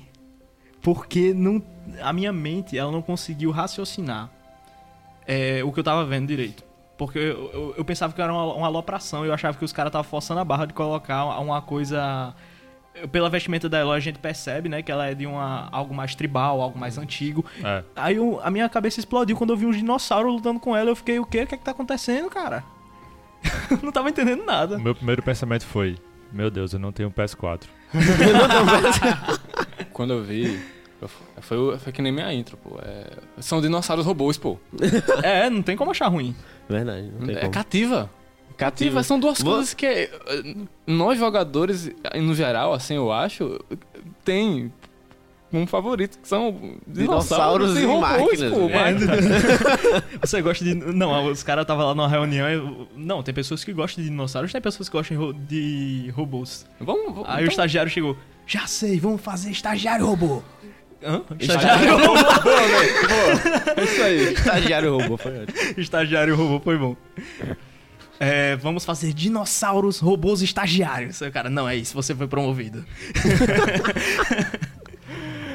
Porque 0.81 1.33
não, 1.33 1.61
a 2.01 2.11
minha 2.11 2.33
mente 2.33 2.77
ela 2.77 2.91
não 2.91 3.01
conseguiu 3.01 3.51
raciocinar 3.51 4.29
é, 5.27 5.63
o 5.63 5.71
que 5.71 5.79
eu 5.79 5.83
tava 5.83 6.05
vendo 6.05 6.27
direito. 6.27 6.63
Porque 6.97 7.17
eu, 7.19 7.49
eu, 7.51 7.73
eu 7.77 7.85
pensava 7.85 8.13
que 8.13 8.21
era 8.21 8.31
uma, 8.31 8.53
uma 8.53 8.67
alopração, 8.67 9.25
eu 9.25 9.33
achava 9.33 9.57
que 9.57 9.65
os 9.65 9.71
caras 9.73 9.89
estavam 9.89 10.07
forçando 10.09 10.39
a 10.39 10.45
barra 10.45 10.65
de 10.65 10.73
colocar 10.73 11.25
uma 11.39 11.61
coisa. 11.61 12.33
Pela 13.11 13.29
vestimenta 13.29 13.69
da 13.69 13.79
Eloy 13.79 13.95
a 13.97 13.99
gente 14.01 14.19
percebe, 14.19 14.67
né, 14.67 14.81
que 14.81 14.91
ela 14.91 15.07
é 15.07 15.15
de 15.15 15.25
uma, 15.25 15.69
algo 15.71 15.93
mais 15.93 16.13
tribal, 16.13 16.61
algo 16.61 16.77
mais 16.77 16.97
antigo. 16.97 17.45
É. 17.63 17.83
Aí 17.95 18.17
eu- 18.17 18.39
a 18.43 18.51
minha 18.51 18.67
cabeça 18.67 18.99
explodiu 18.99 19.35
quando 19.37 19.51
eu 19.51 19.57
vi 19.57 19.65
uns 19.65 19.77
dinossauros 19.77 20.33
lutando 20.33 20.59
com 20.59 20.75
ela. 20.75 20.89
Eu 20.89 20.95
fiquei, 20.95 21.17
o 21.17 21.25
quê? 21.25 21.43
O 21.43 21.47
que 21.47 21.55
é 21.55 21.57
que 21.57 21.63
tá 21.63 21.71
acontecendo, 21.71 22.29
cara? 22.29 22.63
não 23.81 23.91
tava 23.91 24.09
entendendo 24.09 24.43
nada. 24.43 24.77
O 24.77 24.81
meu 24.81 24.93
primeiro 24.93 25.23
pensamento 25.23 25.65
foi: 25.65 25.97
Meu 26.31 26.51
Deus, 26.51 26.73
eu 26.73 26.79
não 26.79 26.91
tenho 26.91 27.09
um 27.09 27.11
PS4. 27.11 27.63
Quando 29.93 30.13
eu 30.13 30.23
vi, 30.23 30.59
eu- 31.01 31.09
foi, 31.41 31.77
foi 31.79 31.91
que 31.93 32.01
nem 32.01 32.11
minha 32.11 32.31
intro, 32.33 32.57
pô. 32.57 32.77
É- 32.81 33.09
são 33.41 33.61
dinossauros 33.61 34.05
robôs, 34.05 34.37
pô. 34.37 34.57
É, 35.23 35.49
não 35.49 35.61
tem 35.61 35.75
como 35.75 35.91
achar 35.91 36.07
ruim. 36.07 36.35
Verdade, 36.69 37.09
não 37.19 37.25
tem 37.27 37.35
É 37.35 37.39
como. 37.39 37.51
cativa. 37.51 38.09
Cativa. 38.61 38.89
Cativa. 38.91 39.03
São 39.03 39.19
duas 39.19 39.41
Vou- 39.41 39.53
coisas 39.55 39.73
que 39.73 39.85
eh, 39.85 40.09
nós 40.87 41.17
jogadores, 41.17 41.89
no 42.15 42.33
geral, 42.35 42.73
assim, 42.73 42.95
eu 42.95 43.11
acho, 43.11 43.59
tem 44.23 44.71
um 45.53 45.67
favorito, 45.67 46.17
que 46.19 46.27
são 46.27 46.77
Dinossauros 46.87 47.73
dinossauros, 47.73 47.77
e 47.77 47.81
e 47.81 47.85
robôs, 47.85 48.39
máquinas, 48.39 48.53
pô. 48.53 48.69
mas- 48.69 50.11
Você 50.21 50.41
gosta 50.41 50.63
de. 50.63 50.75
Não, 50.75 51.25
os 51.25 51.43
caras 51.43 51.63
estavam 51.63 51.85
lá 51.87 51.93
numa 51.95 52.07
reunião. 52.07 52.47
e- 52.49 52.87
Não, 52.95 53.21
tem 53.21 53.33
pessoas 53.33 53.63
que 53.63 53.73
gostam 53.73 54.01
de 54.03 54.09
dinossauros, 54.09 54.51
tem 54.51 54.61
pessoas 54.61 54.87
que 54.87 54.95
gostam 54.95 55.17
de 55.17 55.23
ro- 55.23 55.33
de 55.33 56.13
robôs. 56.15 56.65
Vamos, 56.79 57.07
vamos 57.13 57.25
Aí 57.27 57.35
o 57.35 57.39
então- 57.41 57.47
estagiário 57.49 57.91
chegou. 57.91 58.15
Já 58.47 58.65
sei, 58.67 58.97
vamos 58.99 59.19
fazer 59.21 59.51
estagiário 59.51 60.05
robô. 60.05 60.41
Hã? 61.03 61.21
Estagiário 61.39 61.97
robô. 61.97 62.13
É 63.75 63.83
isso 63.83 64.01
aí. 64.03 64.33
Estagiário 64.33 64.97
robô, 64.97 65.17
foi 65.17 65.41
ótimo. 65.41 65.57
estagiário 65.77 66.35
robô 66.35 66.59
foi 66.59 66.77
bom. 66.77 66.95
É, 68.23 68.55
vamos 68.55 68.85
fazer 68.85 69.13
dinossauros, 69.13 69.99
robôs 69.99 70.43
estagiários. 70.43 71.21
Aí 71.23 71.29
o 71.29 71.31
cara, 71.31 71.49
não, 71.49 71.67
é 71.67 71.75
isso, 71.75 71.95
você 71.95 72.13
foi 72.13 72.27
promovido. 72.27 72.85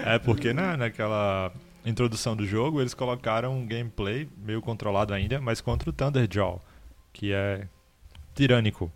É 0.07 0.21
porque 0.21 0.53
na, 0.53 0.77
naquela 0.77 1.53
introdução 1.85 2.37
do 2.37 2.47
jogo 2.47 2.81
eles 2.81 2.95
colocaram 2.95 3.59
um 3.59 3.67
gameplay 3.67 4.29
meio 4.39 4.63
controlado 4.63 5.13
ainda, 5.13 5.41
mas 5.41 5.61
contra 5.61 5.91
o 5.91 5.93
Thunderjaw, 5.93 6.63
que 7.13 7.33
é 7.33 7.67
tirânico. 8.33 8.89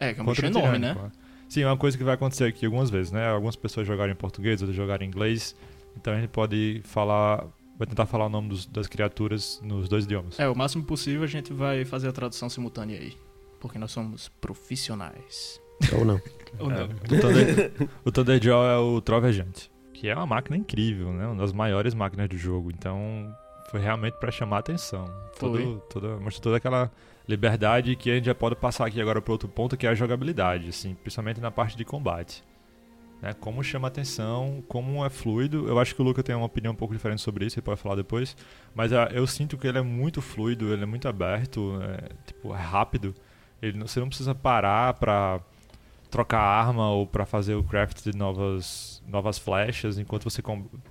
É, 0.00 0.12
que 0.12 0.18
é 0.18 0.22
um 0.24 0.26
bicho 0.26 0.44
enorme, 0.44 0.80
né? 0.80 0.96
é. 0.98 1.10
Sim, 1.48 1.62
é 1.62 1.66
uma 1.68 1.76
coisa 1.76 1.96
que 1.96 2.02
vai 2.02 2.14
acontecer 2.14 2.46
aqui 2.46 2.66
algumas 2.66 2.90
vezes, 2.90 3.12
né? 3.12 3.28
Algumas 3.28 3.54
pessoas 3.54 3.86
jogarem 3.86 4.12
em 4.12 4.16
português, 4.16 4.60
outras 4.60 4.76
jogarem 4.76 5.06
em 5.06 5.08
inglês. 5.08 5.54
Então 5.96 6.12
a 6.12 6.16
gente 6.16 6.30
pode 6.30 6.80
falar, 6.84 7.44
vai 7.78 7.86
tentar 7.86 8.06
falar 8.06 8.26
o 8.26 8.28
nome 8.28 8.48
dos- 8.48 8.66
das 8.66 8.86
criaturas 8.86 9.60
nos 9.62 9.88
dois 9.88 10.04
idiomas. 10.04 10.38
É, 10.38 10.48
o 10.48 10.56
máximo 10.56 10.84
possível 10.84 11.22
a 11.22 11.26
gente 11.26 11.52
vai 11.52 11.84
fazer 11.84 12.08
a 12.08 12.12
tradução 12.12 12.48
simultânea 12.48 12.98
aí. 12.98 13.16
Porque 13.60 13.78
nós 13.78 13.90
somos 13.90 14.28
profissionais. 14.40 15.60
Ou 15.92 16.04
não. 16.04 16.20
Ou 16.58 16.70
É, 16.70 16.74
não? 16.78 16.86
o, 16.86 17.20
Thunder, 17.20 17.72
o 18.04 18.12
Thunderjaw 18.12 18.64
é 18.66 18.78
o 18.78 19.00
Trovejante, 19.00 19.70
que 19.92 20.08
é 20.08 20.14
uma 20.14 20.26
máquina 20.26 20.56
incrível, 20.56 21.12
né? 21.12 21.26
Uma 21.26 21.36
das 21.36 21.52
maiores 21.52 21.94
máquinas 21.94 22.28
do 22.28 22.36
jogo. 22.38 22.70
Então, 22.70 23.34
foi 23.70 23.80
realmente 23.80 24.14
para 24.18 24.30
chamar 24.30 24.56
a 24.56 24.60
atenção. 24.60 25.04
Foi. 25.34 25.62
Todo, 25.64 25.80
toda, 25.90 26.08
mostrou 26.18 26.42
toda 26.44 26.56
aquela 26.58 26.90
liberdade 27.28 27.96
que 27.96 28.10
a 28.10 28.14
gente 28.14 28.26
já 28.26 28.34
pode 28.34 28.54
passar 28.56 28.86
aqui 28.86 29.00
agora 29.00 29.20
para 29.20 29.32
outro 29.32 29.48
ponto, 29.48 29.76
que 29.76 29.86
é 29.86 29.90
a 29.90 29.94
jogabilidade, 29.94 30.68
assim, 30.68 30.94
principalmente 30.94 31.40
na 31.40 31.50
parte 31.50 31.76
de 31.76 31.84
combate. 31.84 32.42
Né? 33.20 33.32
Como 33.34 33.62
chama 33.62 33.88
atenção, 33.88 34.62
como 34.68 35.04
é 35.04 35.10
fluido. 35.10 35.68
Eu 35.68 35.78
acho 35.78 35.94
que 35.94 36.00
o 36.00 36.04
Luca 36.04 36.22
tem 36.22 36.34
uma 36.34 36.46
opinião 36.46 36.72
um 36.72 36.76
pouco 36.76 36.94
diferente 36.94 37.22
sobre 37.22 37.46
isso, 37.46 37.58
ele 37.58 37.64
pode 37.64 37.80
falar 37.80 37.96
depois. 37.96 38.36
Mas 38.74 38.92
ah, 38.92 39.08
eu 39.12 39.26
sinto 39.26 39.56
que 39.56 39.66
ele 39.66 39.78
é 39.78 39.82
muito 39.82 40.20
fluido, 40.20 40.72
ele 40.72 40.82
é 40.82 40.86
muito 40.86 41.08
aberto, 41.08 41.78
é, 41.82 42.08
tipo, 42.26 42.54
é 42.54 42.58
rápido. 42.58 43.14
Ele, 43.60 43.78
você 43.80 44.00
não 44.00 44.08
precisa 44.08 44.34
parar 44.34 44.94
pra 44.94 45.40
trocar 46.10 46.40
arma 46.40 46.88
ou 46.90 47.06
pra 47.06 47.26
fazer 47.26 47.54
o 47.54 47.64
craft 47.64 48.02
de 48.04 48.16
novas, 48.16 49.02
novas 49.08 49.38
flechas 49.38 49.98
enquanto 49.98 50.24
você 50.24 50.40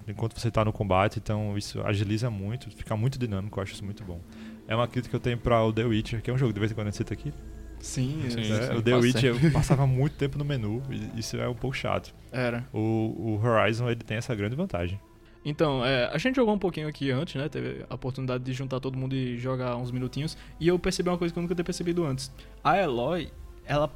enquanto 0.07 0.37
você 0.37 0.51
tá 0.51 0.63
no 0.65 0.73
combate, 0.73 1.19
então 1.19 1.57
isso 1.57 1.81
agiliza 1.81 2.29
muito, 2.29 2.69
fica 2.69 2.95
muito 2.97 3.17
dinâmico, 3.17 3.57
eu 3.57 3.63
acho 3.63 3.73
isso 3.73 3.83
muito 3.85 4.03
bom. 4.03 4.19
É 4.67 4.75
uma 4.75 4.87
crítica 4.87 5.11
que 5.11 5.15
eu 5.15 5.19
tenho 5.19 5.37
para 5.37 5.63
o 5.63 5.71
The 5.71 5.85
Witcher, 5.85 6.21
que 6.21 6.29
é 6.29 6.33
um 6.33 6.37
jogo 6.37 6.51
de 6.51 6.59
vez 6.59 6.71
em 6.71 6.75
quando 6.75 6.87
a 6.87 6.91
gente 6.91 7.13
aqui. 7.13 7.33
Sim, 7.85 8.19
Sim, 8.29 8.39
é- 8.51 8.67
sim, 8.67 8.73
o 8.77 8.81
The 8.81 8.91
faz 8.91 9.03
Witcher 9.03 9.43
eu 9.45 9.51
passava 9.51 9.85
muito 9.85 10.15
tempo 10.15 10.39
no 10.39 10.43
menu, 10.43 10.81
e 10.89 11.19
isso 11.19 11.37
é 11.37 11.47
um 11.47 11.53
pouco 11.53 11.77
chato. 11.77 12.13
era. 12.31 12.67
O, 12.73 12.79
o 12.79 13.41
Horizon 13.45 13.87
ele 13.87 14.01
tem 14.03 14.17
essa 14.17 14.33
grande 14.33 14.55
vantagem. 14.55 14.99
Então, 15.45 15.85
é, 15.85 16.07
a 16.11 16.17
gente 16.17 16.35
jogou 16.35 16.55
um 16.55 16.57
pouquinho 16.57 16.87
aqui 16.87 17.11
antes, 17.11 17.35
né? 17.35 17.47
Teve 17.47 17.85
a 17.87 17.93
oportunidade 17.93 18.43
de 18.43 18.51
juntar 18.53 18.79
todo 18.79 18.97
mundo 18.97 19.13
e 19.15 19.37
jogar 19.37 19.75
uns 19.77 19.91
minutinhos. 19.91 20.35
E 20.59 20.67
eu 20.67 20.79
percebi 20.79 21.07
uma 21.09 21.17
coisa 21.19 21.31
que 21.31 21.37
eu 21.37 21.41
nunca 21.43 21.53
tinha 21.53 21.63
percebido 21.63 22.03
antes. 22.03 22.31
A 22.63 22.75
Eloy, 22.79 23.29
ela 23.63 23.87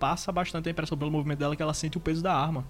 passa 0.00 0.32
bastante 0.32 0.70
a 0.70 0.72
impressão 0.72 0.96
pelo 0.96 1.10
movimento 1.10 1.38
dela 1.38 1.54
que 1.54 1.62
ela 1.62 1.74
sente 1.74 1.98
o 1.98 2.00
peso 2.00 2.22
da 2.22 2.34
arma. 2.34 2.64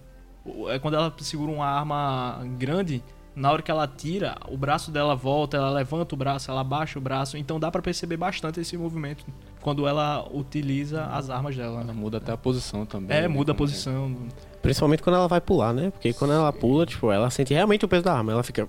É 0.68 0.81
quando 0.81 0.94
ela 0.94 1.14
segura 1.20 1.52
uma 1.52 1.66
arma 1.66 2.40
grande, 2.59 3.00
na 3.37 3.53
hora 3.53 3.61
que 3.61 3.70
ela 3.70 3.87
tira, 3.87 4.35
o 4.49 4.57
braço 4.57 4.90
dela 4.90 5.14
volta, 5.14 5.59
ela 5.59 5.68
levanta 5.70 6.14
o 6.14 6.18
braço, 6.18 6.51
ela 6.51 6.62
abaixa 6.62 6.99
o 6.99 7.03
braço. 7.03 7.37
Então 7.37 7.61
dá 7.61 7.70
pra 7.70 7.83
perceber 7.83 8.16
bastante 8.16 8.59
esse 8.59 8.79
movimento 8.79 9.27
quando 9.61 9.87
ela 9.87 10.27
utiliza 10.33 11.05
as 11.05 11.29
armas 11.29 11.55
dela. 11.55 11.83
Ela 11.83 11.85
né? 11.85 11.92
muda 11.92 12.16
até 12.16 12.33
a 12.33 12.37
posição 12.37 12.87
também. 12.87 13.14
É, 13.14 13.22
né, 13.22 13.29
muda 13.29 13.53
a 13.53 13.55
como- 13.55 13.68
posição. 13.68 14.16
Principalmente 14.62 15.03
quando 15.03 15.16
ela 15.16 15.29
vai 15.29 15.40
pular, 15.40 15.75
né? 15.75 15.90
Porque 15.90 16.14
quando 16.14 16.33
ela 16.33 16.51
pula, 16.51 16.87
tipo, 16.87 17.12
ela 17.12 17.29
sente 17.29 17.53
realmente 17.53 17.85
o 17.85 17.88
peso 17.88 18.03
da 18.05 18.14
arma. 18.14 18.33
Ela 18.33 18.42
fica. 18.42 18.66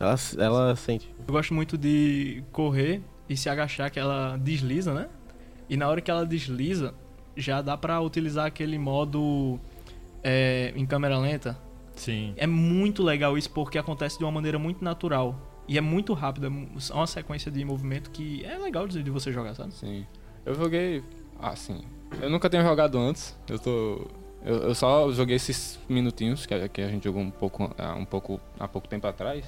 Ela, 0.00 0.16
ela 0.36 0.76
sente. 0.76 1.08
Eu 1.26 1.32
gosto 1.32 1.54
muito 1.54 1.78
de 1.78 2.42
correr 2.50 3.00
e 3.28 3.36
se 3.36 3.48
agachar, 3.48 3.88
que 3.90 4.00
ela 4.00 4.36
desliza, 4.36 4.92
né? 4.92 5.08
E 5.70 5.76
na 5.76 5.88
hora 5.88 6.00
que 6.00 6.10
ela 6.10 6.26
desliza, 6.26 6.92
já 7.36 7.62
dá 7.62 7.76
pra 7.76 8.00
utilizar 8.00 8.46
aquele 8.46 8.78
modo 8.78 9.60
é, 10.24 10.72
em 10.74 10.84
câmera 10.84 11.18
lenta. 11.18 11.56
Sim. 11.98 12.32
É 12.36 12.46
muito 12.46 13.02
legal 13.02 13.36
isso 13.36 13.50
porque 13.50 13.76
acontece 13.78 14.16
de 14.18 14.24
uma 14.24 14.32
maneira 14.32 14.58
muito 14.58 14.82
natural. 14.82 15.38
E 15.66 15.76
é 15.76 15.80
muito 15.82 16.14
rápido, 16.14 16.46
é 16.46 16.50
é 16.50 16.94
uma 16.94 17.06
sequência 17.06 17.50
de 17.50 17.62
movimento 17.64 18.10
que 18.10 18.42
é 18.44 18.56
legal 18.56 18.88
de, 18.88 19.02
você 19.10 19.30
jogar, 19.30 19.54
sabe? 19.54 19.74
Sim. 19.74 20.06
Eu 20.46 20.54
joguei. 20.54 21.02
Assim. 21.40 21.82
Eu 22.22 22.30
nunca 22.30 22.48
tenho 22.48 22.62
jogado 22.62 22.98
antes. 22.98 23.36
Eu 23.48 23.58
tô. 23.58 24.06
Eu, 24.44 24.56
eu 24.68 24.74
só 24.74 25.10
joguei 25.12 25.36
esses 25.36 25.78
minutinhos 25.88 26.46
que, 26.46 26.54
a- 26.54 26.68
que 26.68 26.80
a 26.80 26.88
gente 26.88 27.04
jogou 27.04 27.20
um 27.20 27.30
pouco, 27.30 27.70
há 27.76 27.94
um 27.94 28.04
pouco 28.04 28.40
há 28.58 28.66
pouco 28.66 28.88
tempo 28.88 29.06
atrás. 29.06 29.44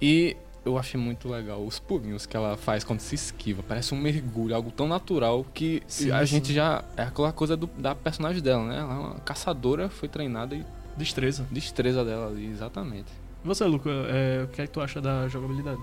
E 0.00 0.36
eu 0.64 0.78
achei 0.78 1.00
muito 1.00 1.28
legal 1.28 1.60
os 1.64 1.78
pulinhos 1.78 2.26
que 2.26 2.36
ela 2.36 2.56
faz 2.56 2.84
quando 2.84 3.00
se 3.00 3.14
esquiva. 3.14 3.62
Parece 3.66 3.92
um 3.94 3.98
mergulho, 3.98 4.54
algo 4.54 4.70
tão 4.70 4.86
natural 4.86 5.44
que 5.52 5.82
Sim, 5.86 6.10
a 6.12 6.20
sim. 6.20 6.26
gente 6.36 6.52
já. 6.54 6.84
É 6.96 7.02
aquela 7.02 7.32
coisa 7.32 7.56
do- 7.56 7.66
da 7.78 7.94
personagem 7.94 8.40
dela, 8.42 8.64
né? 8.66 8.78
Ela 8.78 8.94
é 8.94 8.98
uma 8.98 9.14
caçadora, 9.20 9.88
foi 9.88 10.08
treinada 10.08 10.54
e 10.54 10.64
Destreza. 11.00 11.46
destreza 11.50 12.04
dela 12.04 12.28
ali, 12.28 12.46
exatamente. 12.46 13.10
E 13.44 13.48
Você, 13.48 13.64
Luca, 13.64 13.90
é, 13.90 14.44
o 14.44 14.48
que 14.48 14.62
é 14.62 14.66
que 14.66 14.72
tu 14.72 14.80
acha 14.80 15.00
da 15.00 15.26
jogabilidade? 15.28 15.80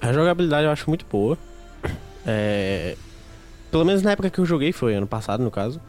A 0.00 0.12
jogabilidade 0.12 0.64
eu 0.64 0.70
acho 0.70 0.88
muito 0.90 1.06
boa. 1.10 1.38
É... 2.26 2.96
Pelo 3.70 3.84
menos 3.84 4.02
na 4.02 4.12
época 4.12 4.30
que 4.30 4.38
eu 4.38 4.46
joguei, 4.46 4.72
foi 4.72 4.94
ano 4.94 5.06
passado 5.06 5.42
no 5.44 5.50
caso. 5.50 5.80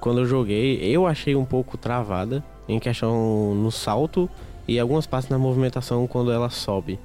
Quando 0.00 0.20
eu 0.20 0.26
joguei, 0.26 0.76
eu 0.82 1.06
achei 1.06 1.34
um 1.34 1.44
pouco 1.44 1.76
travada 1.76 2.42
em 2.68 2.78
questão 2.78 3.54
no 3.54 3.70
salto 3.70 4.30
e 4.68 4.78
algumas 4.78 5.06
partes 5.06 5.28
na 5.28 5.38
movimentação 5.38 6.06
quando 6.06 6.30
ela 6.30 6.48
sobe. 6.50 6.98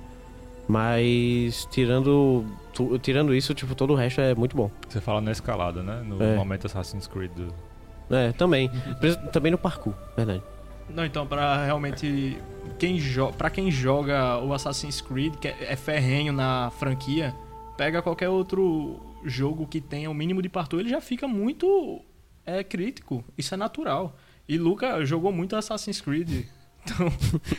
Mas 0.67 1.67
tirando 1.71 2.45
tu- 2.73 2.97
tirando 2.99 3.33
isso, 3.35 3.53
tipo, 3.53 3.75
todo 3.75 3.93
o 3.93 3.95
resto 3.95 4.19
é 4.21 4.33
muito 4.35 4.55
bom. 4.57 4.69
Você 4.89 4.99
fala 4.99 5.21
na 5.21 5.31
escalada, 5.31 5.81
né? 5.83 6.03
No 6.05 6.21
É. 6.21 6.35
momento 6.35 6.65
Assassin's 6.67 7.07
Creed. 7.07 7.31
do- 7.31 7.53
É, 8.15 8.31
também. 8.33 8.69
Também 9.31 9.51
no 9.51 9.57
parkour, 9.57 9.93
verdade. 10.15 10.41
Não, 10.89 11.05
então, 11.05 11.25
pra 11.25 11.65
realmente. 11.65 12.37
Quem 12.79 12.99
jo 12.99 13.31
pra 13.33 13.49
quem 13.49 13.71
joga 13.71 14.39
o 14.39 14.53
Assassin's 14.53 14.99
Creed, 14.99 15.35
que 15.35 15.47
é 15.47 15.55
é 15.71 15.75
ferrenho 15.75 16.33
na 16.33 16.71
franquia, 16.71 17.33
pega 17.77 18.01
qualquer 18.01 18.29
outro 18.29 18.99
jogo 19.23 19.67
que 19.67 19.79
tenha 19.81 20.09
o 20.09 20.13
mínimo 20.13 20.41
de 20.41 20.49
parkour, 20.49 20.79
ele 20.79 20.89
já 20.89 21.01
fica 21.01 21.27
muito 21.27 22.01
é, 22.45 22.63
crítico. 22.63 23.23
Isso 23.37 23.53
é 23.53 23.57
natural. 23.57 24.15
E 24.47 24.57
Luca 24.57 25.03
jogou 25.05 25.31
muito 25.31 25.55
Assassin's 25.55 26.01
Creed. 26.01 26.45
Então, 26.87 27.11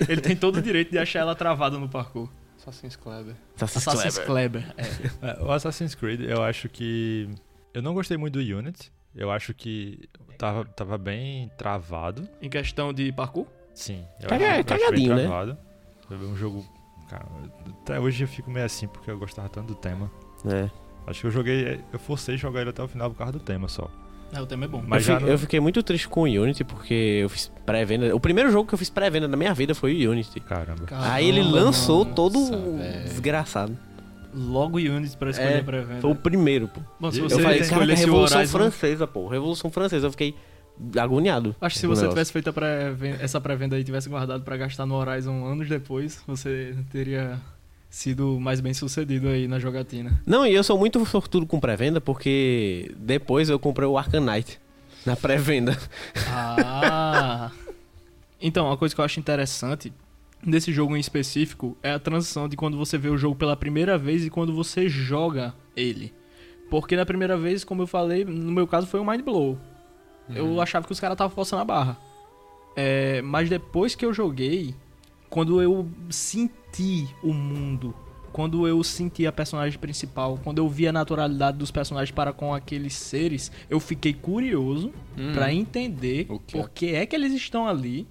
ele 0.09 0.21
tem 0.21 0.37
todo 0.37 0.59
o 0.59 0.63
direito 0.63 0.93
de 0.93 0.99
achar 0.99 1.19
ela 1.19 1.35
travada 1.35 1.77
no 1.81 1.89
parkour. 1.89 2.29
Assassin's 2.57 2.95
Kleber. 2.95 3.35
Assassin's 3.61 4.19
Kleber. 4.21 4.73
É. 4.77 5.31
É, 5.31 5.43
o 5.43 5.51
Assassin's 5.51 5.97
Creed, 5.97 6.21
eu 6.21 6.45
acho 6.45 6.69
que. 6.69 7.29
Eu 7.75 7.83
não 7.83 7.93
gostei 7.93 8.17
muito 8.17 8.35
do 8.35 8.39
Unity. 8.39 8.93
Eu 9.17 9.31
acho 9.31 9.55
que 9.55 10.09
tava, 10.37 10.65
tava 10.65 10.99
bem 10.99 11.51
travado. 11.57 12.29
Em 12.43 12.49
questão 12.51 12.93
de 12.93 13.11
parkour? 13.13 13.47
Sim. 13.75 14.05
Eu 14.23 14.29
Caga- 14.29 14.45
acho, 14.45 14.55
eu 14.55 14.61
acho 14.61 14.65
bem 14.67 14.79
cagadinho, 14.79 15.15
né? 15.17 15.23
travado. 15.23 15.59
Foi 16.07 16.17
um 16.19 16.37
jogo. 16.37 16.65
Cara, 17.09 17.25
até 17.83 17.99
hoje 18.01 18.25
eu 18.25 18.29
fico 18.29 18.51
meio 18.51 18.67
assim 18.67 18.87
porque 18.89 19.11
eu 19.11 19.19
gostava 19.19 19.49
tanto 19.49 19.69
do 19.69 19.75
tema. 19.75 20.11
É. 20.45 20.69
Acho 21.07 21.21
que 21.21 21.27
eu 21.29 21.31
joguei. 21.31 21.81
Eu 21.93 21.99
forcei 21.99 22.37
jogar 22.37 22.61
ele 22.63 22.71
até 22.71 22.83
o 22.83 22.89
final 22.89 23.11
por 23.11 23.17
causa 23.17 23.33
do 23.33 23.41
tema 23.41 23.69
só. 23.69 23.89
É, 24.33 24.41
o 24.41 24.47
tema 24.47 24.65
é 24.65 24.69
bom. 24.69 24.83
Mas 24.85 25.07
eu, 25.07 25.15
já 25.15 25.19
fi- 25.21 25.25
não- 25.25 25.33
eu 25.33 25.39
fiquei 25.39 25.61
muito 25.61 25.81
triste 25.85 26.09
com 26.09 26.23
o 26.23 26.25
Unity 26.25 26.65
porque 26.65 27.21
eu 27.23 27.29
fiz 27.29 27.51
pré-venda. 27.65 28.15
O 28.15 28.19
primeiro 28.19 28.51
jogo 28.51 28.67
que 28.69 28.75
eu 28.75 28.79
fiz 28.79 28.91
pré-venda 28.91 29.29
na 29.29 29.37
minha 29.37 29.55
vida 29.55 29.73
foi 29.75 30.05
o 30.05 30.11
Unity. 30.11 30.41
Caramba. 30.41 30.85
Aí 30.91 31.29
ele 31.29 31.39
Caramba, 31.43 31.61
lançou 31.61 32.05
todo 32.05 32.77
velho. 32.77 33.05
desgraçado. 33.05 33.79
Logo 34.37 34.77
Unity 34.77 35.17
pra 35.17 35.31
escolher 35.31 35.57
É, 35.57 35.63
pra 35.63 35.81
venda. 35.81 36.01
Foi 36.03 36.11
o 36.11 36.15
primeiro, 36.15 36.69
pô. 36.69 36.81
Bom, 37.01 37.11
se 37.11 37.19
Eu 37.19 37.29
você 37.29 37.37
eu 37.37 37.41
falei, 37.41 37.61
cara, 37.61 37.95
Revolução 37.95 38.39
Horizon... 38.39 38.59
Francesa, 38.59 39.07
pô. 39.07 39.29
Revolução 39.29 39.71
Francesa. 39.71 40.07
Eu 40.07 40.11
fiquei 40.11 40.35
agoniado. 41.01 41.57
Acho 41.59 41.75
que 41.75 41.81
se 41.81 41.87
você 41.87 42.03
negócio. 42.03 42.11
tivesse 42.11 42.33
feito 42.33 42.53
pré 42.53 42.95
essa 43.21 43.41
pré-venda 43.41 43.77
aí 43.77 43.81
e 43.81 43.85
tivesse 43.85 44.11
guardado 44.11 44.43
pra 44.45 44.59
gastar 44.59 44.85
no 44.85 44.95
Horizon 44.95 45.47
anos 45.47 45.69
depois, 45.69 46.23
você 46.27 46.77
teria 46.93 47.41
sido 47.89 48.39
mais 48.39 48.61
bem 48.61 48.75
sucedido 48.75 49.29
aí 49.29 49.49
na 49.49 49.59
jogatina. 49.59 50.21
Não, 50.27 50.47
e 50.47 50.55
eu 50.55 50.63
sou 50.63 50.79
muito 50.79 51.05
sortudo 51.07 51.47
com 51.47 51.59
pré-venda 51.59 51.99
porque 51.99 52.95
depois 52.99 53.49
eu 53.49 53.59
comprei 53.59 53.89
o 53.89 53.97
Arcanite 53.97 54.61
na 55.07 55.17
pré-venda. 55.17 55.79
Ah! 56.29 57.51
então, 58.39 58.67
uma 58.67 58.77
coisa 58.77 58.95
que 58.95 59.01
eu 59.01 59.05
acho 59.05 59.19
interessante 59.19 59.91
desse 60.45 60.73
jogo 60.73 60.97
em 60.97 61.01
específico 61.01 61.77
é 61.83 61.93
a 61.93 61.99
transição 61.99 62.49
de 62.49 62.57
quando 62.57 62.77
você 62.77 62.97
vê 62.99 63.09
o 63.09 63.17
jogo 63.19 63.35
pela 63.37 63.57
primeira 63.57 63.97
vez 63.99 64.25
e 64.25 64.31
quando 64.31 64.53
você 64.55 64.89
joga 64.89 65.55
ele. 65.77 66.13
Porque 66.71 66.97
na 66.97 67.07
primeira 67.07 67.37
vez, 67.37 67.63
como 67.65 67.83
eu 67.83 67.87
falei, 67.87 68.25
no 68.25 68.51
meu 68.53 68.67
caso 68.67 68.87
foi 68.87 68.99
um 69.01 69.09
mind 69.09 69.23
blow. 69.23 69.59
Eu 70.29 70.61
achava 70.61 70.85
que 70.87 70.93
os 70.93 70.99
caras 70.99 71.15
estavam 71.15 71.33
forçando 71.35 71.63
a 71.63 71.65
barra. 71.65 71.97
É, 72.75 73.23
mas 73.23 73.49
depois 73.49 73.95
que 73.95 74.05
eu 74.05 74.13
joguei, 74.13 74.75
quando 75.31 75.63
eu 75.63 75.89
senti 76.11 77.09
o 77.23 77.33
mundo, 77.33 77.95
quando 78.33 78.67
eu 78.67 78.83
senti 78.83 79.27
a 79.27 79.33
personagem 79.33 79.79
principal, 79.79 80.39
quando 80.43 80.59
eu 80.59 80.69
vi 80.69 80.87
a 80.89 80.93
naturalidade 80.93 81.57
dos 81.57 81.71
personagens 81.71 82.11
para 82.11 82.33
com 82.33 82.53
aqueles 82.53 82.95
seres, 82.95 83.51
eu 83.71 83.79
fiquei 83.81 84.13
curioso 84.13 84.93
Hum. 85.17 85.33
pra 85.33 85.53
entender 85.53 86.27
O 86.29 86.39
por 86.41 86.69
que 86.71 86.95
é 86.95 87.07
que 87.07 87.15
eles 87.17 87.33
estão 87.33 87.67
ali, 87.67 88.07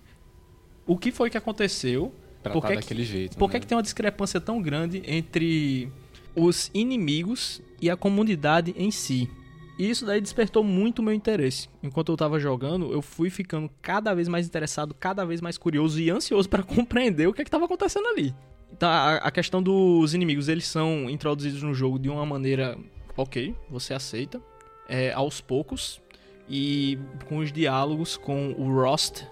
o 0.87 0.97
que 0.97 1.11
foi 1.11 1.29
que 1.29 1.37
aconteceu, 1.37 2.13
Tratar 2.43 2.53
por 2.53 2.61
que 2.67 2.73
que- 2.75 2.81
daquele 2.81 3.03
jeito. 3.03 3.37
por 3.37 3.49
que, 3.49 3.55
né? 3.57 3.59
que 3.61 3.67
tem 3.67 3.75
uma 3.75 3.81
discrepância 3.83 4.39
tão 4.39 4.61
grande 4.61 5.01
entre 5.05 5.89
os 6.35 6.69
inimigos 6.73 7.61
e 7.81 7.89
a 7.89 7.95
comunidade 7.97 8.73
em 8.77 8.91
si. 8.91 9.29
E 9.77 9.89
isso 9.89 10.05
daí 10.05 10.21
despertou 10.21 10.63
muito 10.63 10.99
o 10.99 11.03
meu 11.03 11.13
interesse. 11.13 11.67
Enquanto 11.83 12.09
eu 12.11 12.15
tava 12.17 12.39
jogando, 12.39 12.93
eu 12.93 13.01
fui 13.01 13.29
ficando 13.29 13.69
cada 13.81 14.13
vez 14.13 14.27
mais 14.27 14.47
interessado, 14.47 14.93
cada 14.97 15.25
vez 15.25 15.41
mais 15.41 15.57
curioso 15.57 15.99
e 15.99 16.09
ansioso 16.09 16.47
pra 16.47 16.63
compreender 16.63 17.27
o 17.27 17.33
que 17.33 17.41
é 17.41 17.45
que 17.45 17.51
tava 17.51 17.65
acontecendo 17.65 18.07
ali. 18.07 18.33
Então, 18.71 18.89
a, 18.89 19.15
a 19.15 19.31
questão 19.31 19.61
dos 19.63 20.13
inimigos, 20.13 20.47
eles 20.49 20.65
são 20.67 21.09
introduzidos 21.09 21.61
no 21.63 21.73
jogo 21.73 21.97
de 21.99 22.09
uma 22.09 22.25
maneira, 22.25 22.77
ok, 23.17 23.53
você 23.69 23.93
aceita, 23.93 24.41
é, 24.87 25.11
aos 25.13 25.39
poucos, 25.41 26.01
e 26.49 26.97
com 27.27 27.37
os 27.39 27.51
diálogos 27.51 28.15
com 28.17 28.51
o 28.57 28.73
Rost, 28.73 29.23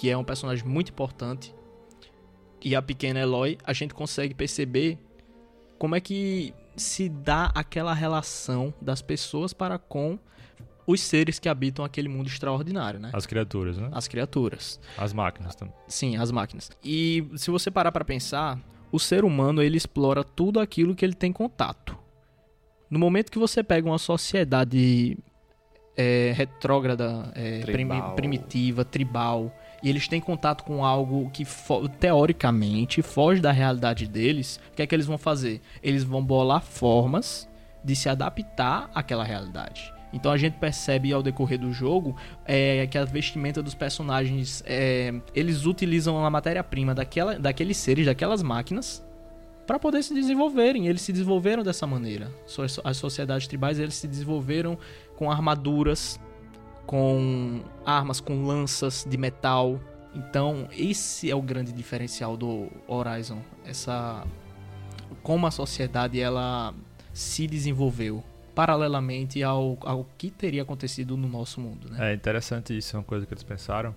que 0.00 0.08
é 0.08 0.16
um 0.16 0.24
personagem 0.24 0.64
muito 0.66 0.88
importante, 0.90 1.54
e 2.64 2.74
a 2.74 2.80
pequena 2.80 3.20
Eloy, 3.20 3.58
a 3.62 3.74
gente 3.74 3.92
consegue 3.92 4.32
perceber 4.32 4.98
como 5.78 5.94
é 5.94 6.00
que 6.00 6.54
se 6.74 7.06
dá 7.06 7.52
aquela 7.54 7.92
relação 7.92 8.72
das 8.80 9.02
pessoas 9.02 9.52
para 9.52 9.78
com 9.78 10.18
os 10.86 11.02
seres 11.02 11.38
que 11.38 11.50
habitam 11.50 11.84
aquele 11.84 12.08
mundo 12.08 12.28
extraordinário, 12.28 12.98
né? 12.98 13.10
As 13.12 13.26
criaturas, 13.26 13.76
né? 13.76 13.90
As 13.92 14.08
criaturas. 14.08 14.80
As 14.96 15.12
máquinas 15.12 15.54
também. 15.54 15.74
Sim, 15.86 16.16
as 16.16 16.30
máquinas. 16.30 16.70
E 16.82 17.28
se 17.36 17.50
você 17.50 17.70
parar 17.70 17.92
pra 17.92 18.02
pensar, 18.02 18.58
o 18.90 18.98
ser 18.98 19.22
humano 19.22 19.62
ele 19.62 19.76
explora 19.76 20.24
tudo 20.24 20.60
aquilo 20.60 20.94
que 20.94 21.04
ele 21.04 21.12
tem 21.14 21.30
contato. 21.30 21.94
No 22.88 22.98
momento 22.98 23.30
que 23.30 23.38
você 23.38 23.62
pega 23.62 23.86
uma 23.86 23.98
sociedade 23.98 25.18
é, 25.94 26.32
retrógrada, 26.34 27.30
é, 27.34 27.60
primi- 27.60 27.90
Tribal. 27.90 28.14
primitiva, 28.16 28.84
tribal, 28.84 29.54
e 29.82 29.88
eles 29.88 30.08
têm 30.08 30.20
contato 30.20 30.64
com 30.64 30.84
algo 30.84 31.30
que 31.30 31.46
teoricamente 31.98 33.02
foge 33.02 33.40
da 33.40 33.52
realidade 33.52 34.06
deles, 34.06 34.60
o 34.72 34.76
que 34.76 34.82
é 34.82 34.86
que 34.86 34.94
eles 34.94 35.06
vão 35.06 35.18
fazer? 35.18 35.60
Eles 35.82 36.04
vão 36.04 36.22
bolar 36.22 36.62
formas 36.62 37.48
de 37.82 37.96
se 37.96 38.08
adaptar 38.08 38.90
àquela 38.94 39.24
realidade. 39.24 39.92
Então 40.12 40.32
a 40.32 40.36
gente 40.36 40.54
percebe 40.54 41.12
ao 41.12 41.22
decorrer 41.22 41.58
do 41.58 41.72
jogo 41.72 42.16
é, 42.44 42.86
que 42.88 42.98
a 42.98 43.04
vestimenta 43.04 43.62
dos 43.62 43.74
personagens 43.74 44.62
é, 44.66 45.14
eles 45.34 45.66
utilizam 45.66 46.24
a 46.24 46.30
matéria-prima 46.30 46.94
daquela, 46.94 47.38
daqueles 47.38 47.76
seres, 47.76 48.06
daquelas 48.06 48.42
máquinas 48.42 49.04
para 49.66 49.78
poder 49.78 50.02
se 50.02 50.12
desenvolverem. 50.12 50.88
Eles 50.88 51.02
se 51.02 51.12
desenvolveram 51.12 51.62
dessa 51.62 51.86
maneira. 51.86 52.28
As 52.82 52.96
sociedades 52.96 53.46
tribais 53.46 53.78
eles 53.78 53.94
se 53.94 54.08
desenvolveram 54.08 54.76
com 55.16 55.30
armaduras, 55.30 56.18
com 56.90 57.60
armas, 57.86 58.18
com 58.18 58.44
lanças 58.44 59.06
de 59.08 59.16
metal. 59.16 59.78
Então 60.12 60.66
esse 60.72 61.30
é 61.30 61.36
o 61.36 61.40
grande 61.40 61.70
diferencial 61.70 62.36
do 62.36 62.66
Horizon. 62.88 63.38
Essa 63.64 64.24
como 65.22 65.46
a 65.46 65.52
sociedade 65.52 66.20
ela 66.20 66.74
se 67.14 67.46
desenvolveu 67.46 68.24
paralelamente 68.56 69.40
ao, 69.40 69.78
ao 69.82 70.04
que 70.18 70.32
teria 70.32 70.62
acontecido 70.62 71.16
no 71.16 71.28
nosso 71.28 71.60
mundo, 71.60 71.88
né? 71.90 72.10
É 72.10 72.14
interessante 72.14 72.76
isso, 72.76 72.96
é 72.96 72.98
uma 72.98 73.04
coisa 73.04 73.24
que 73.24 73.32
eles 73.32 73.44
pensaram. 73.44 73.94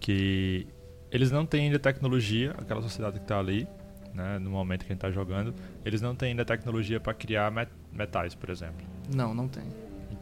Que 0.00 0.66
eles 1.10 1.30
não 1.30 1.44
têm 1.44 1.66
ainda 1.66 1.78
tecnologia, 1.78 2.54
aquela 2.56 2.80
sociedade 2.80 3.18
que 3.18 3.24
está 3.24 3.38
ali, 3.38 3.68
né, 4.14 4.38
no 4.38 4.48
momento 4.48 4.80
que 4.80 4.92
a 4.92 4.94
gente 4.94 5.04
está 5.04 5.10
jogando, 5.10 5.54
eles 5.84 6.00
não 6.00 6.14
têm 6.14 6.30
ainda 6.30 6.44
tecnologia 6.44 6.98
para 6.98 7.12
criar 7.12 7.50
met- 7.50 7.70
metais, 7.92 8.34
por 8.34 8.48
exemplo. 8.48 8.86
Não, 9.14 9.34
não 9.34 9.46
tem. 9.46 9.64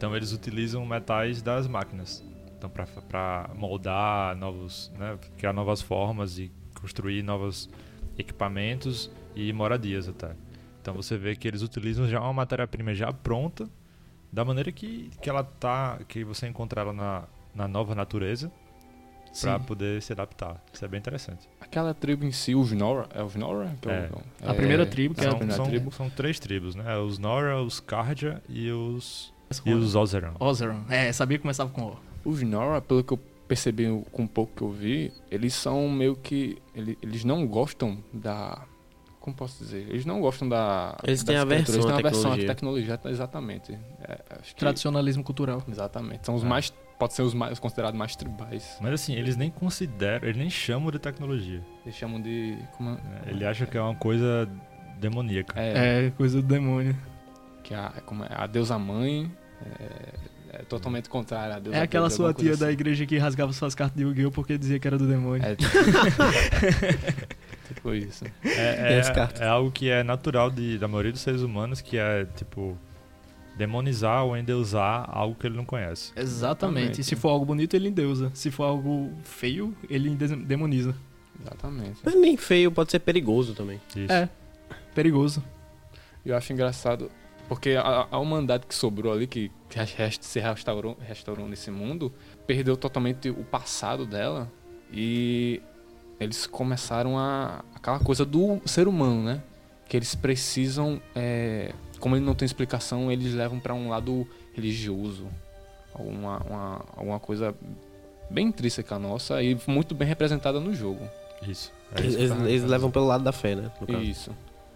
Então 0.02 0.16
eles 0.16 0.32
utilizam 0.32 0.84
metais 0.84 1.40
das 1.42 1.68
máquinas. 1.68 2.24
Então 2.58 2.68
para 2.68 3.48
moldar 3.54 4.34
novos, 4.36 4.90
né, 4.98 5.16
criar 5.38 5.52
novas 5.52 5.80
formas 5.80 6.40
e 6.40 6.50
construir 6.80 7.22
novos 7.22 7.70
equipamentos 8.18 9.08
e 9.36 9.52
moradias 9.52 10.08
até. 10.08 10.32
Então 10.80 10.92
você 10.92 11.16
vê 11.16 11.36
que 11.36 11.46
eles 11.46 11.62
utilizam 11.62 12.08
já 12.08 12.20
uma 12.20 12.32
matéria-prima 12.32 12.92
já 12.92 13.12
pronta, 13.12 13.70
da 14.32 14.44
maneira 14.44 14.72
que, 14.72 15.08
que 15.22 15.30
ela 15.30 15.44
tá, 15.44 16.00
que 16.08 16.24
você 16.24 16.48
encontra 16.48 16.80
ela 16.80 16.92
na, 16.92 17.22
na 17.54 17.68
nova 17.68 17.94
natureza, 17.94 18.50
para 19.40 19.60
poder 19.60 20.02
se 20.02 20.12
adaptar. 20.12 20.60
Isso 20.72 20.84
é 20.84 20.88
bem 20.88 20.98
interessante. 20.98 21.48
Aquela 21.60 21.94
tribo 21.94 22.24
em 22.24 22.32
si, 22.32 22.56
os 22.56 22.72
Nora, 22.72 23.08
é 23.14 23.22
os 23.22 23.36
Nora? 23.36 23.72
É. 23.86 24.10
o- 24.44 24.50
A 24.50 24.52
primeira 24.52 24.84
tribo, 24.84 25.14
que 25.14 25.20
é 25.20 25.28
a 25.28 25.30
São, 25.30 25.38
primeira 25.38 25.56
são, 25.62 25.66
tribo. 25.70 25.92
são 25.92 26.10
três 26.10 26.40
tribos, 26.40 26.74
né? 26.74 26.98
Os 26.98 27.18
Nora, 27.20 27.62
os 27.62 27.78
Karja 27.78 28.42
e 28.48 28.68
os 28.72 29.32
e 29.64 29.72
os 29.74 29.94
Ozeran. 29.94 30.32
Ozeron. 30.40 30.82
É, 30.88 31.12
sabia 31.12 31.38
que 31.38 31.42
começava 31.42 31.70
com 31.70 31.82
O. 31.82 31.96
Os 32.24 32.42
Nora, 32.42 32.80
pelo 32.80 33.02
que 33.02 33.12
eu 33.12 33.18
percebi 33.48 33.84
com 34.12 34.22
um 34.22 34.26
pouco 34.26 34.54
que 34.56 34.62
eu 34.62 34.70
vi, 34.70 35.12
eles 35.30 35.52
são 35.54 35.88
meio 35.88 36.14
que. 36.16 36.56
Eles, 36.74 36.96
eles 37.02 37.24
não 37.24 37.46
gostam 37.46 37.98
da. 38.12 38.62
Como 39.20 39.36
posso 39.36 39.62
dizer? 39.62 39.86
Eles 39.88 40.04
não 40.06 40.20
gostam 40.20 40.48
da. 40.48 40.96
Eles 41.04 41.22
têm 41.22 41.34
das 41.34 41.42
aversão 41.42 41.74
criaturas, 41.74 41.86
à 41.86 41.88
Eles 41.88 42.02
têm 42.02 42.06
aversão 42.06 42.32
à 42.32 42.36
tecnologia. 42.36 42.86
tecnologia, 42.94 43.12
exatamente. 43.12 43.72
É, 44.02 44.18
acho 44.40 44.54
que- 44.54 44.60
Tradicionalismo 44.60 45.22
cultural. 45.24 45.62
Exatamente. 45.68 46.26
São 46.26 46.34
os 46.34 46.42
É. 46.44 46.46
mais. 46.46 46.72
Pode 46.98 47.14
ser 47.14 47.22
os 47.22 47.34
mais 47.34 47.58
considerados 47.58 47.98
mais 47.98 48.14
tribais. 48.14 48.78
Mas 48.80 48.92
assim, 48.92 49.14
eles 49.14 49.36
nem 49.36 49.50
consideram, 49.50 50.24
eles 50.28 50.36
nem 50.36 50.48
chamam 50.48 50.90
de 50.92 51.00
tecnologia. 51.00 51.60
Eles 51.84 51.96
chamam 51.96 52.20
de. 52.20 52.56
Como 52.76 52.90
é? 52.90 52.92
né? 52.94 53.22
Ele 53.26 53.44
acha 53.44 53.66
que 53.66 53.76
é 53.76 53.80
uma 53.82 53.94
coisa 53.96 54.48
demoníaca. 55.00 55.58
É, 55.60 56.06
É, 56.06 56.10
coisa 56.10 56.40
do 56.40 56.46
demônio. 56.46 56.96
que 57.64 57.74
a, 57.74 57.90
como 58.06 58.24
é, 58.24 58.28
a 58.30 58.46
deusa 58.46 58.78
mãe 58.78 59.30
é, 59.80 60.14
é 60.52 60.58
totalmente 60.64 61.08
contrária 61.08 61.56
à 61.56 61.58
deusa 61.58 61.78
É 61.78 61.82
aquela 61.82 62.08
deusa, 62.08 62.16
sua 62.16 62.28
alguma 62.28 62.44
coisa 62.44 62.50
tia 62.50 62.58
da 62.58 62.66
assim. 62.66 62.74
igreja 62.74 63.06
que 63.06 63.18
rasgava 63.18 63.52
suas 63.52 63.74
cartas 63.74 63.96
de 63.96 64.02
Yu-Gi-Oh! 64.02 64.30
porque 64.30 64.58
dizia 64.58 64.78
que 64.78 64.86
era 64.86 64.98
do 64.98 65.06
demônio. 65.06 65.42
É, 65.44 65.56
tipo 67.72 67.94
isso. 67.94 68.24
É, 68.44 69.00
é, 69.00 69.02
é 69.40 69.46
algo 69.46 69.70
que 69.70 69.88
é 69.88 70.02
natural 70.02 70.50
de, 70.50 70.78
da 70.78 70.86
maioria 70.86 71.12
dos 71.12 71.20
seres 71.20 71.42
humanos, 71.42 71.80
que 71.80 71.96
é, 71.96 72.26
tipo, 72.36 72.76
demonizar 73.56 74.24
ou 74.24 74.36
endeusar 74.36 75.04
algo 75.08 75.34
que 75.34 75.46
ele 75.46 75.56
não 75.56 75.64
conhece. 75.64 76.12
Exatamente. 76.16 77.00
E 77.00 77.04
se 77.04 77.16
for 77.16 77.30
algo 77.30 77.44
bonito, 77.44 77.74
ele 77.74 77.88
endeusa. 77.88 78.30
Se 78.34 78.50
for 78.50 78.64
algo 78.64 79.12
feio, 79.24 79.74
ele 79.88 80.10
demoniza. 80.10 80.94
Exatamente. 81.40 82.00
Mas 82.04 82.14
nem 82.14 82.36
feio, 82.36 82.70
pode 82.70 82.90
ser 82.90 83.00
perigoso 83.00 83.54
também. 83.54 83.80
Isso. 83.96 84.12
É. 84.12 84.28
Perigoso. 84.94 85.42
Eu 86.24 86.36
acho 86.36 86.52
engraçado, 86.52 87.10
porque 87.48 87.70
a, 87.70 88.06
a 88.10 88.18
humanidade 88.18 88.66
que 88.66 88.74
sobrou 88.74 89.12
ali, 89.12 89.26
que 89.26 89.50
rest- 89.96 90.22
se 90.22 90.40
restaurou, 90.40 90.96
restaurou 91.00 91.48
nesse 91.48 91.70
mundo, 91.70 92.12
perdeu 92.46 92.76
totalmente 92.76 93.28
o 93.30 93.44
passado 93.44 94.06
dela 94.06 94.50
e 94.92 95.60
eles 96.20 96.46
começaram 96.46 97.18
a. 97.18 97.64
aquela 97.74 97.98
coisa 97.98 98.24
do 98.24 98.60
ser 98.66 98.86
humano, 98.88 99.22
né? 99.22 99.42
Que 99.88 99.96
eles 99.96 100.14
precisam. 100.14 101.00
é, 101.14 101.72
como 101.98 102.16
ele 102.16 102.24
não 102.24 102.34
tem 102.34 102.46
explicação, 102.46 103.10
eles 103.12 103.34
levam 103.34 103.58
pra 103.60 103.74
um 103.74 103.88
lado 103.88 104.26
religioso. 104.54 105.26
Alguma, 105.94 106.38
uma, 106.38 106.84
alguma 106.96 107.20
coisa 107.20 107.54
bem 108.30 108.46
intrínseca 108.46 108.98
nossa 108.98 109.42
e 109.42 109.58
muito 109.66 109.94
bem 109.94 110.08
representada 110.08 110.58
no 110.58 110.74
jogo. 110.74 111.06
Isso. 111.46 111.70
É 111.94 112.00
Eles, 112.00 112.14
isso. 112.14 112.20
eles- 112.34 112.46
eles 112.46 112.64
levam 112.64 112.90
pelo 112.90 113.06
lado 113.06 113.22
da 113.24 113.32
fé, 113.32 113.54
né? 113.54 113.70
no 113.80 113.86
caso. 113.86 114.00
Isso. 114.00 114.30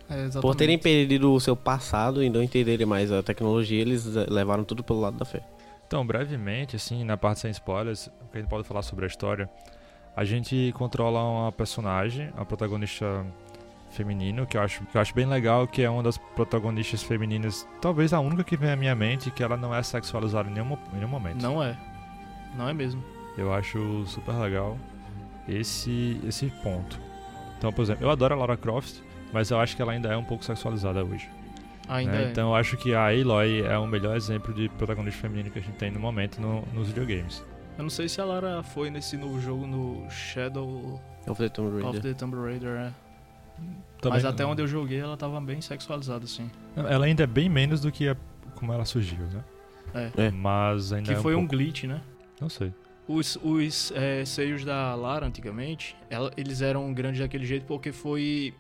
É, 0.09 0.14
exatamente. 0.14 0.40
Por 0.40 0.55
terem 0.55 0.79
perdido 0.79 1.33
o 1.33 1.40
seu 1.40 1.57
passado 1.57 2.23
e 2.23 2.31
não 2.31 2.42
entenderem 2.42 2.87
mais 2.87 3.11
a 3.11 3.23
tecnologia, 3.23 3.81
eles 3.81 4.16
eh, 4.16 4.27
levaram 4.29 4.64
tudo 4.64 4.85
pelo 4.85 5.01
lado 5.01 5.16
da 5.16 5.25
fé. 5.25 5.42
Então, 5.87 6.05
brevemente, 6.07 6.77
assim, 6.77 7.05
na 7.05 7.16
parte 7.16 7.40
sem 7.40 7.51
spoilers, 7.51 8.07
o 8.07 8.31
que 8.31 8.38
a 8.38 8.40
gente 8.40 8.51
pode 8.51 8.66
falar 8.66 8.83
sobre 8.83 9.05
a 9.05 9.09
história, 9.09 9.49
a 10.16 10.25
gente 10.25 10.73
controla 10.77 11.23
uma 11.23 11.53
personagem, 11.53 12.33
a 12.37 12.45
protagonista 12.45 13.25
feminino, 13.90 14.47
que 14.47 14.57
eu 14.57 14.62
acho, 14.62 14.85
que 14.87 14.97
eu 14.97 15.01
acho 15.01 15.14
bem 15.14 15.27
legal, 15.27 15.66
que 15.66 15.83
é 15.83 15.90
uma 15.90 16.03
das 16.03 16.19
protagonistas 16.19 17.03
femininas, 17.03 17.66
talvez 17.81 18.12
a 18.12 18.21
única 18.21 18.42
que 18.42 18.57
vem 18.57 18.71
à 18.71 18.77
minha 18.77 18.95
mente, 18.95 19.31
que 19.31 19.42
ela 19.42 19.57
não 19.57 19.75
é 19.75 19.83
sexualizada 19.83 20.49
em 20.49 20.53
nenhum, 20.53 20.73
em 20.92 20.97
nenhum 20.97 21.09
momento. 21.09 21.40
Não 21.40 21.62
é. 21.62 21.77
Não 22.57 22.69
é 22.69 22.75
mesmo. 22.75 23.03
Eu 23.37 23.53
acho 23.53 24.05
super 24.07 24.35
legal 24.35 24.79
esse, 25.49 26.21
esse 26.27 26.47
ponto. 26.62 26.99
Então, 27.59 27.73
por 27.73 27.83
exemplo, 27.83 28.05
eu 28.05 28.11
adoro 28.11 28.35
a 28.35 28.37
Lara 28.38 28.57
Croft, 28.57 29.01
mas 29.37 29.51
eu 29.51 29.61
acho 29.61 29.77
que 29.77 29.83
ela 29.83 29.92
ainda 29.92 30.09
é 30.09 30.16
um 30.16 30.25
pouco 30.25 30.42
sexualizada 30.42 31.05
hoje. 31.05 31.29
Ainda 31.88 32.12
né? 32.12 32.25
é. 32.25 32.31
Então 32.31 32.49
eu 32.49 32.55
acho 32.55 32.75
que 32.79 32.94
a 32.94 33.09
Aloy 33.09 33.61
é 33.61 33.77
o 33.79 33.87
melhor 33.87 34.16
exemplo 34.16 34.55
de 34.55 34.66
protagonista 34.70 35.20
feminino 35.20 35.51
que 35.51 35.59
a 35.59 35.62
gente 35.62 35.75
tem 35.77 35.90
no 35.90 36.01
momento 36.01 36.40
no- 36.40 36.62
nos 36.72 36.88
videogames. 36.88 37.44
Eu 37.77 37.83
não 37.83 37.90
sei 37.90 38.09
se 38.09 38.18
a 38.18 38.25
Lara 38.25 38.62
foi 38.62 38.88
nesse 38.90 39.16
novo 39.18 39.38
jogo 39.38 39.66
no 39.66 40.09
Shadow 40.11 40.99
of 41.27 41.38
the 41.40 41.49
Tomb 41.51 41.68
of 41.77 41.83
Raider. 41.85 42.03
the 42.03 42.14
Tomb 42.14 42.35
Raider, 42.37 42.70
é. 42.70 42.92
Também- 44.01 44.16
Mas 44.18 44.25
até 44.25 44.44
onde 44.46 44.62
eu 44.62 44.66
joguei, 44.66 44.99
ela 45.01 45.16
tava 45.16 45.38
bem 45.40 45.61
sexualizada, 45.61 46.25
assim. 46.25 46.51
Ela 46.75 47.05
ainda 47.07 47.22
é 47.25 47.27
bem 47.27 47.49
menos 47.51 47.81
do 47.83 47.92
que 47.92 48.09
a- 48.09 48.16
como 48.55 48.72
ela 48.72 48.85
surgiu, 48.87 49.18
né? 49.27 49.44
É. 50.16 50.27
É. 50.27 50.31
Mas 50.31 50.92
ainda 50.94 51.09
Que 51.09 51.14
é 51.14 51.18
um 51.18 51.22
foi 51.22 51.35
um 51.35 51.40
pouco- 51.40 51.57
glitch, 51.57 51.85
né? 51.85 52.01
Não 52.40 52.49
sei. 52.49 52.72
Os, 53.07 53.38
os 53.42 53.92
é, 53.94 54.25
seios 54.25 54.64
da 54.64 54.94
Lara, 54.94 55.27
antigamente, 55.27 55.94
ela- 56.11 56.33
eles 56.37 56.61
eram 56.62 56.92
grandes 56.92 57.20
daquele 57.20 57.46
jeito 57.46 57.64
porque 57.66 57.92
foi 57.92 58.53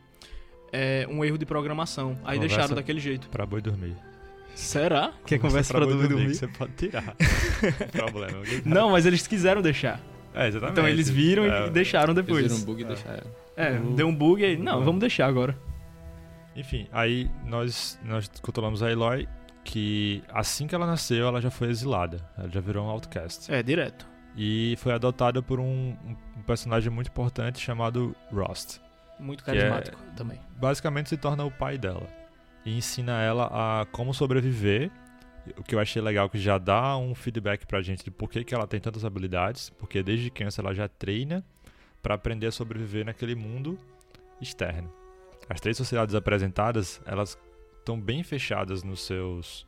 é, 0.72 1.06
um 1.10 1.24
erro 1.24 1.38
de 1.38 1.46
programação. 1.46 2.10
Aí 2.24 2.36
Conversa- 2.36 2.38
deixaram 2.40 2.74
daquele 2.74 3.00
jeito. 3.00 3.28
Pra 3.28 3.44
boi 3.46 3.60
dormir. 3.60 3.96
Será? 4.54 5.12
Que 5.26 5.34
é 5.34 5.38
Conversa 5.38 5.74
conversa 5.74 5.96
pra 5.98 6.08
dormir? 6.08 6.28
que 6.28 6.34
Você 6.34 6.48
pode 6.48 6.72
tirar. 6.72 7.14
Problema. 7.92 8.38
Não, 8.64 8.90
mas 8.90 9.04
eles 9.04 9.26
quiseram 9.26 9.60
deixar. 9.60 10.00
É, 10.34 10.48
exatamente. 10.48 10.72
Então 10.72 10.88
eles 10.88 11.08
viram 11.10 11.44
É, 11.44 11.66
e 11.66 11.70
deixaram 11.70 12.12
Eles 12.12 12.24
depois. 12.24 12.42
viram 12.44 12.56
um 12.56 12.64
bug 12.64 12.82
e 12.82 12.84
deixaram. 12.84 13.26
É, 13.56 13.72
deu 13.78 14.06
um 14.08 14.14
bug 14.14 14.42
e 14.42 14.46
aí, 14.46 14.56
não, 14.56 14.82
vamos 14.84 15.00
deixar 15.00 15.26
agora. 15.26 15.56
Enfim, 16.54 16.86
aí 16.92 17.30
nós, 17.44 17.98
nós 18.04 18.30
controlamos 18.40 18.82
a 18.82 18.90
Eloy, 18.90 19.28
que 19.64 20.22
assim 20.32 20.66
que 20.66 20.74
ela 20.74 20.86
nasceu, 20.86 21.26
ela 21.26 21.40
já 21.40 21.50
foi 21.50 21.68
exilada. 21.68 22.26
Ela 22.38 22.48
já 22.48 22.60
virou 22.60 22.86
um 22.86 22.88
outcast. 22.90 23.52
É, 23.52 23.62
direto. 23.62 24.06
E 24.36 24.74
foi 24.78 24.92
adotada 24.92 25.42
por 25.42 25.58
um, 25.60 25.94
um 26.36 26.42
personagem 26.46 26.90
muito 26.90 27.08
importante 27.08 27.58
chamado 27.60 28.14
Rost. 28.32 28.80
Muito 29.18 29.42
é- 29.42 29.44
carismático 29.46 29.98
também. 30.16 30.38
Basicamente 30.56 31.08
se 31.08 31.16
torna 31.16 31.44
o 31.44 31.50
pai 31.50 31.78
dela. 31.78 32.06
E 32.64 32.76
ensina 32.76 33.22
ela 33.22 33.48
a 33.52 33.86
como 33.86 34.12
sobreviver. 34.12 34.90
O 35.56 35.62
que 35.62 35.74
eu 35.74 35.78
achei 35.78 36.02
legal 36.02 36.28
que 36.28 36.38
já 36.38 36.58
dá 36.58 36.96
um 36.96 37.14
feedback 37.14 37.64
pra 37.66 37.80
gente 37.80 38.02
de 38.04 38.10
por 38.10 38.28
que, 38.28 38.42
que 38.42 38.54
ela 38.54 38.66
tem 38.66 38.80
tantas 38.80 39.04
habilidades. 39.04 39.70
Porque 39.70 40.02
desde 40.02 40.30
criança 40.30 40.60
ela 40.60 40.74
já 40.74 40.88
treina 40.88 41.44
pra 42.02 42.14
aprender 42.14 42.48
a 42.48 42.52
sobreviver 42.52 43.04
naquele 43.04 43.34
mundo 43.34 43.78
externo. 44.40 44.92
As 45.48 45.60
três 45.60 45.76
sociedades 45.76 46.14
apresentadas, 46.14 47.00
elas 47.06 47.38
estão 47.78 48.00
bem 48.00 48.22
fechadas 48.24 48.82
nos 48.82 49.00
seus 49.06 49.66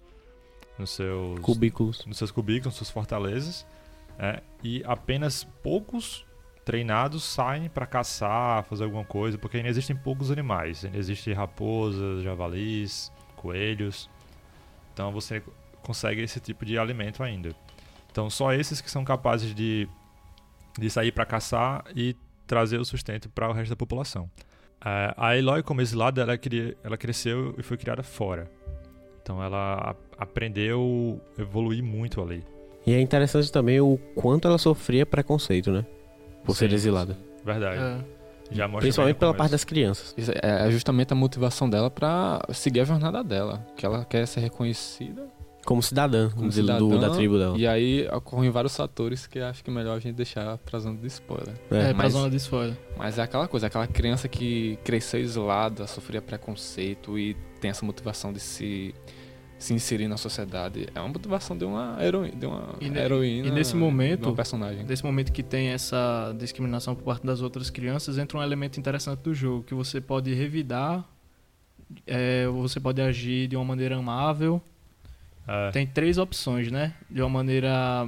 nos 0.77 0.91
seus 0.91 1.41
Cubículos. 1.41 2.07
nos 2.07 2.17
seus 2.19 2.31
cubículos, 2.31 2.67
nas 2.67 2.75
suas 2.75 2.91
fortalezas, 2.91 3.67
é, 4.17 4.41
e 4.63 4.83
apenas 4.85 5.43
poucos 5.63 6.25
treinados 6.69 7.25
saem 7.25 7.67
para 7.67 7.87
caçar, 7.87 8.63
fazer 8.65 8.85
alguma 8.85 9.03
coisa, 9.03 9.39
porque 9.39 9.57
ainda 9.57 9.71
existem 9.71 9.97
poucos 9.97 10.31
animais. 10.31 10.85
Ainda 10.85 10.99
existem 10.99 11.33
raposas, 11.33 12.23
javalis, 12.23 13.11
coelhos. 13.37 14.11
Então 14.93 15.11
você 15.11 15.43
consegue 15.83 16.21
esse 16.21 16.39
tipo 16.41 16.67
de 16.67 16.79
alimento 16.79 17.23
ainda. 17.23 17.57
Então 18.13 18.29
só 18.29 18.53
esses 18.53 18.83
que 18.83 18.91
são 18.91 19.03
capazes 19.03 19.55
de, 19.55 19.89
de 20.79 20.91
sair 20.91 21.11
para 21.11 21.25
caçar 21.25 21.87
e 21.97 22.15
trazer 22.47 22.77
o 22.77 22.85
sustento 22.85 23.31
para 23.31 23.49
o 23.49 23.53
resto 23.55 23.71
da 23.71 23.77
população. 23.77 24.31
É, 24.85 25.15
a 25.17 25.39
Eloy, 25.39 25.63
como 25.63 25.81
exilada, 25.81 26.21
ela, 26.21 26.39
ela 26.85 26.99
cresceu 26.99 27.55
e 27.57 27.63
foi 27.63 27.79
criada 27.79 28.03
fora. 28.03 28.51
Então 29.23 29.43
ela 29.43 29.97
aprendeu 30.19 31.19
evoluir 31.39 31.83
muito 31.83 32.21
ali. 32.21 32.45
E 32.87 32.93
é 32.93 33.01
interessante 33.01 33.51
também 33.51 33.81
o 33.81 33.97
quanto 34.15 34.47
ela 34.47 34.59
sofria 34.59 35.07
preconceito, 35.07 35.73
né? 35.73 35.87
Por 36.45 36.57
ser 36.57 36.69
Sim, 36.69 36.75
exilada. 36.77 37.17
Verdade. 37.45 37.81
É. 37.81 38.19
Já 38.51 38.67
mostra 38.67 38.81
Principalmente 38.81 39.17
pela 39.17 39.35
parte 39.35 39.51
das 39.51 39.63
crianças. 39.65 40.15
Isso 40.17 40.31
é 40.43 40.71
justamente 40.71 41.13
a 41.13 41.17
motivação 41.17 41.69
dela 41.69 41.91
pra 41.91 42.41
seguir 42.53 42.81
a 42.81 42.85
jornada 42.85 43.23
dela. 43.23 43.67
Que 43.77 43.85
ela 43.85 44.05
quer 44.07 44.27
ser 44.27 44.41
reconhecida 44.41 45.27
Como 45.67 45.83
cidadã, 45.83 46.31
como 46.31 46.51
cidadã. 46.51 46.79
do- 46.79 46.99
da 46.99 47.11
tribo 47.11 47.37
dela. 47.39 47.59
E 47.59 47.67
aí 47.67 48.09
ocorrem 48.11 48.49
vários 48.51 48.75
fatores 48.75 49.27
que 49.27 49.39
acho 49.39 49.63
que 49.63 49.69
é 49.69 49.73
melhor 49.75 49.97
a 49.99 50.01
gente 50.01 50.15
deixar 50.15 50.57
pra 50.59 50.79
zona 50.79 50.97
de 50.99 51.07
spoiler. 51.09 51.55
É, 51.71 51.89
pra 51.89 51.95
mas- 52.05 52.13
zona 52.15 52.31
de 52.31 52.37
spoiler. 52.37 52.75
Mas 52.97 53.19
é 53.19 53.23
aquela 53.23 53.47
coisa, 53.47 53.67
aquela 53.67 53.87
criança 53.87 54.29
que 54.29 54.79
cresceu 54.83 55.21
isolada, 55.21 55.87
sofria 55.87 56.23
preconceito 56.23 57.19
e 57.19 57.37
tem 57.61 57.71
essa 57.71 57.85
motivação 57.85 58.33
de 58.33 58.41
se, 58.41 58.95
se 59.59 59.75
inserir 59.75 60.07
na 60.09 60.17
sociedade. 60.17 60.87
É 60.95 61.01
uma 61.01 61.09
motivação 61.09 61.57
de 61.59 61.65
uma 61.65 61.97
heroína. 62.01 62.37
De 62.37 62.47
uma 62.47 62.75
E 62.81 62.89
ne- 62.89 62.99
heroína 63.01 63.49
e 63.49 63.51
nesse 63.51 63.75
momento- 63.75 64.21
de 64.23 64.27
uma 64.29 64.35
personagem. 64.37 64.85
Nesse 64.85 65.05
momento 65.05 65.33
que 65.33 65.43
tem 65.43 65.69
essa 65.69 66.35
discriminação 66.39 66.95
por 66.95 67.03
parte 67.05 67.27
das 67.27 67.41
outras 67.43 67.69
crianças, 67.69 68.19
entra 68.19 68.39
um 68.39 68.43
elemento 68.43 68.79
interessante 68.79 69.21
do 69.21 69.35
jogo, 69.35 69.65
que 69.65 69.75
você 69.75 70.01
pode 70.01 70.33
revidar, 70.33 71.05
é, 72.07 72.47
você 72.47 72.79
pode 72.79 73.01
agir 73.03 73.49
de 73.49 73.57
uma 73.57 73.65
maneira 73.65 73.97
amável. 73.97 74.63
É, 75.47 75.71
Tem 75.71 75.87
três 75.87 76.19
opções, 76.19 76.71
né? 76.71 76.95
De 77.11 77.21
uma 77.21 77.29
maneira 77.31 78.07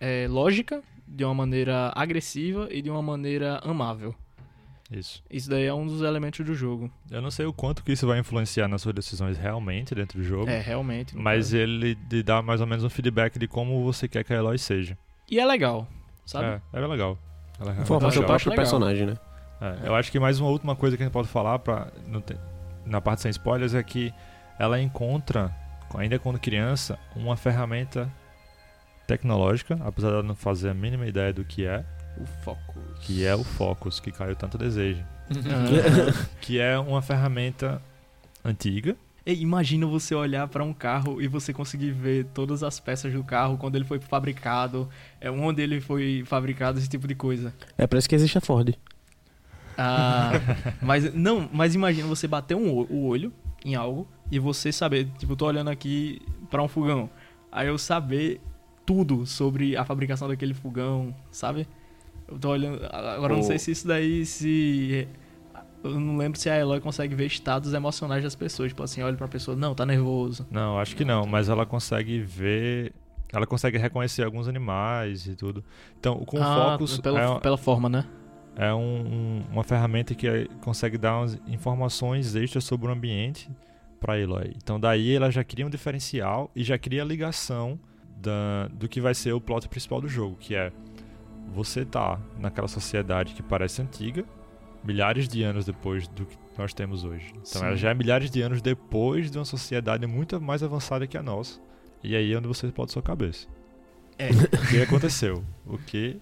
é, 0.00 0.26
lógica, 0.28 0.82
de 1.08 1.24
uma 1.24 1.32
maneira 1.34 1.92
agressiva 1.94 2.68
e 2.70 2.82
de 2.82 2.90
uma 2.90 3.00
maneira 3.00 3.60
amável. 3.64 4.14
Isso. 4.90 5.22
Isso 5.30 5.50
daí 5.50 5.64
é 5.64 5.74
um 5.74 5.86
dos 5.86 6.02
elementos 6.02 6.44
do 6.44 6.54
jogo. 6.54 6.90
Eu 7.10 7.20
não 7.20 7.30
sei 7.30 7.46
o 7.46 7.52
quanto 7.52 7.82
que 7.82 7.92
isso 7.92 8.06
vai 8.06 8.18
influenciar 8.18 8.68
nas 8.68 8.82
suas 8.82 8.94
decisões 8.94 9.36
realmente 9.36 9.94
dentro 9.94 10.18
do 10.18 10.24
jogo. 10.24 10.48
É, 10.48 10.60
realmente. 10.60 11.16
Mas 11.16 11.46
caso. 11.46 11.56
ele 11.56 11.94
te 11.94 12.22
dá 12.22 12.40
mais 12.42 12.60
ou 12.60 12.66
menos 12.66 12.84
um 12.84 12.90
feedback 12.90 13.38
de 13.38 13.48
como 13.48 13.82
você 13.84 14.06
quer 14.06 14.24
que 14.24 14.32
a 14.32 14.36
Eloy 14.36 14.58
seja. 14.58 14.96
E 15.28 15.40
é 15.40 15.44
legal, 15.44 15.88
sabe? 16.24 16.62
É, 16.72 16.78
é 16.78 16.86
legal. 16.86 17.18
Ela 17.58 17.70
é 17.70 17.72
realmente 17.72 17.88
Formação 17.88 18.22
legal. 18.22 18.36
legal. 18.38 18.56
personagem, 18.56 19.06
né? 19.06 19.18
É, 19.60 19.88
eu 19.88 19.94
acho 19.94 20.12
que 20.12 20.20
mais 20.20 20.38
uma 20.38 20.50
última 20.50 20.76
coisa 20.76 20.96
que 20.96 21.02
a 21.02 21.06
gente 21.06 21.12
pode 21.12 21.28
falar 21.28 21.58
pra, 21.58 21.90
na 22.84 23.00
parte 23.00 23.22
sem 23.22 23.30
spoilers 23.30 23.74
é 23.74 23.82
que 23.82 24.12
ela 24.58 24.80
encontra, 24.80 25.54
ainda 25.94 26.18
quando 26.18 26.38
criança, 26.38 26.98
uma 27.14 27.36
ferramenta 27.36 28.12
tecnológica, 29.06 29.78
apesar 29.84 30.10
dela 30.10 30.22
não 30.22 30.34
fazer 30.34 30.68
a 30.70 30.74
mínima 30.74 31.06
ideia 31.06 31.32
do 31.32 31.44
que 31.44 31.64
é, 31.64 31.84
O 32.20 32.26
foco. 32.44 32.75
Que 33.06 33.24
é 33.24 33.36
o 33.36 33.44
Focus, 33.44 34.00
que 34.00 34.10
caiu 34.10 34.34
tanto 34.34 34.58
desejo. 34.58 35.04
Ah. 35.30 36.26
Que 36.42 36.58
é 36.58 36.76
uma 36.76 37.00
ferramenta 37.00 37.80
antiga, 38.44 38.96
Ei, 39.24 39.40
imagina 39.40 39.84
você 39.86 40.14
olhar 40.14 40.46
pra 40.46 40.62
um 40.62 40.72
carro 40.72 41.20
e 41.20 41.26
você 41.26 41.52
conseguir 41.52 41.90
ver 41.90 42.26
todas 42.26 42.62
as 42.62 42.78
peças 42.78 43.12
do 43.12 43.24
carro, 43.24 43.58
quando 43.58 43.74
ele 43.74 43.84
foi 43.84 43.98
fabricado, 43.98 44.88
é, 45.20 45.28
onde 45.28 45.60
ele 45.60 45.80
foi 45.80 46.22
fabricado, 46.24 46.78
esse 46.78 46.88
tipo 46.88 47.08
de 47.08 47.14
coisa. 47.16 47.52
É 47.76 47.88
por 47.88 47.96
isso 47.96 48.08
que 48.08 48.14
existe 48.14 48.38
a 48.38 48.40
Ford. 48.40 48.76
Ah, 49.76 50.30
mas 50.80 51.12
não, 51.12 51.50
mas 51.52 51.74
imagina 51.74 52.06
você 52.06 52.28
bater 52.28 52.54
um, 52.54 52.70
o 52.70 52.86
o 52.88 53.06
olho 53.06 53.32
em 53.64 53.74
algo 53.74 54.06
e 54.30 54.38
você 54.38 54.70
saber, 54.70 55.08
tipo, 55.18 55.32
eu 55.32 55.36
tô 55.36 55.46
olhando 55.46 55.70
aqui 55.70 56.22
pra 56.48 56.62
um 56.62 56.68
fogão, 56.68 57.10
aí 57.50 57.66
eu 57.66 57.78
saber 57.78 58.40
tudo 58.84 59.26
sobre 59.26 59.76
a 59.76 59.84
fabricação 59.84 60.28
daquele 60.28 60.54
fogão, 60.54 61.12
sabe? 61.32 61.66
Eu 62.28 62.38
tô 62.38 62.50
olhando, 62.50 62.80
agora 62.90 63.32
eu 63.32 63.36
não 63.36 63.42
sei 63.42 63.58
se 63.58 63.70
isso 63.70 63.86
daí 63.86 64.26
se 64.26 65.06
eu 65.84 66.00
não 66.00 66.16
lembro 66.16 66.38
se 66.38 66.50
a 66.50 66.58
Eloy 66.58 66.80
consegue 66.80 67.14
ver 67.14 67.26
estados 67.26 67.72
emocionais 67.72 68.22
das 68.24 68.34
pessoas, 68.34 68.70
tipo 68.70 68.82
assim, 68.82 69.02
olha 69.02 69.16
pra 69.16 69.28
pessoa, 69.28 69.56
não, 69.56 69.74
tá 69.74 69.86
nervoso. 69.86 70.46
Não, 70.50 70.78
acho 70.78 70.96
que 70.96 71.04
não, 71.04 71.24
mas 71.26 71.48
ela 71.48 71.64
consegue 71.64 72.18
ver. 72.20 72.92
Ela 73.32 73.46
consegue 73.46 73.76
reconhecer 73.78 74.22
alguns 74.24 74.48
animais 74.48 75.26
e 75.26 75.34
tudo. 75.36 75.62
Então, 75.98 76.16
com 76.24 76.38
o 76.38 76.42
Ah, 76.42 76.54
Focus 76.72 76.98
pela, 77.00 77.20
é, 77.20 77.40
pela 77.40 77.56
forma, 77.58 77.88
né? 77.88 78.04
é 78.56 78.72
um- 78.72 78.78
um- 78.78 79.42
uma 79.52 79.62
ferramenta 79.64 80.14
que 80.14 80.48
consegue 80.62 80.96
dar 80.96 81.18
umas 81.18 81.38
informações 81.46 82.34
extras 82.34 82.64
sobre 82.64 82.88
o 82.88 82.90
ambiente 82.90 83.48
para 84.00 84.18
Eloy. 84.18 84.52
Então, 84.56 84.78
daí 84.80 85.14
ela 85.14 85.30
já 85.30 85.44
cria 85.44 85.66
um 85.66 85.70
diferencial 85.70 86.50
e 86.56 86.62
já 86.64 86.78
cria 86.78 87.02
a 87.02 87.04
ligação 87.04 87.78
da- 88.16 88.68
do 88.72 88.88
que 88.88 89.00
vai 89.00 89.14
ser 89.14 89.32
o 89.32 89.40
plot 89.40 89.68
principal 89.68 90.00
do 90.00 90.08
jogo, 90.08 90.36
que 90.40 90.54
é 90.54 90.72
você 91.52 91.84
tá 91.84 92.20
naquela 92.38 92.68
sociedade 92.68 93.34
que 93.34 93.42
parece 93.42 93.82
antiga, 93.82 94.24
milhares 94.84 95.28
de 95.28 95.42
anos 95.42 95.64
depois 95.64 96.06
do 96.08 96.24
que 96.26 96.36
nós 96.56 96.72
temos 96.72 97.04
hoje. 97.04 97.28
Então, 97.30 97.44
Sim. 97.44 97.66
ela 97.66 97.76
já 97.76 97.90
é 97.90 97.94
milhares 97.94 98.30
de 98.30 98.40
anos 98.42 98.62
depois 98.62 99.30
de 99.30 99.38
uma 99.38 99.44
sociedade 99.44 100.06
muito 100.06 100.40
mais 100.40 100.62
avançada 100.62 101.06
que 101.06 101.16
a 101.16 101.22
nossa. 101.22 101.60
E 102.02 102.14
aí 102.14 102.32
é 102.32 102.38
onde 102.38 102.46
você 102.48 102.68
pode 102.68 102.92
sua 102.92 103.02
cabeça. 103.02 103.46
É. 104.18 104.30
O 104.30 104.68
que 104.70 104.80
aconteceu? 104.80 105.44
O 105.66 105.78
que 105.78 106.20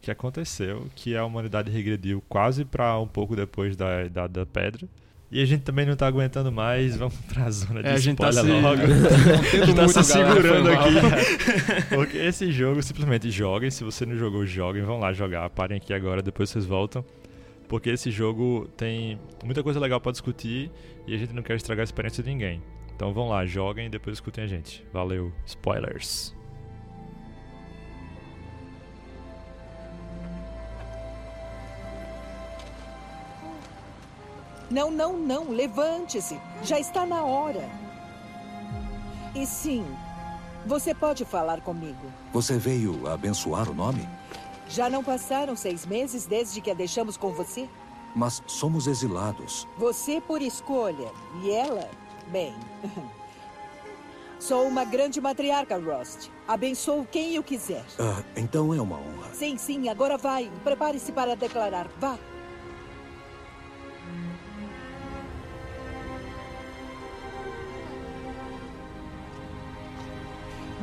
que 0.00 0.10
aconteceu? 0.10 0.86
Que 0.94 1.16
a 1.16 1.24
humanidade 1.24 1.70
regrediu 1.70 2.22
quase 2.28 2.64
pra 2.64 2.98
um 2.98 3.08
pouco 3.08 3.34
depois 3.34 3.76
da 3.76 4.04
idade 4.04 4.32
da 4.32 4.46
pedra. 4.46 4.88
E 5.30 5.42
a 5.42 5.44
gente 5.44 5.62
também 5.62 5.84
não 5.84 5.96
tá 5.96 6.06
aguentando 6.06 6.52
mais, 6.52 6.96
vamos 6.96 7.16
pra 7.32 7.50
zona 7.50 7.82
de 7.82 7.88
É, 7.88 7.92
a 7.94 7.96
gente 7.98 8.16
tá 8.16 8.30
se- 8.32 8.42
logo. 8.42 8.80
A 9.62 9.66
gente 9.66 9.74
tá 9.74 9.88
se 9.88 10.04
segurando 10.04 10.70
aqui. 10.70 10.94
Porque 11.94 12.16
esse 12.18 12.52
jogo, 12.52 12.80
simplesmente 12.82 13.28
joguem. 13.30 13.70
Se 13.70 13.82
você 13.82 14.06
não 14.06 14.16
jogou, 14.16 14.46
joguem. 14.46 14.82
Vão 14.82 15.00
lá 15.00 15.12
jogar. 15.12 15.50
Parem 15.50 15.78
aqui 15.78 15.92
agora, 15.92 16.22
depois 16.22 16.48
vocês 16.50 16.64
voltam. 16.64 17.04
Porque 17.68 17.90
esse 17.90 18.12
jogo 18.12 18.68
tem 18.76 19.18
muita 19.44 19.62
coisa 19.64 19.80
legal 19.80 20.00
pra 20.00 20.12
discutir 20.12 20.70
e 21.08 21.14
a 21.14 21.18
gente 21.18 21.32
não 21.32 21.42
quer 21.42 21.56
estragar 21.56 21.82
a 21.82 21.84
experiência 21.84 22.22
de 22.22 22.30
ninguém. 22.30 22.62
Então 22.94 23.12
vão 23.12 23.28
lá, 23.28 23.44
joguem 23.44 23.86
e 23.86 23.90
depois 23.90 24.16
escutem 24.16 24.44
a 24.44 24.46
gente. 24.46 24.84
Valeu. 24.92 25.32
Spoilers. 25.44 26.32
Não, 34.70 34.90
não, 34.90 35.16
não. 35.16 35.50
Levante-se. 35.50 36.40
Já 36.62 36.78
está 36.78 37.06
na 37.06 37.22
hora. 37.24 37.68
E 39.34 39.46
sim, 39.46 39.84
você 40.64 40.94
pode 40.94 41.24
falar 41.24 41.60
comigo. 41.60 42.10
Você 42.32 42.58
veio 42.58 43.06
abençoar 43.08 43.70
o 43.70 43.74
nome? 43.74 44.08
Já 44.68 44.90
não 44.90 45.04
passaram 45.04 45.54
seis 45.54 45.86
meses 45.86 46.26
desde 46.26 46.60
que 46.60 46.70
a 46.70 46.74
deixamos 46.74 47.16
com 47.16 47.30
você? 47.32 47.68
Mas 48.14 48.42
somos 48.46 48.86
exilados. 48.86 49.68
Você 49.76 50.20
por 50.20 50.40
escolha. 50.42 51.12
E 51.42 51.50
ela, 51.50 51.88
bem. 52.28 52.54
Sou 54.40 54.66
uma 54.66 54.84
grande 54.84 55.20
matriarca, 55.20 55.78
Rost. 55.78 56.30
Abençoo 56.48 57.06
quem 57.10 57.34
eu 57.34 57.42
quiser. 57.42 57.84
Ah, 57.98 58.22
então 58.36 58.72
é 58.74 58.80
uma 58.80 58.96
honra. 58.96 59.34
Sim, 59.34 59.56
sim, 59.56 59.88
agora 59.88 60.16
vai. 60.18 60.50
Prepare-se 60.64 61.12
para 61.12 61.36
declarar. 61.36 61.88
Vá. 61.98 62.18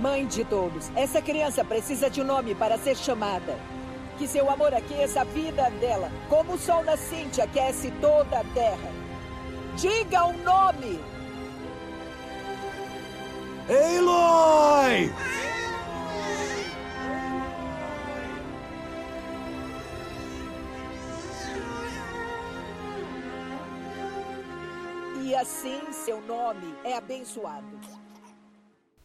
Mãe 0.03 0.25
de 0.25 0.43
todos, 0.43 0.91
essa 0.97 1.21
criança 1.21 1.63
precisa 1.63 2.09
de 2.09 2.19
um 2.19 2.25
nome 2.25 2.53
para 2.53 2.77
ser 2.77 2.97
chamada. 2.97 3.57
Que 4.17 4.27
seu 4.27 4.51
amor 4.51 4.73
aqueça 4.73 5.21
a 5.21 5.23
vida 5.23 5.69
dela, 5.79 6.11
como 6.27 6.55
o 6.55 6.57
sol 6.57 6.83
nascente 6.83 7.39
aquece 7.39 7.89
toda 8.01 8.41
a 8.41 8.43
terra. 8.53 8.91
Diga 9.77 10.25
o 10.25 10.33
nome! 10.39 10.99
Aloy! 13.69 15.09
E 25.23 25.33
assim 25.33 25.93
seu 25.93 26.19
nome 26.23 26.75
é 26.83 26.97
abençoado. 26.97 27.92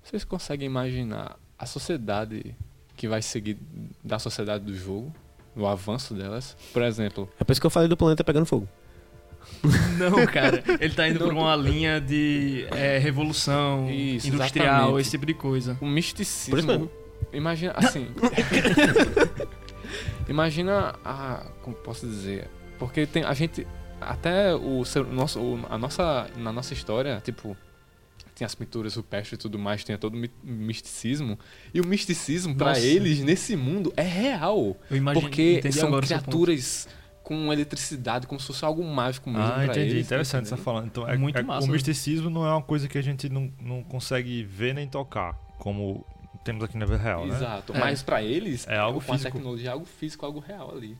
Vocês 0.09 0.25
conseguem 0.25 0.67
imaginar 0.67 1.37
a 1.59 1.67
sociedade 1.67 2.55
que 2.97 3.07
vai 3.07 3.21
seguir 3.23 3.59
da 4.03 4.19
sociedade 4.19 4.65
do 4.65 4.75
jogo? 4.75 5.13
O 5.55 5.67
avanço 5.67 6.15
delas? 6.15 6.57
Por 6.73 6.83
exemplo, 6.83 7.29
É 7.39 7.45
por 7.45 7.53
isso 7.53 7.61
que 7.61 7.67
eu 7.67 7.71
falei 7.71 7.89
do 7.89 7.97
planeta 7.97 8.23
pegando 8.25 8.47
fogo. 8.47 8.69
Não, 9.99 10.25
cara. 10.27 10.63
Ele 10.81 10.95
tá 10.95 11.09
indo 11.09 11.19
por 11.21 11.33
uma 11.33 11.57
linha 11.57 12.01
de 12.01 12.67
é, 12.71 12.99
revolução 12.99 13.89
Isso, 13.91 14.29
industrial, 14.29 14.67
exatamente. 14.77 15.01
esse 15.01 15.11
tipo 15.11 15.27
de 15.27 15.35
coisa. 15.35 15.77
o 15.81 15.87
misticismo. 15.87 16.51
Por 16.53 16.59
isso 16.59 16.69
mesmo. 16.69 16.91
Imagina, 17.33 17.73
assim. 17.77 18.09
imagina 20.29 20.95
a. 21.05 21.45
Como 21.63 21.77
posso 21.77 22.07
dizer? 22.07 22.49
Porque 22.79 23.07
tem 23.07 23.25
a 23.25 23.33
gente. 23.35 23.67
Até 24.01 24.55
o, 24.55 24.83
nosso, 25.11 25.41
o- 25.41 25.67
a 25.69 25.77
nossa, 25.77 26.29
na 26.37 26.53
nossa 26.53 26.73
história, 26.73 27.21
tipo. 27.25 27.57
Tem 28.39 28.47
as 28.47 28.55
pinturas 28.55 28.95
rupestres 28.95 29.33
e 29.37 29.43
tudo 29.43 29.59
mais, 29.59 29.83
tem 29.83 29.99
todo 29.99 30.15
o 30.15 30.17
mi- 30.17 30.31
misticismo. 30.45 31.37
E 31.75 31.81
o 31.81 31.87
misticismo, 31.87 32.55
pra 32.55 32.69
Nossa. 32.69 32.81
eles, 32.81 33.21
nesse 33.21 33.57
mundo, 33.57 33.93
é 33.97 34.03
real. 34.03 34.77
Eu 34.89 34.97
imagino, 34.97 35.21
porque 35.27 35.61
são 35.73 35.91
criaturas 36.01 36.87
com 37.25 37.53
eletricidade, 37.53 38.27
como 38.29 38.41
se 38.41 38.47
fosse 38.47 38.65
algo 38.65 38.83
mágico 38.85 39.29
mesmo. 39.29 39.45
Ah, 39.45 39.65
entendi. 39.67 39.81
eles, 39.81 39.93
tá 40.09 40.15
Interessante 40.15 40.45
você 40.49 40.55
entendendo? 40.55 40.65
falando. 40.65 40.87
Então, 40.87 41.09
é, 41.09 41.17
Muito 41.19 41.37
é- 41.39 41.43
massa, 41.43 41.67
o 41.67 41.71
misticismo 41.71 42.31
não 42.31 42.47
é 42.47 42.53
uma 42.53 42.63
coisa 42.63 42.87
que 42.89 42.97
a 42.97 43.03
gente 43.03 43.29
não, 43.29 43.53
não 43.61 43.83
consegue 43.83 44.45
ver 44.45 44.73
nem 44.73 44.87
tocar, 44.89 45.35
como 45.59 46.07
temos 46.45 46.63
aqui 46.65 46.79
na 46.79 46.87
vida 46.87 46.97
real, 46.99 47.27
né? 47.27 47.35
Exato. 47.35 47.75
É. 47.75 47.79
Mas 47.81 48.03
pra 48.05 48.23
eles, 48.23 48.67
É 48.69 48.79
algo 48.79 49.01
com 49.05 49.13
a 49.13 49.17
físico. 49.17 49.33
tecnologia, 49.37 49.69
é 49.69 49.73
algo 49.73 49.85
físico, 49.85 50.25
algo 50.25 50.39
real 50.39 50.75
ali. 50.75 50.97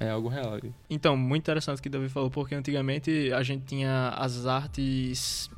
É, 0.00 0.06
é 0.06 0.10
algo 0.10 0.28
real 0.28 0.54
ali. 0.54 0.74
Então, 0.90 1.16
muito 1.16 1.42
interessante 1.44 1.78
o 1.78 1.82
que 1.82 1.88
o 1.88 1.92
Davi 1.92 2.08
falou, 2.08 2.30
porque 2.30 2.54
antigamente 2.54 3.32
a 3.32 3.42
gente 3.42 3.64
tinha 3.64 4.08
as 4.16 4.44
artes. 4.44 5.48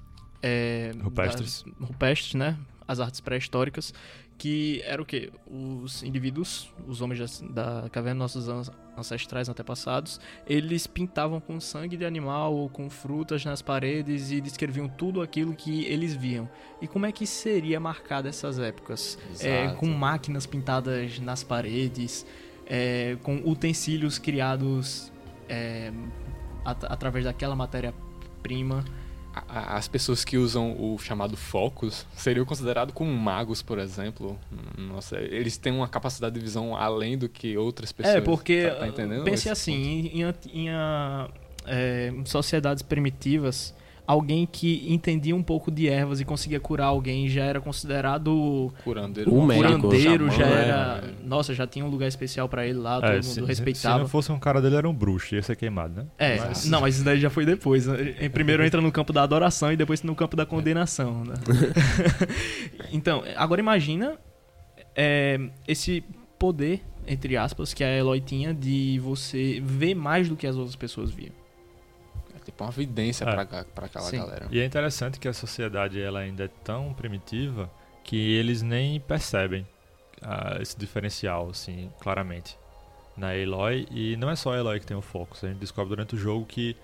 É, 0.43 0.93
Rupestres. 1.03 1.63
das- 1.65 1.89
rupestres, 1.89 2.35
né? 2.35 2.57
As 2.89 2.99
artes 2.99 3.21
pré-históricas, 3.21 3.95
que 4.37 4.81
era 4.85 5.01
o 5.01 5.05
quê? 5.05 5.31
Os 5.47 6.03
indivíduos, 6.03 6.73
os 6.89 7.01
homens 7.01 7.21
das- 7.21 7.41
da 7.43 7.89
caverna, 7.93 8.19
nossos 8.21 8.49
an- 8.49 8.63
ancestrais 8.97 9.49
antepassados, 9.49 10.19
eles 10.47 10.87
pintavam 10.87 11.41
com 11.41 11.61
sangue 11.61 11.97
de 11.97 12.05
animal 12.05 12.53
ou 12.55 12.69
com 12.69 12.91
frutas 12.91 13.45
nas 13.45 13.63
paredes 13.63 14.31
e 14.33 14.41
descreviam 14.41 14.89
tudo 14.89 15.23
aquilo 15.23 15.55
que 15.55 15.85
eles 15.85 16.15
viam. 16.15 16.49
E 16.83 16.89
como 16.89 17.07
é 17.07 17.13
que 17.13 17.27
seria 17.27 17.79
marcada 17.79 18.29
essas 18.29 18.59
épocas? 18.59 19.19
É, 19.41 19.69
com 19.77 19.87
máquinas 19.87 20.45
pintadas 20.47 21.19
nas 21.21 21.45
paredes, 21.45 22.27
é, 22.67 23.17
com 23.23 23.37
utensílios 23.45 24.19
criados 24.19 25.13
é, 25.49 25.93
at- 26.65 26.85
através 26.85 27.25
daquela 27.25 27.55
matéria-prima. 27.57 28.85
A- 29.35 29.45
a- 29.49 29.77
As 29.77 29.87
pessoas 29.87 30.25
que 30.25 30.37
usam 30.37 30.73
o 30.79 30.99
chamado 30.99 31.37
focus 31.37 32.05
seriam 32.17 32.45
considerados 32.45 32.93
como 32.95 33.13
magos, 33.13 33.63
por 33.63 33.79
exemplo. 33.79 34.39
Nossa, 34.77 35.19
eles 35.19 35.57
têm 35.57 35.73
uma 35.73 35.87
capacidade 35.89 36.35
de 36.35 36.41
visão 36.41 36.77
além 36.77 37.17
do 37.17 37.29
que 37.29 37.57
outras 37.57 37.93
pessoas. 37.93 38.17
é, 38.17 38.21
porque 38.21 38.69
Tá, 38.69 38.87
tá 38.93 39.03
pense 39.25 39.49
assim, 39.49 39.73
ponto? 40.13 40.49
em, 40.49 40.59
em 40.59 40.65
em, 40.65 40.69
ah, 40.71 41.29
é, 41.67 42.13
sociedades 42.25 42.83
primitivas, 42.83 43.73
alguém 44.11 44.45
que 44.51 44.85
entendia 44.93 45.37
um 45.37 45.43
pouco 45.43 45.71
de 45.71 45.89
ervas 45.89 46.21
e 46.21 46.25
conseguia 46.25 46.59
curar 46.59 46.87
alguém 46.87 47.29
já 47.29 47.45
era 47.45 47.61
considerado 47.61 48.73
Curandeiro. 48.83 49.33
O 49.33 49.47
médico, 49.47 49.81
curandeiro, 49.83 50.31
já 50.31 50.47
né? 50.47 50.63
era, 50.69 51.05
nossa, 51.25 51.55
já 51.55 51.67
tinha 51.67 51.85
um 51.85 51.89
lugar 51.89 52.09
especial 52.09 52.49
pra 52.49 52.67
ele 52.67 52.79
lá, 52.79 52.97
todo 53.01 53.11
É, 53.11 53.13
mundo 53.15 53.23
se, 53.25 53.31
se- 53.35 53.41
se 53.41 53.47
respeitava. 53.47 53.99
não 54.01 54.09
fosse 54.09 54.33
um 54.33 54.39
cara 54.39 54.61
dele, 54.61 54.77
era 54.77 54.89
um 54.89 54.95
bruxo, 54.95 55.35
ia 55.35 55.43
ser 55.43 55.55
queimado, 55.57 55.95
né? 56.03 56.07
É, 56.19 56.39
Mas- 56.39 56.65
não, 56.69 56.81
mas 56.81 56.97
isso 56.97 57.05
daí 57.05 57.21
já 57.21 57.31
foi 57.31 57.47
depois. 57.47 57.87
né? 57.87 58.17
Em 58.21 58.29
Primeiro 58.31 58.65
entra 58.65 58.81
no 58.81 58.91
campo 58.91 59.13
da 59.13 59.23
adoração 59.23 59.73
e 59.73 59.77
depois 59.77 60.03
no 60.03 60.15
campo 60.15 60.37
da 60.37 60.45
condenação. 60.45 61.25
Né? 61.25 61.35
então, 62.93 63.23
agora 63.37 63.61
imagina 63.61 64.17
é, 64.95 65.39
esse 65.67 66.03
poder, 66.39 66.81
entre 67.07 67.37
aspas, 67.37 67.73
que 67.75 67.85
a 67.85 67.97
Eloy 67.97 68.21
tinha 68.21 68.53
de 68.55 68.99
você 69.03 69.61
ver 69.65 69.95
mais 69.95 70.29
do 70.29 70.37
que 70.37 70.47
as 70.47 70.57
outras 70.57 70.77
pessoas 70.77 71.11
viam. 71.11 71.39
É 72.51 72.53
tipo 72.53 72.65
uma 72.65 72.71
evidência 72.71 73.25
É. 73.25 73.33
pra 73.33 73.87
aquela 73.87 74.05
Sim. 74.05 74.19
galera. 74.19 74.49
E 74.51 74.59
é 74.59 74.65
interessante 74.65 75.19
que 75.21 75.29
a 75.29 75.33
sociedade 75.33 76.01
ela 76.01 76.21
ainda 76.21 76.45
é 76.45 76.49
tão 76.65 76.93
primitiva 76.93 77.71
que 78.03 78.17
eles 78.35 78.61
nem 78.63 78.99
percebem 79.01 79.67
ah, 80.23 80.59
esse 80.61 80.77
diferencial, 80.77 81.49
assim, 81.51 81.91
claramente. 82.01 82.59
Na 83.17 83.29
Aloy, 83.33 83.87
e 83.91 84.17
não 84.17 84.31
é 84.31 84.37
só 84.37 84.55
a 84.55 84.59
Aloy 84.59 84.81
que 84.81 84.87
tem 84.87 84.97
o 84.97 85.03
foco, 85.03 85.37
a 85.43 85.47
gente 85.49 85.59
descobre 85.59 85.91
durante 85.91 86.15
o 86.15 86.19
jogo 86.19 86.47
que 86.47 86.77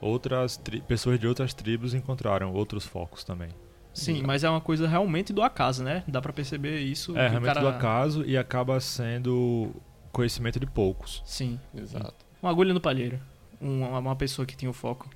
outras 0.00 0.60
pessoas 0.86 1.18
de 1.18 1.26
outras 1.26 1.52
tribos 1.54 1.94
encontraram 1.94 2.52
outros 2.52 2.84
focos 2.84 3.24
também. 3.24 3.48
Sim, 3.92 4.22
mas 4.22 4.42
é 4.42 4.50
uma 4.50 4.60
coisa 4.60 4.88
realmente 4.88 5.32
do 5.32 5.40
acaso, 5.42 5.82
né? 5.84 6.02
Dá 6.06 6.20
pra 6.20 6.32
perceber 6.32 6.80
isso. 6.80 7.16
É, 7.16 7.28
realmente 7.28 7.54
cara... 7.54 7.60
do 7.60 7.68
acaso 7.68 8.24
e 8.24 8.36
acaba 8.36 8.78
sendo 8.80 9.70
conhecimento 10.12 10.58
de 10.58 10.66
poucos. 10.66 11.22
Sim, 11.24 11.58
Exato. 11.74 12.14
uma 12.42 12.50
agulha 12.50 12.74
no 12.74 12.80
palheiro. 12.80 13.20
Uma, 13.64 13.98
uma 13.98 14.16
pessoa 14.16 14.44
que 14.44 14.54
tinha 14.56 14.70
o 14.70 14.74
foco. 14.74 15.08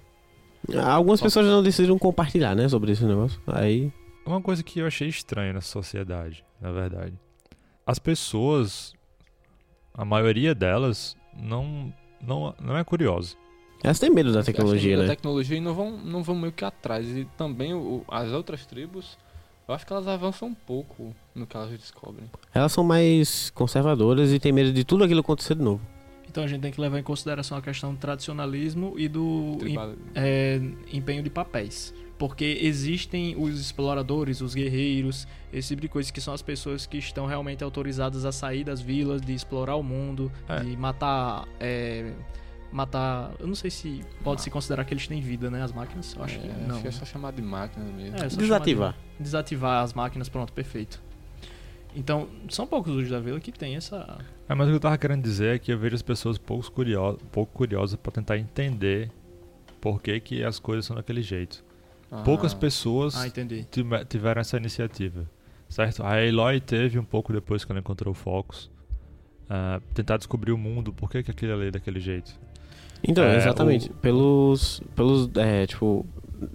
Algumas 0.85 1.21
pessoas 1.21 1.47
não 1.47 1.63
decidiram 1.63 1.99
compartilhar, 1.99 2.55
né, 2.55 2.69
sobre 2.69 2.93
esse 2.93 3.05
negócio. 3.05 3.39
Aí. 3.47 3.93
Uma 4.25 4.41
coisa 4.41 4.63
que 4.63 4.81
eu 4.81 4.87
achei 4.87 5.09
estranha 5.09 5.53
na 5.53 5.61
sociedade, 5.61 6.45
na 6.61 6.73
verdade. 6.73 7.13
As 7.87 7.99
pessoas, 7.99 8.93
a 9.95 10.05
maioria 10.05 10.55
delas, 10.55 11.17
não, 11.39 11.93
não, 12.21 12.55
não 12.61 12.77
é 12.77 12.85
curiosa. 12.85 13.37
Elas 13.83 13.99
têm 13.99 14.11
medo 14.11 14.33
da 14.33 14.43
tecnologia, 14.43 14.97
da 14.97 15.03
né? 15.05 15.09
tecnologia 15.11 15.57
e 15.57 15.61
não 15.61 15.73
vão, 15.75 15.97
não 15.97 16.23
vão 16.23 16.35
meio 16.35 16.53
que 16.53 16.65
atrás. 16.65 17.07
E 17.07 17.25
também 17.37 17.73
o- 17.75 18.03
as 18.09 18.33
outras 18.33 18.67
tribos, 18.67 19.17
eu 19.69 19.75
acho 19.75 19.87
que 19.87 19.93
elas 19.93 20.09
avançam 20.09 20.49
um 20.49 20.55
pouco 20.55 21.15
no 21.35 21.47
que 21.47 21.57
elas 21.57 21.71
descobrem. 21.71 22.29
Elas 22.53 22.73
são 22.73 22.83
mais 22.83 23.51
conservadoras 23.51 24.33
e 24.33 24.41
têm 24.41 24.53
medo 24.53 24.73
de 24.73 24.85
tudo 24.85 25.05
aquilo 25.05 25.21
acontecer 25.21 25.55
de 25.55 25.63
novo. 25.63 25.81
Então 26.31 26.45
a 26.45 26.47
gente 26.47 26.61
tem 26.61 26.71
que 26.71 26.81
levar 26.81 26.99
em 26.99 27.03
consideração 27.03 27.57
a 27.59 27.63
questão 27.63 27.93
do 27.95 27.99
tradicionalismo 27.99 28.95
e 28.99 29.09
do 29.09 29.59
é, 30.15 30.61
empenho 30.93 31.23
de 31.23 31.31
papéis. 31.31 31.95
Porque 32.19 32.59
existem 32.63 33.37
os 33.39 33.61
exploradores, 33.61 34.41
os 34.41 34.53
guerreiros, 34.55 35.27
esse 35.53 35.69
tipo 35.69 35.83
de 35.83 35.89
coisa 35.89 36.13
que 36.13 36.21
são 36.21 36.35
as 36.35 36.43
pessoas 36.43 36.85
que 36.85 36.99
estão 36.99 37.27
realmente 37.27 37.63
autorizadas 37.63 38.25
a 38.25 38.33
sair 38.33 38.65
das 38.65 38.81
vilas, 38.81 39.21
de 39.23 39.33
explorar 39.33 39.77
o 39.77 39.83
mundo, 39.83 40.31
É. 40.49 40.61
de 40.61 40.77
matar. 40.77 41.47
é, 41.61 42.13
matar. 42.71 43.33
Eu 43.39 43.47
não 43.47 43.55
sei 43.55 43.71
se 43.71 44.03
pode 44.23 44.43
se 44.43 44.51
considerar 44.51 44.85
que 44.85 44.93
eles 44.93 45.07
têm 45.09 45.21
vida, 45.23 45.49
né? 45.51 45.63
As 45.63 45.73
máquinas? 45.73 46.15
Eu 46.15 46.23
acho 46.25 46.37
é, 46.37 46.39
que 46.41 46.49
acho 46.49 46.59
não. 46.67 46.83
que 46.83 46.89
é 46.89 46.91
só 46.91 47.05
chamado 47.05 47.37
de 47.37 47.43
máquina 47.43 47.85
mesmo. 47.87 48.17
É, 48.17 48.29
só 48.29 48.37
Desativar. 48.37 48.93
chamar 48.93 49.03
de- 49.17 49.23
Desativar 49.23 49.83
as 49.85 49.95
máquinas, 49.95 50.29
pronto, 50.29 50.53
perfeito. 50.53 51.01
Então, 51.97 52.29
são 52.49 52.67
poucos 52.67 52.95
os 52.95 53.09
da 53.09 53.19
vila 53.19 53.41
que 53.41 53.51
tem 53.51 53.77
essa. 53.77 54.19
É, 54.49 54.55
mas 54.55 54.67
o 54.69 54.71
que 54.71 54.77
eu 54.77 54.81
tava 54.81 54.97
querendo 54.99 55.23
dizer 55.23 55.57
é 55.57 55.59
que 55.59 55.73
eu 55.73 55.79
vejo 55.79 55.95
as 55.97 56.03
pessoas 56.03 56.39
pouco, 56.39 56.71
curio 56.71 57.19
pouco 57.33 57.53
curiosas 57.53 57.97
para 57.97 58.13
tentar 58.13 58.39
entender 58.39 59.11
por 59.81 60.01
que, 60.01 60.19
que 60.21 60.45
as 60.45 60.59
coisas 60.59 60.85
são 60.87 60.97
daquele 60.97 61.23
jeito. 61.23 61.65
Ah, 62.11 62.23
Poucas 62.23 62.55
pessoas 62.55 63.15
Ah, 63.17 63.27
tiveram 64.09 64.41
essa 64.41 64.57
iniciativa, 64.57 65.29
certo? 65.69 66.03
A 66.03 66.15
Aloy 66.17 66.61
teve 66.61 66.99
um 66.99 67.05
pouco 67.05 67.33
depois 67.33 67.65
que 67.65 67.73
ela 67.73 67.81
encontrou 67.81 68.13
o 68.13 68.15
Focus. 68.15 68.71
ah, 69.51 69.81
tentar 69.95 70.17
descobrir 70.19 70.53
o 70.53 70.59
mundo, 70.59 70.93
por 70.93 71.11
que, 71.11 71.23
que 71.23 71.31
aquilo 71.31 71.55
ali 71.55 71.69
é 71.69 71.71
daquele 71.71 72.01
jeito. 72.01 72.39
Então, 73.03 73.25
É, 73.25 73.37
exatamente. 73.37 73.91
o- 73.91 73.95
Pelos. 73.95 74.83
Pelos. 74.95 75.31
É, 75.37 75.67
tipo. 75.67 76.05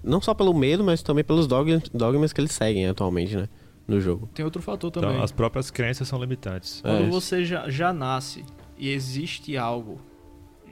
Não 0.04 0.22
só 0.22 0.34
pelo 0.34 0.54
medo, 0.54 0.84
mas 0.84 1.02
também 1.04 1.24
pelos 1.24 1.48
dogmas, 1.48 1.84
dogmas 1.94 2.32
que 2.34 2.40
eles 2.40 2.52
seguem 2.52 2.88
atualmente, 2.88 3.36
né? 3.36 3.48
No 3.88 4.00
jogo. 4.00 4.30
Tem 4.34 4.46
outro 4.46 4.62
fator 4.62 4.90
também. 4.92 5.10
Então, 5.12 5.24
as 5.24 5.32
próprias 5.32 5.70
crenças 5.70 6.08
são 6.08 6.20
limitantes. 6.20 6.80
Quando 6.82 7.04
É. 7.04 7.10
você 7.10 7.44
já, 7.44 7.70
já 7.70 7.92
nasce 7.92 8.46
e 8.78 8.90
existe 8.90 9.58
algo 9.58 10.00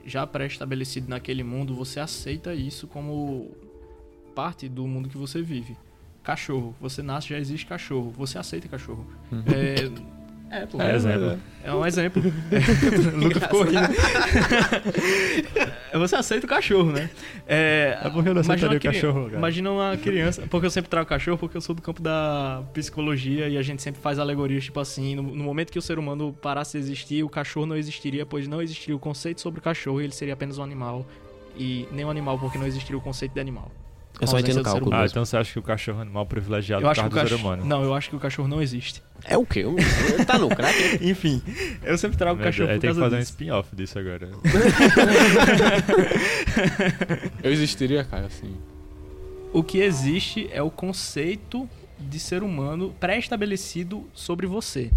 já 0.04 0.26
pré-estabelecido 0.26 1.08
naquele 1.08 1.42
mundo, 1.44 1.74
você 1.74 2.00
aceita 2.00 2.54
isso 2.54 2.86
como 2.88 3.50
parte 4.34 4.68
do 4.68 4.86
mundo 4.86 5.08
que 5.08 5.16
você 5.18 5.42
vive. 5.42 5.76
Cachorro. 6.22 6.74
Você 6.80 7.02
nasce, 7.02 7.28
já 7.28 7.38
existe 7.38 7.66
cachorro. 7.66 8.10
Você 8.16 8.38
aceita 8.38 8.66
cachorro. 8.68 9.06
Uhum. 9.30 9.42
É, 9.46 10.12
é, 10.52 10.66
pô. 10.66 10.82
É, 10.82 10.94
exemplo. 10.94 11.38
É 11.64 11.72
um 11.72 11.86
exemplo. 11.86 12.22
Lucas 13.16 13.42
ficou 13.42 13.62
rindo. 13.62 13.80
Você 15.98 16.14
aceita 16.14 16.44
o 16.44 16.48
cachorro, 16.48 16.92
né? 16.92 17.08
É, 17.46 17.98
É 18.02 18.10
porque 18.10 18.28
eu 18.28 18.34
não 18.34 18.42
imagina 18.42 18.54
aceitaria 18.54 18.78
o 18.78 18.80
cachorro, 18.80 19.24
cara. 19.24 19.38
Imagina 19.38 19.70
uma 19.70 19.96
criança. 19.96 20.42
Porque 20.50 20.66
eu 20.66 20.70
sempre 20.70 20.90
trago 20.90 21.08
cachorro, 21.08 21.38
porque 21.38 21.56
eu 21.56 21.60
sou 21.62 21.74
do 21.74 21.80
campo 21.80 22.02
da 22.02 22.62
psicologia 22.74 23.48
e 23.48 23.56
a 23.56 23.62
gente 23.62 23.80
sempre 23.80 24.02
faz 24.02 24.18
alegorias, 24.18 24.64
tipo 24.64 24.78
assim: 24.78 25.14
no, 25.14 25.22
no 25.22 25.42
momento 25.42 25.72
que 25.72 25.78
o 25.78 25.82
ser 25.82 25.98
humano 25.98 26.34
parasse 26.34 26.72
de 26.72 26.84
existir, 26.84 27.24
o 27.24 27.30
cachorro 27.30 27.64
não 27.64 27.76
existiria, 27.76 28.26
pois 28.26 28.46
não 28.46 28.60
existiria 28.60 28.94
o 28.94 28.98
conceito 28.98 29.40
sobre 29.40 29.60
o 29.60 29.62
cachorro 29.62 30.02
e 30.02 30.04
ele 30.04 30.12
seria 30.12 30.34
apenas 30.34 30.58
um 30.58 30.62
animal. 30.62 31.06
E 31.56 31.88
nem 31.92 32.04
um 32.04 32.10
animal, 32.10 32.38
porque 32.38 32.58
não 32.58 32.66
existiria 32.66 32.98
o 32.98 33.00
conceito 33.00 33.32
de 33.32 33.40
animal. 33.40 33.70
Eu 34.20 34.26
só 34.26 34.32
Com 34.32 34.36
ausência 34.36 34.52
entendo 34.52 34.62
do 34.62 34.68
ser 34.68 34.74
cálculo. 34.74 34.94
Ah, 34.94 35.06
então 35.06 35.24
você 35.24 35.36
acha 35.36 35.52
que 35.52 35.58
o 35.58 35.62
cachorro 35.62 35.98
é 35.98 36.02
animal 36.02 36.26
privilegiado 36.26 36.82
Eu 36.82 36.88
por 36.88 36.94
causa 36.94 37.06
o 37.06 37.10
do 37.10 37.14
ser 37.16 37.22
cachorro. 37.22 37.40
humano? 37.40 37.64
Não, 37.64 37.82
eu 37.82 37.94
acho 37.94 38.10
que 38.10 38.16
o 38.16 38.20
cachorro 38.20 38.48
não 38.48 38.62
existe. 38.62 39.02
É 39.24 39.36
o 39.36 39.44
quê? 39.46 39.64
Tá 40.26 40.38
no 40.38 40.48
crack? 40.48 40.76
Enfim, 41.02 41.42
eu 41.82 41.96
sempre 41.98 42.16
trago 42.16 42.40
o 42.40 42.42
cachorro 42.42 42.68
Deus, 42.68 42.78
por 42.78 42.80
tem 42.80 42.94
que 42.94 43.00
fazer 43.00 43.16
um 43.16 43.20
spin-off 43.20 43.74
disso 43.74 43.98
agora. 43.98 44.28
Eu 47.42 47.52
existiria, 47.52 48.04
cara, 48.04 48.26
assim. 48.26 48.54
O 49.52 49.62
que 49.62 49.78
existe 49.78 50.48
é 50.52 50.62
o 50.62 50.70
conceito 50.70 51.68
de 51.98 52.18
ser 52.18 52.42
humano 52.42 52.94
pré-estabelecido 52.98 54.08
sobre 54.14 54.46
você. 54.46 54.90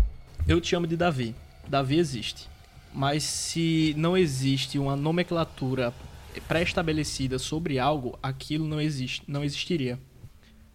Eu 0.48 0.62
te 0.62 0.70
chamo 0.70 0.88
de 0.88 0.96
Davi. 0.96 1.36
Davi 1.68 2.00
existe. 2.00 2.48
Mas 2.94 3.24
se 3.24 3.94
não 3.98 4.18
existe 4.18 4.80
uma 4.80 4.96
nomenclatura 4.96 5.94
pré-estabelecida 6.42 7.38
sobre 7.40 7.80
algo, 7.80 8.18
aquilo 8.22 8.68
não 8.68 8.80
existe, 8.82 9.24
não 9.28 9.44
existiria. 9.44 10.00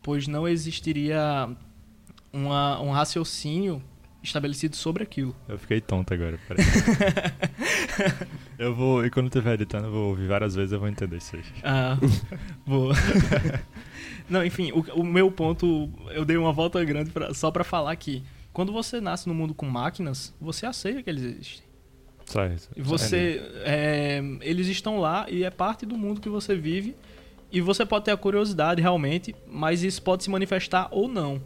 Pois 0.03 0.27
não 0.27 0.47
existiria 0.49 1.49
uma- 2.33 2.81
um 2.81 2.91
raciocínio 2.91 3.83
estabelecido 4.23 4.77
sobre 4.77 5.03
aquilo. 5.03 5.35
Eu 5.49 5.59
fiquei 5.59 5.81
tonto 5.81 6.13
agora, 6.15 6.39
peraí. 6.47 6.65
eu 8.59 8.75
vou, 8.75 9.05
e 9.05 9.11
quando 9.11 9.27
estiver 9.27 9.55
editando, 9.55 9.87
eu 9.87 9.93
vou 9.93 10.09
ouvir 10.11 10.27
várias 10.27 10.55
vezes 10.55 10.73
eu 10.73 10.79
vou 10.81 10.89
entender 10.89 11.17
isso 11.17 11.37
aí. 11.37 11.43
Ah, 11.63 11.97
boa. 12.67 12.95
Não, 14.29 14.45
enfim, 14.45 14.71
o, 14.73 14.81
o 15.01 15.05
meu 15.05 15.31
ponto, 15.31 15.91
eu 16.11 16.25
dei 16.25 16.37
uma 16.37 16.53
volta 16.53 16.83
grande 16.85 17.11
pra- 17.11 17.35
só 17.35 17.51
pra 17.51 17.65
falar 17.65 17.95
que 17.97 18.23
quando 18.53 18.73
você 18.73 19.01
nasce 19.01 19.27
no 19.29 19.35
mundo 19.35 19.55
com 19.55 19.67
máquinas, 19.67 20.35
você 20.41 20.67
aceita 20.67 21.03
que 21.03 21.11
eles 21.11 21.23
existem. 21.25 21.65
Certo. 22.31 22.69
E 22.77 22.81
você, 22.81 23.43
é, 23.65 24.23
eles 24.41 24.69
estão 24.69 25.01
lá 25.01 25.27
e 25.29 25.43
é 25.43 25.51
parte 25.51 25.85
do 25.85 25.97
mundo 25.97 26.21
que 26.21 26.29
você 26.29 26.55
vive. 26.55 26.95
E 27.53 27.61
você 27.61 27.85
pode 27.85 28.05
ter 28.05 28.13
a 28.13 28.17
curiosidade 28.17 28.81
realmente, 28.81 29.35
mas 29.49 29.83
isso 29.83 30.01
pode 30.03 30.23
se 30.23 30.31
manifestar 30.31 30.89
ou 30.93 31.09
não. 31.09 31.43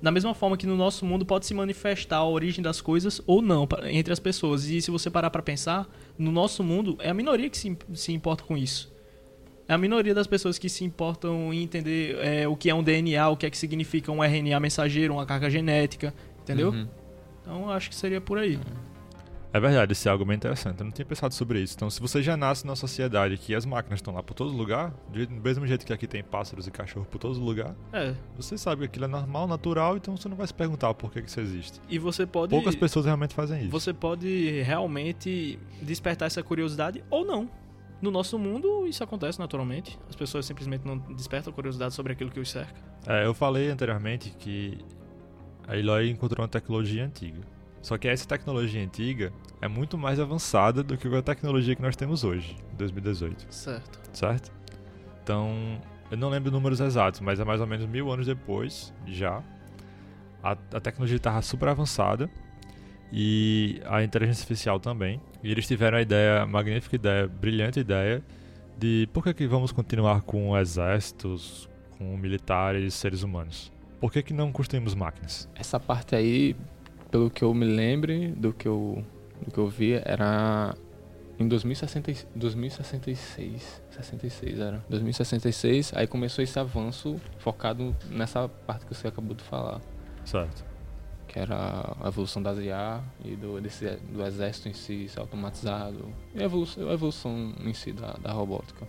Da 0.00 0.10
mesma 0.10 0.34
forma 0.34 0.56
que 0.56 0.66
no 0.66 0.74
nosso 0.74 1.04
mundo 1.04 1.26
pode 1.26 1.44
se 1.44 1.52
manifestar 1.52 2.16
a 2.16 2.26
origem 2.26 2.62
das 2.62 2.80
coisas 2.80 3.20
ou 3.26 3.42
não 3.42 3.68
entre 3.84 4.12
as 4.12 4.18
pessoas. 4.18 4.64
E 4.64 4.80
se 4.80 4.90
você 4.90 5.10
parar 5.10 5.28
pra 5.28 5.42
pensar, 5.42 5.86
no 6.18 6.32
nosso 6.32 6.64
mundo 6.64 6.96
é 6.98 7.10
a 7.10 7.14
minoria 7.14 7.50
que 7.50 7.58
se, 7.58 7.76
se 7.94 8.12
importa 8.12 8.42
com 8.42 8.56
isso. 8.56 8.90
É 9.68 9.74
a 9.74 9.78
minoria 9.78 10.14
das 10.14 10.26
pessoas 10.26 10.58
que 10.58 10.68
se 10.68 10.84
importam 10.84 11.52
em 11.52 11.62
entender 11.62 12.16
é, 12.20 12.48
o 12.48 12.56
que 12.56 12.70
é 12.70 12.74
um 12.74 12.82
DNA, 12.82 13.28
o 13.28 13.36
que 13.36 13.46
é 13.46 13.50
que 13.50 13.58
significa 13.58 14.10
um 14.10 14.24
RNA 14.24 14.58
mensageiro, 14.58 15.12
uma 15.12 15.26
carga 15.26 15.48
genética, 15.50 16.12
entendeu? 16.40 16.70
Uhum. 16.70 16.88
Então 17.42 17.62
eu 17.62 17.70
acho 17.70 17.90
que 17.90 17.94
seria 17.94 18.20
por 18.20 18.38
aí. 18.38 18.58
É 19.54 19.60
verdade, 19.60 19.92
esse 19.92 20.08
é 20.08 20.14
interessante. 20.14 20.78
Eu 20.80 20.84
não 20.86 20.92
tinha 20.92 21.04
pensado 21.04 21.34
sobre 21.34 21.60
isso. 21.60 21.74
Então, 21.76 21.90
se 21.90 22.00
você 22.00 22.22
já 22.22 22.36
nasce 22.38 22.64
numa 22.64 22.74
sociedade 22.74 23.36
que 23.36 23.54
as 23.54 23.66
máquinas 23.66 23.98
estão 23.98 24.14
lá 24.14 24.22
por 24.22 24.32
todo 24.32 24.50
lugar, 24.50 24.94
do 25.10 25.30
mesmo 25.42 25.66
jeito 25.66 25.84
que 25.84 25.92
aqui 25.92 26.06
tem 26.06 26.22
pássaros 26.24 26.66
e 26.66 26.70
cachorros 26.70 27.06
por 27.08 27.18
todo 27.18 27.38
lugar, 27.38 27.74
É. 27.92 28.14
você 28.34 28.56
sabe 28.56 28.80
que 28.80 28.86
aquilo 28.86 29.04
é 29.04 29.08
normal, 29.08 29.46
natural, 29.46 29.96
então 29.98 30.16
você 30.16 30.26
não 30.26 30.36
vai 30.36 30.46
se 30.46 30.54
perguntar 30.54 30.94
por 30.94 31.12
que, 31.12 31.20
que 31.20 31.28
isso 31.28 31.40
existe. 31.40 31.80
E 31.88 31.98
você 31.98 32.24
pode. 32.26 32.50
Poucas 32.50 32.74
pessoas 32.74 33.04
realmente 33.04 33.34
fazem 33.34 33.60
isso. 33.62 33.70
Você 33.70 33.92
pode 33.92 34.62
realmente 34.62 35.58
despertar 35.82 36.26
essa 36.26 36.42
curiosidade 36.42 37.04
ou 37.10 37.24
não. 37.24 37.50
No 38.00 38.10
nosso 38.10 38.38
mundo, 38.38 38.86
isso 38.86 39.04
acontece 39.04 39.38
naturalmente. 39.38 39.98
As 40.08 40.16
pessoas 40.16 40.46
simplesmente 40.46 40.84
não 40.84 40.96
despertam 41.14 41.52
curiosidade 41.52 41.94
sobre 41.94 42.14
aquilo 42.14 42.30
que 42.30 42.40
os 42.40 42.50
cerca. 42.50 42.74
É, 43.06 43.26
eu 43.26 43.34
falei 43.34 43.70
anteriormente 43.70 44.34
que 44.38 44.78
a 45.68 45.76
Eloy 45.76 46.10
encontrou 46.10 46.42
uma 46.42 46.48
tecnologia 46.48 47.04
antiga. 47.04 47.51
Só 47.82 47.98
que 47.98 48.06
essa 48.08 48.26
tecnologia 48.26 48.82
antiga 48.82 49.32
é 49.60 49.66
muito 49.68 49.98
mais 49.98 50.20
avançada 50.20 50.82
do 50.82 50.96
que 50.96 51.08
a 51.14 51.20
tecnologia 51.22 51.74
que 51.74 51.82
nós 51.82 51.96
temos 51.96 52.22
hoje, 52.24 52.56
em 52.72 52.76
2018, 52.76 53.46
Certo. 53.52 54.00
certo? 54.12 54.52
Então, 55.22 55.80
eu 56.10 56.16
não 56.16 56.28
lembro 56.28 56.50
números 56.50 56.80
exatos, 56.80 57.20
mas 57.20 57.40
é 57.40 57.44
mais 57.44 57.60
ou 57.60 57.66
menos 57.66 57.84
mil 57.86 58.10
anos 58.10 58.26
depois, 58.26 58.94
já, 59.06 59.42
a, 60.42 60.52
a 60.52 60.80
tecnologia 60.80 61.16
estava 61.16 61.42
super 61.42 61.68
avançada 61.68 62.30
e 63.12 63.80
a 63.86 64.02
inteligência 64.02 64.42
artificial 64.42 64.80
também. 64.80 65.20
E 65.42 65.50
eles 65.50 65.66
tiveram 65.66 65.98
a 65.98 66.02
ideia, 66.02 66.46
magnífica 66.46 66.96
ideia, 66.96 67.28
brilhante 67.28 67.80
ideia, 67.80 68.22
de 68.78 69.08
por 69.12 69.22
que, 69.22 69.34
que 69.34 69.46
vamos 69.46 69.70
continuar 69.70 70.22
com 70.22 70.56
exércitos, 70.58 71.68
com 71.98 72.16
militares, 72.16 72.94
seres 72.94 73.22
humanos? 73.22 73.70
Por 74.00 74.10
que, 74.10 74.22
que 74.22 74.32
não 74.32 74.50
construímos 74.50 74.94
máquinas? 74.94 75.48
Essa 75.54 75.78
parte 75.78 76.16
aí, 76.16 76.56
pelo 77.12 77.30
que 77.30 77.44
eu 77.44 77.52
me 77.54 77.66
lembre 77.66 78.28
do 78.32 78.52
que 78.52 78.66
eu, 78.66 79.04
do 79.44 79.50
que 79.52 79.58
eu 79.58 79.68
vi, 79.68 79.92
era 80.04 80.74
em 81.38 81.46
2060, 81.46 82.10
2066. 82.34 83.82
66 83.90 84.58
era. 84.58 84.82
2066, 84.88 85.92
aí 85.94 86.06
começou 86.06 86.42
esse 86.42 86.58
avanço 86.58 87.20
focado 87.38 87.94
nessa 88.10 88.48
parte 88.48 88.86
que 88.86 88.94
você 88.94 89.06
acabou 89.08 89.34
de 89.36 89.44
falar. 89.44 89.80
Certo. 90.24 90.64
Que 91.28 91.38
era 91.38 91.94
a 92.00 92.08
evolução 92.08 92.42
das 92.42 92.58
IA 92.58 93.02
e 93.24 93.36
do, 93.36 93.60
desse, 93.60 93.86
do 94.10 94.24
exército 94.24 94.68
em 94.68 94.72
si 94.74 95.08
automatizado. 95.16 96.08
E 96.34 96.40
a 96.40 96.44
evolução, 96.44 96.88
a 96.88 96.92
evolução 96.94 97.52
em 97.62 97.74
si 97.74 97.92
da, 97.92 98.12
da 98.14 98.32
robótica. 98.32 98.88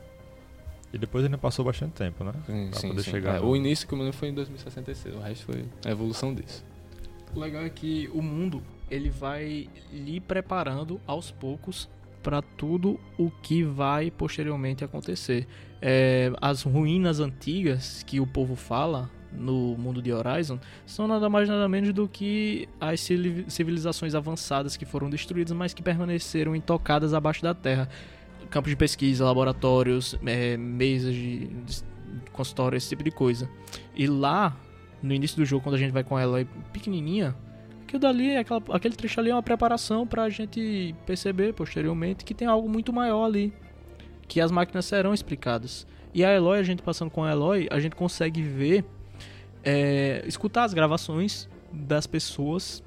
E 0.94 0.98
depois 0.98 1.26
ainda 1.26 1.38
passou 1.38 1.66
bastante 1.66 1.92
tempo, 1.94 2.24
né? 2.24 2.34
Sim, 2.46 2.68
Pra 2.70 2.80
sim, 2.80 2.88
poder 2.90 3.04
sim. 3.04 3.12
chegar 3.12 3.36
É, 3.36 3.40
no- 3.40 3.48
O 3.48 3.56
início 3.56 3.88
que 3.88 3.94
eu 3.94 3.98
me 3.98 4.04
lembro 4.06 4.18
foi 4.18 4.30
em 4.30 4.34
2066, 4.34 5.16
o 5.16 5.20
resto 5.20 5.46
foi 5.46 5.66
a 5.86 5.90
evolução 5.90 6.34
disso. 6.34 6.64
O 7.36 7.40
legal 7.40 7.64
é 7.64 7.70
que 7.70 8.10
o 8.14 8.22
mundo 8.22 8.62
ele 8.90 9.10
vai 9.10 9.68
lhe 9.92 10.20
preparando 10.20 11.02
aos 11.08 11.32
poucos 11.32 11.90
para 12.22 12.42
tudo 12.42 13.00
o 13.18 13.30
que 13.30 13.64
vai 13.64 14.12
posteriormente 14.12 14.84
acontecer. 14.84 15.48
É, 15.82 16.32
as 16.40 16.62
ruínas 16.62 17.20
antigas 17.20 18.04
que 18.04 18.20
o 18.20 18.28
povo 18.28 18.56
fala 18.56 19.10
no 19.32 19.76
mundo 19.78 20.02
de 20.02 20.14
Horizon 20.14 20.60
são 20.86 21.08
nada 21.08 21.28
mais 21.28 21.50
nada 21.50 21.68
menos 21.68 21.92
do 21.92 22.08
que 22.08 22.70
as 22.80 23.00
civili- 23.02 23.46
civilizações 23.50 24.14
avançadas 24.14 24.78
que 24.78 24.86
foram 24.86 25.10
destruídas, 25.10 25.52
mas 25.52 25.74
que 25.74 25.82
permaneceram 25.82 26.56
intocadas 26.56 27.14
abaixo 27.14 27.42
da 27.42 27.54
terra. 27.54 27.90
Campos 28.50 28.70
de 28.70 28.76
pesquisa, 28.76 29.26
laboratórios, 29.26 30.16
é, 30.26 30.56
mesas 30.56 31.16
de, 31.16 31.48
de 31.48 31.84
consultório, 32.32 32.78
esse 32.78 32.90
tipo 32.90 33.04
de 33.04 33.10
coisa. 33.10 33.50
E 33.96 34.06
lá, 34.06 34.56
no 35.04 35.14
início 35.14 35.38
do 35.38 35.46
jogo, 35.46 35.62
quando 35.62 35.76
a 35.76 35.78
gente 35.78 35.92
vai 35.92 36.04
com 36.04 36.18
ela 36.18 36.46
pequenininha, 36.72 37.36
aquilo 37.84 38.00
dali, 38.00 38.38
aquela, 38.38 38.64
aquele 38.72 38.96
trecho 38.96 39.20
ali 39.20 39.30
é 39.30 39.36
uma 39.36 39.44
preparação 39.44 40.08
pra 40.08 40.30
gente 40.30 40.96
perceber 41.06 41.54
posteriormente 41.54 42.24
que 42.24 42.34
tem 42.34 42.48
algo 42.48 42.68
muito 42.70 42.92
maior 42.94 43.26
ali. 43.26 43.54
Que 44.28 44.40
as 44.40 44.50
máquinas 44.50 44.86
serão 44.86 45.14
explicadas. 45.14 45.86
E 46.14 46.24
a 46.24 46.34
Eloy, 46.34 46.58
a 46.58 46.64
gente 46.64 46.82
passando 46.82 47.12
com 47.12 47.24
a 47.24 47.32
Eloy, 47.32 47.68
a 47.70 47.80
gente 47.80 47.96
consegue 47.96 48.42
ver, 48.42 48.86
é, 49.64 50.24
escutar 50.26 50.64
as 50.64 50.74
gravações 50.74 51.50
das 51.72 52.08
pessoas. 52.08 52.82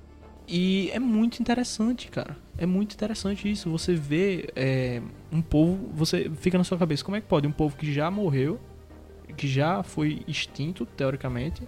E 0.48 0.90
é 0.92 0.98
muito 0.98 1.40
interessante, 1.40 2.08
cara. 2.08 2.36
É 2.56 2.64
muito 2.64 2.94
interessante 2.94 3.50
isso. 3.50 3.70
Você 3.70 3.94
vê 3.94 4.48
é, 4.56 5.02
um 5.30 5.42
povo, 5.42 5.90
você 5.92 6.30
fica 6.36 6.56
na 6.56 6.64
sua 6.64 6.78
cabeça, 6.78 7.04
como 7.04 7.16
é 7.16 7.20
que 7.20 7.26
pode 7.26 7.46
um 7.46 7.52
povo 7.52 7.76
que 7.76 7.92
já 7.92 8.10
morreu, 8.10 8.58
que 9.36 9.46
já 9.46 9.82
foi 9.82 10.22
extinto, 10.26 10.86
teoricamente, 10.86 11.62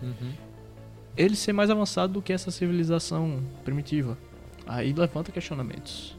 ele 1.17 1.37
ser 1.37 1.53
mais 1.53 1.69
avançado 1.71 2.15
do 2.15 2.23
que 2.23 2.33
essa 2.33 2.51
civilização 2.51 3.41
primitiva. 3.65 4.17
Aí 4.67 4.93
levanta 4.93 5.33
questionamentos. 5.33 6.17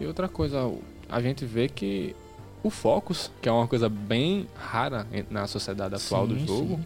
E 0.00 0.06
outra 0.06 0.28
coisa, 0.28 0.72
a 1.08 1.20
gente 1.20 1.44
vê 1.44 1.68
que 1.68 2.14
o 2.62 2.70
Focus, 2.70 3.30
que 3.40 3.48
é 3.48 3.52
uma 3.52 3.66
coisa 3.66 3.88
bem 3.88 4.46
rara 4.54 5.06
na 5.30 5.46
sociedade 5.46 5.94
atual 5.94 6.26
do 6.26 6.38
Sim, 6.38 6.46
jogo, 6.46 6.76
sim. 6.76 6.84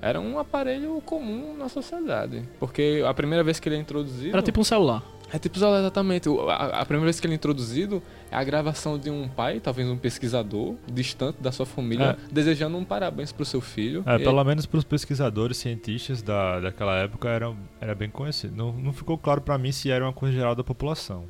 era 0.00 0.20
um 0.20 0.38
aparelho 0.38 1.00
comum 1.04 1.56
na 1.56 1.68
sociedade. 1.68 2.42
Porque 2.58 3.02
a 3.06 3.14
primeira 3.14 3.42
vez 3.42 3.58
que 3.58 3.68
ele 3.68 3.76
é 3.76 3.78
introduzido. 3.80 4.30
Era 4.30 4.42
tipo 4.42 4.60
um 4.60 4.64
celular. 4.64 5.02
É 5.32 5.38
tipo 5.40 5.58
celular, 5.58 5.80
exatamente. 5.80 6.28
O- 6.28 6.48
A, 6.48 6.80
a 6.80 6.84
primeira 6.86 7.06
vez 7.06 7.18
que 7.18 7.26
ele 7.26 7.34
é 7.34 7.36
introduzido 7.36 8.00
é 8.30 8.36
a 8.36 8.44
gravação 8.44 8.96
de 8.98 9.10
um 9.10 9.28
pai, 9.28 9.58
talvez 9.58 9.88
um 9.88 9.96
pesquisador, 9.96 10.76
distante 10.90 11.42
da 11.42 11.50
sua 11.50 11.66
família, 11.66 12.16
desejando 12.30 12.76
um 12.78 12.84
parabéns 12.84 13.32
pro 13.32 13.44
seu 13.44 13.60
filho. 13.60 14.04
É, 14.06 14.16
E- 14.16 14.18
pelo 14.24 14.42
menos 14.44 14.66
para 14.66 14.78
os 14.78 14.84
pesquisadores, 14.84 15.56
cientistas 15.56 16.22
da, 16.22 16.60
daquela 16.60 16.96
época, 16.96 17.28
era, 17.28 17.52
era 17.80 17.94
bem 17.94 18.08
conhecido. 18.08 18.54
Não, 18.56 18.72
não 18.72 18.92
ficou 18.92 19.18
claro 19.18 19.40
para 19.40 19.58
mim 19.58 19.72
se 19.72 19.90
era 19.90 20.04
uma 20.04 20.12
coisa 20.12 20.34
geral 20.34 20.54
da 20.54 20.62
população. 20.62 21.24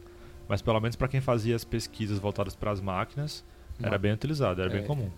Mas 0.48 0.60
pelo 0.62 0.78
menos 0.78 0.94
para 0.94 1.08
quem 1.08 1.20
fazia 1.20 1.56
as 1.56 1.64
pesquisas 1.64 2.18
voltadas 2.18 2.54
para 2.54 2.70
as 2.70 2.80
máquinas, 2.80 3.42
era 3.82 3.98
bem 3.98 4.12
utilizado, 4.12 4.60
era 4.60 4.70
É. 4.70 4.74
bem 4.78 4.86
comum. 4.86 5.10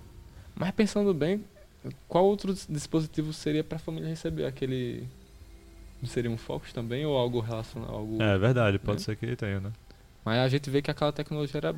Mas 0.55 0.71
pensando 0.71 1.13
bem, 1.13 1.45
Qual 2.09 2.25
outro 2.25 2.53
dis- 2.53 2.67
dispositivo 2.69 3.33
seria 3.33 3.63
pra 3.63 3.79
família 3.79 4.09
receber 4.09 4.45
aquele. 4.47 5.07
Seria 6.05 6.31
um 6.31 6.37
Focus 6.37 6.73
também 6.73 7.05
ou 7.05 7.17
algo 7.17 7.41
relacionado? 7.41 7.91
Algo... 7.93 8.23
É 8.23 8.39
verdade, 8.39 8.79
pode 8.79 8.99
Né? 9.01 9.05
ser 9.05 9.17
que 9.17 9.27
ele 9.27 9.37
tenha, 9.37 9.61
né? 9.61 9.73
Mas 10.25 10.39
a 10.39 10.49
gente 10.49 10.69
vê 10.71 10.81
que 10.83 10.91
aquela 10.91 11.13
tecnologia 11.13 11.59
era 11.59 11.75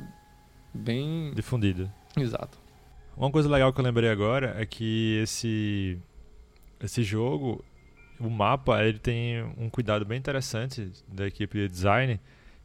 bem. 0.73 1.31
Difundida. 1.33 1.91
Exato. 2.17 2.57
Uma 3.17 3.31
coisa 3.31 3.49
legal 3.49 3.71
que 3.73 3.79
eu 3.79 3.83
lembrei 3.85 4.09
agora 4.09 4.55
é 4.57 4.65
que 4.65 5.19
esse 5.21 5.97
esse 6.79 7.03
jogo, 7.03 7.63
o 8.19 8.29
mapa, 8.29 8.83
ele 8.83 8.97
tem 8.99 9.43
um 9.57 9.69
cuidado 9.69 10.03
bem 10.05 10.17
interessante 10.17 10.91
da 11.07 11.27
equipe 11.27 11.57
de 11.59 11.67
design, 11.67 12.19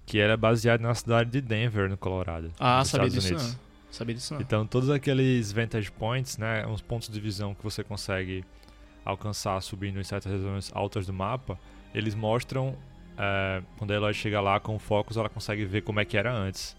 que 0.06 0.18
era 0.18 0.36
baseado 0.36 0.80
na 0.80 0.94
cidade 0.94 1.30
de 1.30 1.40
Denver, 1.40 1.88
no 1.88 1.96
Colorado. 1.98 2.50
Ah, 2.58 2.78
nos 2.78 2.88
sabia 2.88 3.08
Estados 3.08 3.12
disso 3.24 3.34
Unidos. 3.34 3.52
não. 3.54 3.66
Sabia 3.90 4.14
disso 4.14 4.34
não. 4.34 4.40
Então, 4.40 4.66
todos 4.66 4.88
aqueles 4.90 5.52
vantage 5.52 5.90
points, 5.90 6.38
né, 6.38 6.66
uns 6.66 6.80
pontos 6.80 7.08
de 7.08 7.20
visão 7.20 7.54
que 7.54 7.62
você 7.62 7.84
consegue 7.84 8.44
alcançar 9.06 9.60
subindo 9.62 9.98
em 9.98 10.04
certas 10.04 10.30
regiões 10.30 10.70
altas 10.74 11.06
do 11.06 11.12
mapa, 11.12 11.58
eles 11.94 12.14
mostram 12.14 12.76
é, 13.16 13.62
quando 13.78 13.92
a 13.92 13.94
Eloy 13.94 14.12
chega 14.12 14.40
lá 14.40 14.60
com 14.60 14.76
o 14.76 14.78
Focus, 14.78 15.16
ela 15.16 15.28
consegue 15.28 15.64
ver 15.64 15.82
como 15.82 16.00
é 16.00 16.04
que 16.04 16.16
era 16.16 16.32
antes. 16.32 16.76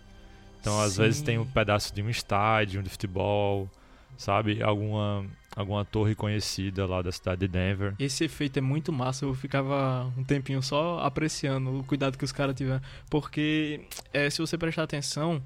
Então, 0.59 0.79
às 0.79 0.93
Sim. 0.93 1.01
vezes 1.01 1.21
tem 1.21 1.37
um 1.37 1.45
pedaço 1.45 1.93
de 1.95 2.01
um 2.03 2.09
estádio, 2.09 2.83
de 2.83 2.89
futebol, 2.89 3.69
sabe, 4.17 4.61
alguma 4.61 5.25
alguma 5.55 5.83
torre 5.83 6.13
conhecida 6.13 6.85
lá 6.85 7.01
da 7.01 7.11
cidade 7.11 7.39
de 7.39 7.47
Denver. 7.47 7.95
Esse 7.97 8.23
efeito 8.23 8.59
é 8.59 8.61
muito 8.61 8.93
massa. 8.93 9.25
Eu 9.25 9.33
ficava 9.33 10.05
um 10.15 10.23
tempinho 10.23 10.61
só 10.61 10.99
apreciando 10.99 11.79
o 11.79 11.83
cuidado 11.83 12.15
que 12.15 12.23
os 12.23 12.31
caras 12.31 12.55
tiveram. 12.55 12.79
Porque, 13.09 13.81
é, 14.13 14.29
se 14.29 14.39
você 14.39 14.55
prestar 14.55 14.83
atenção, 14.83 15.41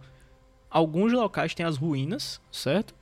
alguns 0.70 1.14
locais 1.14 1.56
têm 1.56 1.66
as 1.66 1.78
ruínas, 1.78 2.42
certo? 2.52 2.94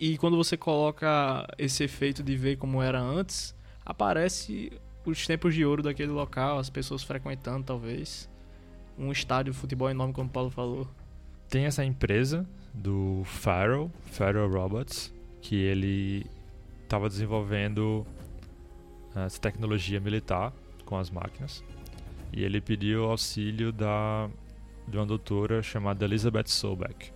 E 0.00 0.18
quando 0.18 0.36
você 0.36 0.56
coloca 0.56 1.46
esse 1.56 1.84
efeito 1.84 2.22
de 2.22 2.36
ver 2.36 2.56
como 2.56 2.82
era 2.82 3.00
antes, 3.00 3.54
aparece 3.84 4.72
os 5.04 5.26
tempos 5.26 5.54
de 5.54 5.64
ouro 5.64 5.82
daquele 5.82 6.10
local, 6.10 6.58
as 6.58 6.68
pessoas 6.68 7.02
frequentando, 7.02 7.64
talvez. 7.64 8.28
Um 8.98 9.12
estádio 9.12 9.52
de 9.52 9.58
futebol 9.58 9.90
enorme, 9.90 10.12
como 10.12 10.28
o 10.28 10.32
Paulo 10.32 10.50
falou. 10.50 10.88
Tem 11.48 11.66
essa 11.66 11.84
empresa 11.84 12.46
do 12.72 13.22
Farrell, 13.24 13.90
Farrell 14.06 14.50
Robots, 14.50 15.12
que 15.40 15.56
ele 15.56 16.26
estava 16.82 17.08
desenvolvendo 17.08 18.06
essa 19.14 19.40
tecnologia 19.40 20.00
militar 20.00 20.52
com 20.84 20.96
as 20.96 21.10
máquinas. 21.10 21.62
E 22.32 22.42
ele 22.42 22.60
pediu 22.60 23.04
auxílio 23.04 23.72
da, 23.72 24.28
de 24.88 24.96
uma 24.96 25.06
doutora 25.06 25.62
chamada 25.62 26.04
Elizabeth 26.04 26.48
Sobeck, 26.48 27.12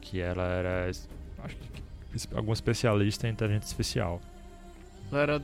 que 0.00 0.20
ela 0.20 0.44
era 0.44 0.90
acho 1.44 1.56
que, 1.56 2.34
alguma 2.34 2.54
especialista 2.54 3.28
em 3.28 3.32
inteligência 3.32 3.66
artificial. 3.66 4.20
Ela 5.10 5.20
era 5.22 5.42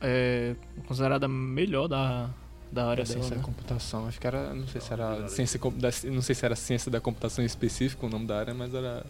é, 0.00 0.54
considerada 0.86 1.26
a 1.26 1.28
melhor 1.28 1.88
da, 1.88 2.30
da 2.70 2.86
área 2.90 3.04
dela, 3.04 3.06
ciência 3.06 3.30
né? 3.30 3.36
da 3.36 3.42
computação. 3.42 4.06
Acho 4.06 4.20
que 4.20 4.26
era. 4.26 4.54
Não 4.54 4.66
sei 4.66 4.80
se 4.80 4.92
era. 4.92 5.28
Ciência, 5.28 5.60
da- 5.60 6.10
não 6.10 6.22
sei 6.22 6.34
se 6.34 6.44
era 6.44 6.56
ciência 6.56 6.90
da 6.90 7.00
computação 7.00 7.42
em 7.42 7.46
específico 7.46 8.06
o 8.06 8.10
nome 8.10 8.26
da 8.26 8.38
área, 8.38 8.54
mas 8.54 8.74
era 8.74 9.04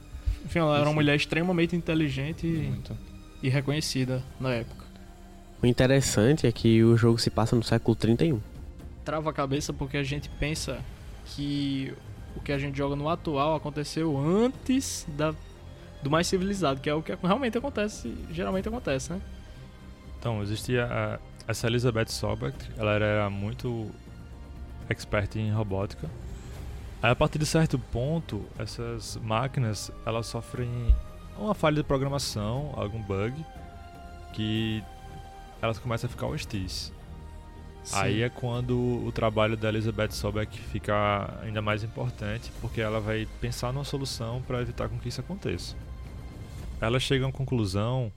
Enfim, 0.44 0.58
ela 0.60 0.76
era 0.78 0.88
uma 0.88 0.94
mulher 0.94 1.16
extremamente 1.16 1.74
inteligente 1.76 2.46
e, 2.46 2.68
muito. 2.68 2.96
e 3.42 3.48
reconhecida 3.48 4.22
na 4.38 4.52
época. 4.52 4.84
O 5.62 5.66
interessante 5.66 6.46
é 6.46 6.52
que 6.52 6.82
o 6.82 6.96
jogo 6.96 7.18
se 7.18 7.28
passa 7.30 7.54
no 7.54 7.62
século 7.62 7.94
31. 7.94 8.40
Trava 9.04 9.30
a 9.30 9.32
cabeça 9.32 9.72
porque 9.72 9.96
a 9.96 10.02
gente 10.02 10.28
pensa 10.28 10.78
que 11.26 11.92
o 12.34 12.40
que 12.40 12.52
a 12.52 12.58
gente 12.58 12.76
joga 12.78 12.96
no 12.96 13.08
atual 13.08 13.54
aconteceu 13.56 14.16
antes 14.16 15.06
da, 15.08 15.34
do 16.02 16.10
mais 16.10 16.26
civilizado, 16.26 16.80
que 16.80 16.88
é 16.88 16.94
o 16.94 17.02
que 17.02 17.14
realmente 17.22 17.56
acontece, 17.58 18.14
geralmente 18.30 18.68
acontece, 18.68 19.12
né? 19.12 19.20
Então, 20.18 20.42
existia 20.42 20.86
a- 20.86 21.18
essa 21.48 21.66
Elizabeth 21.66 22.08
Sobeck, 22.08 22.54
ela 22.78 22.92
era 22.92 23.28
muito 23.30 23.90
expert 24.88 25.36
em 25.36 25.50
robótica. 25.52 26.08
Aí, 27.02 27.10
a 27.10 27.16
partir 27.16 27.38
de 27.38 27.46
certo 27.46 27.78
ponto, 27.78 28.44
essas 28.58 29.16
máquinas, 29.22 29.90
elas 30.04 30.26
sofrem 30.26 30.94
uma 31.38 31.54
falha 31.54 31.76
de 31.76 31.82
programação, 31.82 32.72
algum 32.76 33.00
bug, 33.00 33.34
que 34.34 34.82
elas 35.62 35.78
começam 35.78 36.08
a 36.08 36.10
ficar 36.10 36.26
hostis. 36.26 36.92
Aí 37.94 38.22
é 38.22 38.28
quando 38.28 38.76
o 39.06 39.10
trabalho 39.10 39.56
da 39.56 39.68
Elizabeth 39.70 40.10
Sobeck 40.10 40.58
fica 40.58 41.34
ainda 41.42 41.62
mais 41.62 41.82
importante, 41.82 42.52
porque 42.60 42.78
ela 42.80 43.00
vai 43.00 43.26
pensar 43.40 43.72
numa 43.72 43.84
solução 43.84 44.42
para 44.46 44.60
evitar 44.60 44.88
com 44.90 44.98
que 44.98 45.08
isso 45.08 45.20
aconteça. 45.22 45.74
Ela 46.80 46.98
chega 46.98 47.26
uma 47.26 47.32
conclusão 47.32 48.12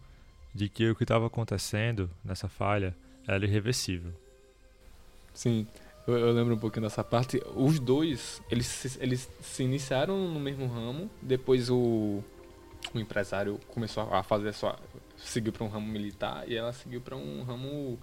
de 0.53 0.69
que 0.69 0.89
o 0.89 0.95
que 0.95 1.03
estava 1.03 1.27
acontecendo 1.27 2.09
nessa 2.23 2.47
falha 2.47 2.95
era 3.27 3.43
irreversível. 3.45 4.11
Sim, 5.33 5.67
eu, 6.07 6.17
eu 6.17 6.31
lembro 6.33 6.55
um 6.55 6.57
pouquinho 6.59 6.83
dessa 6.83 7.03
parte. 7.03 7.41
Os 7.55 7.79
dois, 7.79 8.41
eles, 8.49 8.65
se- 8.67 8.97
eles 9.01 9.29
se 9.41 9.63
iniciaram 9.63 10.27
no 10.29 10.39
mesmo 10.39 10.67
ramo, 10.67 11.09
depois 11.21 11.69
o, 11.69 12.23
o 12.93 12.99
empresário 12.99 13.59
começou 13.69 14.03
a 14.13 14.21
fazer 14.23 14.53
sua. 14.53 14.77
seguiu 15.17 15.51
para 15.51 15.63
um 15.63 15.69
ramo 15.69 15.87
militar 15.87 16.47
e 16.47 16.55
ela 16.55 16.71
seguiu 16.71 17.01
para 17.01 17.15
um 17.15 17.43
ramo 17.43 17.99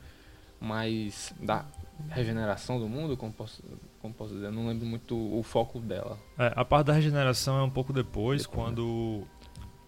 mais 0.61 1.33
da 1.41 1.65
regeneração 2.11 2.79
do 2.79 2.89
mundo, 2.89 3.17
como 3.17 3.33
posso, 3.33 3.63
como 4.01 4.13
posso 4.13 4.35
dizer, 4.35 4.47
eu 4.47 4.53
não 4.53 4.67
lembro 4.67 4.87
muito 4.87 5.15
o 5.17 5.43
foco 5.43 5.79
dela. 5.81 6.19
É, 6.39 6.53
a 6.57 6.65
parte 6.65 6.87
da 6.89 6.93
regeneração 6.95 7.59
é 7.59 7.63
um 7.63 7.71
pouco 7.71 7.93
depois, 7.93 8.43
Depois, 8.43 8.59
né? 8.71 9.27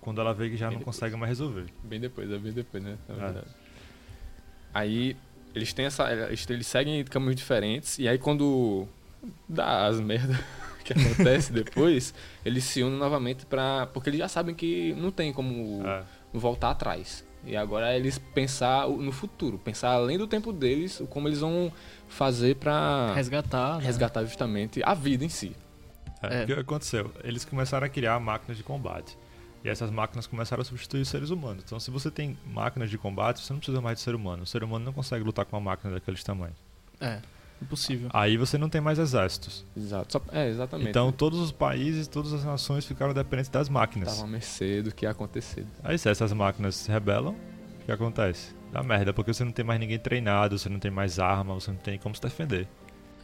Quando, 0.03 0.21
ela 0.21 0.35
vê 0.35 0.51
que 0.51 0.57
já 0.59 0.67
Bem 0.69 0.75
não 0.75 0.81
depois. 0.81 0.97
consegue 0.97 1.17
mais 1.17 1.31
resolver. 1.31 1.65
Bem 1.83 1.99
depois, 1.99 2.31
é 2.31 2.37
bem 2.37 2.53
depois, 2.53 2.83
né? 2.83 2.99
Na 3.09 3.15
É. 3.15 3.19
verdade. 3.19 3.47
Aí 4.75 5.17
eles 5.55 5.73
têm 5.73 5.87
essa. 5.87 6.11
Eles, 6.13 6.49
eles 6.51 6.67
seguem 6.67 7.03
caminhos 7.05 7.37
diferentes, 7.37 7.99
e 7.99 8.09
aí 8.09 8.19
quando 8.19 8.87
dá 9.49 9.87
as 9.87 10.01
merdas 10.01 10.37
que 10.85 10.93
acontece 10.93 11.53
depois, 11.55 12.13
eles 12.45 12.65
se 12.65 12.83
unem 12.83 12.99
novamente 12.99 13.47
pra. 13.47 13.87
Porque 13.93 14.11
eles 14.11 14.19
já 14.19 14.29
sabem 14.29 14.55
que 14.55 14.93
não 14.95 15.11
tem 15.11 15.33
como 15.33 15.83
É. 15.87 16.03
voltar 16.33 16.71
atrás. 16.71 17.25
E 17.45 17.57
agora 17.57 17.93
é 17.93 17.97
eles 17.97 18.19
pensar 18.19 18.89
no 18.89 19.11
futuro, 19.11 19.59
pensar 19.59 19.91
além 19.91 20.17
do 20.17 20.29
tempo 20.29 20.53
deles, 20.53 21.01
o 21.01 21.07
como 21.09 21.27
eles 21.29 21.41
vão 21.41 21.73
fazer 22.09 22.55
pra 22.57 23.13
Resgatar. 23.15 23.79
né? 23.79 23.85
resgatar 23.85 24.23
justamente 24.25 24.81
a 24.85 24.95
vida 24.95 25.25
em 25.25 25.29
si. 25.29 25.53
É, 26.23 26.41
É. 26.41 26.45
O 26.45 26.47
que 26.47 26.53
aconteceu? 26.53 27.11
Eles 27.25 27.45
começaram 27.45 27.85
a 27.85 27.91
criar 27.91 28.21
máquinas 28.21 28.57
de 28.57 28.63
combate. 28.63 29.19
E 29.65 29.69
essas 29.69 29.91
máquinas 29.91 30.27
começaram 30.27 30.61
a 30.61 30.65
substituir 30.65 31.03
os 31.03 31.09
seres 31.09 31.31
humanos. 31.31 31.63
Então, 31.65 31.79
se 31.79 31.91
você 31.91 32.11
tem 32.11 32.37
máquinas 32.47 32.91
de 32.91 32.99
combate, 32.99 33.41
você 33.41 33.53
não 33.53 33.61
precisa 33.61 33.81
mais 33.81 33.99
de 33.99 34.03
ser 34.05 34.15
humano. 34.15 34.43
O 34.43 34.47
ser 34.47 34.65
humano 34.65 34.85
não 34.85 34.93
consegue 34.93 35.25
lutar 35.25 35.45
com 35.45 35.57
uma 35.57 35.71
máquina 35.71 35.95
daqueles 35.95 36.25
tamanhos. 36.25 36.57
É, 37.01 37.21
impossível. 37.61 38.11
Aí 38.13 38.37
você 38.37 38.59
não 38.59 38.69
tem 38.69 38.81
mais 38.81 38.99
exércitos. 38.99 39.65
Exato. 39.77 40.13
Só- 40.13 40.23
é, 40.33 40.49
exatamente. 40.49 40.91
Então, 40.91 41.13
todos 41.13 41.39
os 41.39 41.53
países, 41.53 42.09
todas 42.09 42.33
as 42.33 42.45
nações 42.45 42.85
ficaram 42.85 43.15
dependentes 43.15 43.51
das 43.51 43.69
máquinas. 43.69 44.09
Tava 44.15 44.25
à 44.25 44.27
mercê 44.27 44.83
do 44.83 44.93
que 44.93 45.05
ia 45.07 45.11
acontecer. 45.11 45.65
Aí, 45.85 45.97
se 45.97 46.09
essas 46.11 46.33
máquinas 46.33 46.75
se 46.75 46.91
rebelam, 46.91 47.37
o 47.83 47.85
que 47.85 47.93
acontece? 47.93 48.55
Dá 48.73 48.83
merda, 48.83 49.13
porque 49.13 49.33
você 49.33 49.45
não 49.45 49.53
tem 49.53 49.65
mais 49.65 49.79
ninguém 49.79 49.99
treinado, 49.99 50.59
você 50.59 50.69
não 50.69 50.79
tem 50.81 50.91
mais 50.91 51.19
arma, 51.21 51.55
você 51.55 51.71
não 51.71 51.79
tem 51.79 51.99
como 51.99 52.15
se 52.17 52.21
defender. 52.23 52.67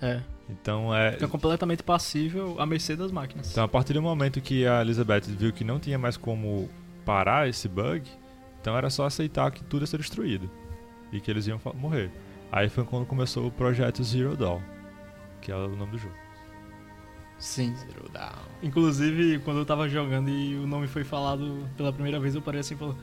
É. 0.00 0.20
Então, 0.48 0.94
é. 0.94 1.12
Fica 1.12 1.28
completamente 1.28 1.82
passível 1.82 2.56
à 2.58 2.64
mercê 2.64 2.96
das 2.96 3.12
máquinas. 3.12 3.50
Então, 3.50 3.64
a 3.64 3.68
partir 3.68 3.92
do 3.92 4.02
momento 4.02 4.40
que 4.40 4.66
a 4.66 4.80
Elizabeth 4.80 5.22
viu 5.22 5.52
que 5.52 5.64
não 5.64 5.78
tinha 5.78 5.98
mais 5.98 6.16
como 6.16 6.68
parar 7.04 7.48
esse 7.48 7.68
bug, 7.68 8.08
então 8.60 8.76
era 8.76 8.90
só 8.90 9.06
aceitar 9.06 9.50
que 9.50 9.62
tudo 9.64 9.82
ia 9.82 9.86
ser 9.86 9.98
destruído 9.98 10.50
e 11.12 11.20
que 11.20 11.30
eles 11.30 11.46
iam 11.46 11.60
morrer. 11.74 12.10
Aí 12.50 12.68
foi 12.68 12.84
quando 12.84 13.06
começou 13.06 13.46
o 13.46 13.50
projeto 13.50 14.02
Zero 14.02 14.36
Dawn, 14.36 14.60
que 15.40 15.52
é 15.52 15.56
o 15.56 15.76
nome 15.76 15.92
do 15.92 15.98
jogo. 15.98 16.14
Sim. 17.38 17.74
Inclusive, 18.62 19.38
quando 19.40 19.58
eu 19.58 19.66
tava 19.66 19.88
jogando 19.88 20.28
e 20.28 20.56
o 20.56 20.66
nome 20.66 20.86
foi 20.88 21.04
falado 21.04 21.68
pela 21.76 21.92
primeira 21.92 22.18
vez, 22.18 22.34
eu 22.34 22.42
parei 22.42 22.60
assim 22.60 22.74
e 22.74 22.78
falou. 22.78 22.96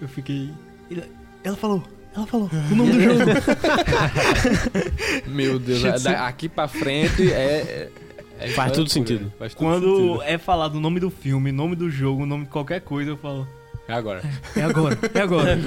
Eu 0.00 0.08
fiquei. 0.08 0.50
Ela 1.44 1.56
falou, 1.56 1.82
ela 2.14 2.26
falou, 2.26 2.50
o 2.70 2.74
nome 2.74 2.92
do 2.92 3.00
jogo. 3.00 3.20
Meu 5.26 5.58
Deus, 5.58 6.02
da- 6.02 6.26
aqui 6.26 6.48
pra 6.48 6.68
frente 6.68 7.32
é. 7.32 7.36
é- 7.36 7.90
é 8.40 8.48
Faz 8.48 8.72
tudo 8.72 8.80
loucura, 8.86 8.88
sentido. 8.88 9.32
Faz 9.38 9.54
tudo 9.54 9.64
Quando 9.64 9.96
sentido. 9.96 10.22
é 10.24 10.36
falado 10.38 10.74
o 10.74 10.80
nome 10.80 10.98
do 10.98 11.10
filme, 11.10 11.52
nome 11.52 11.76
do 11.76 11.88
jogo, 11.88 12.24
o 12.24 12.26
nome 12.26 12.44
de 12.44 12.50
qualquer 12.50 12.80
coisa, 12.80 13.10
eu 13.10 13.16
falo. 13.16 13.46
É 13.86 13.92
agora. 13.94 14.20
É 14.56 14.62
agora, 14.62 14.98
é 15.14 15.20
agora. 15.20 15.58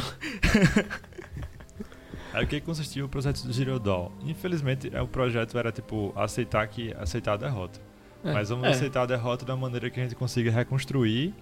Aí 2.33 2.43
o 2.43 2.47
que 2.47 2.59
consistia 2.59 3.05
o 3.05 3.07
projeto 3.07 3.37
Zero 3.51 3.79
Dawn? 3.79 4.09
Infelizmente, 4.25 4.89
é, 4.93 5.01
o 5.01 5.07
projeto 5.07 5.57
era 5.57 5.71
tipo 5.71 6.11
aceitar 6.17 6.67
que 6.67 6.93
aceitar 6.99 7.33
a 7.33 7.37
derrota. 7.37 7.79
É. 8.25 8.33
Mas 8.33 8.49
vamos 8.49 8.65
É. 8.65 8.71
aceitar 8.71 9.03
a 9.03 9.05
derrota 9.05 9.45
da 9.45 9.55
maneira 9.55 9.89
que 9.89 9.99
a 9.99 10.03
gente 10.03 10.15
consiga 10.15 10.51
reconstruir 10.51 11.33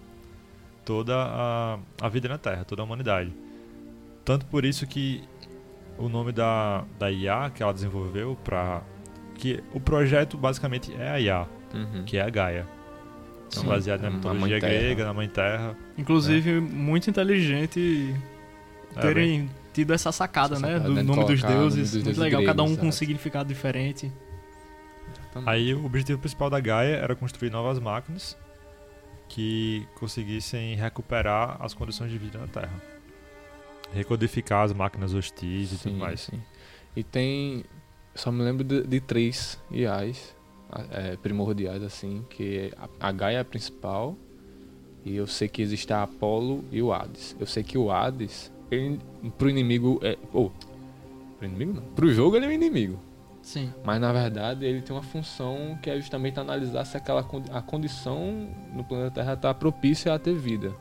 toda 0.85 1.15
a, 1.15 1.79
a 1.99 2.09
vida 2.09 2.27
na 2.29 2.37
Terra, 2.37 2.63
toda 2.63 2.83
a 2.83 2.85
humanidade. 2.85 3.33
Tanto 4.25 4.45
por 4.45 4.63
isso 4.65 4.85
que 4.87 5.23
o 5.97 6.07
nome 6.09 6.31
da, 6.31 6.83
da 6.97 7.11
IA 7.11 7.49
que 7.53 7.61
ela 7.61 7.73
desenvolveu 7.73 8.37
para 8.43 8.81
que 9.35 9.61
o 9.73 9.79
projeto 9.79 10.37
basicamente 10.37 10.93
é 10.95 11.09
a 11.09 11.19
IA, 11.19 11.47
Uhum. 11.73 12.03
que 12.05 12.17
é 12.17 12.21
a 12.21 12.29
Gaia. 12.29 12.67
São 13.49 13.63
Sim. 13.63 13.69
baseados 13.69 14.03
na 14.03 14.09
Na 14.09 14.15
mitologia 14.15 14.59
Terra. 14.59 14.71
grega, 14.73 15.05
na 15.05 15.13
Mãe 15.13 15.27
Terra. 15.27 15.75
Inclusive, 15.97 16.59
muito 16.59 17.09
inteligente 17.09 18.15
É, 18.95 18.99
terem 19.01 19.49
tido 19.73 19.91
essa 19.93 20.11
sacada, 20.11 20.53
Essa 20.55 20.61
né? 20.65 20.73
sacada, 20.73 20.89
Do 20.89 20.95
né, 20.95 21.03
nome 21.03 21.25
dos 21.25 21.41
deuses. 21.41 21.91
dos 21.91 21.93
muito 21.93 22.03
deuses 22.05 22.17
legal, 22.23 22.43
cada 22.43 22.61
um 22.63 22.67
gregos, 22.67 22.81
com 22.81 22.87
um 22.87 22.91
significado 22.91 23.49
diferente. 23.49 24.11
Aí 25.47 25.73
o 25.73 25.83
objetivo 25.85 26.19
principal 26.19 26.49
da 26.49 26.59
Gaia 26.59 26.95
era 26.97 27.15
construir 27.15 27.49
novas 27.49 27.79
máquinas 27.79 28.37
que 29.27 29.87
conseguissem 29.95 30.75
recuperar 30.75 31.57
as 31.59 31.73
condições 31.73 32.11
de 32.11 32.17
vida 32.19 32.37
na 32.37 32.47
Terra. 32.47 32.81
Recodificar 33.93 34.63
as 34.63 34.73
máquinas 34.73 35.13
hostis 35.13 35.71
e 35.73 35.77
tudo 35.77 35.95
mais. 35.97 36.21
sim. 36.21 36.41
E 36.95 37.03
tem. 37.03 37.63
Só 38.15 38.31
me 38.31 38.43
lembro 38.43 38.63
de, 38.63 38.83
de 38.85 38.99
três 39.01 39.59
IAs 39.71 40.35
é, 40.91 41.15
primordiais, 41.17 41.81
assim, 41.83 42.23
que 42.29 42.71
é 42.71 42.71
a, 42.99 43.11
Gaia 43.11 43.37
é 43.37 43.39
a 43.39 43.45
principal. 43.45 44.15
E 45.05 45.15
eu 45.15 45.27
sei 45.27 45.47
que 45.47 45.61
existe 45.61 45.91
a 45.91 46.03
Apolo 46.03 46.63
e 46.71 46.81
o 46.81 46.93
Hades. 46.93 47.35
Eu 47.39 47.45
sei 47.45 47.61
que 47.63 47.77
o 47.77 47.91
Hades, 47.91 48.51
ele, 48.71 48.99
pro 49.37 49.49
inimigo 49.49 49.99
é. 50.01 50.17
Ou. 50.31 50.51
pro 51.37 51.47
inimigo 51.47 51.73
não. 51.73 51.83
Pro 51.93 52.11
jogo 52.13 52.35
ele 52.37 52.45
é 52.45 52.49
um 52.49 52.51
inimigo. 52.51 52.99
Sim. 53.41 53.73
Mas 53.83 53.99
na 53.99 54.13
verdade 54.13 54.65
ele 54.65 54.81
tem 54.81 54.95
uma 54.95 55.03
função 55.03 55.77
que 55.81 55.89
é 55.89 55.97
justamente 55.97 56.39
analisar 56.39 56.85
se 56.85 56.95
aquela 56.95 57.21
condi- 57.23 57.51
a 57.51 57.61
condição 57.61 58.47
no 58.73 58.83
planeta 58.85 59.15
Terra 59.15 59.33
está 59.33 59.53
propícia 59.53 60.13
a 60.13 60.19
ter 60.19 60.33
vida. 60.35 60.73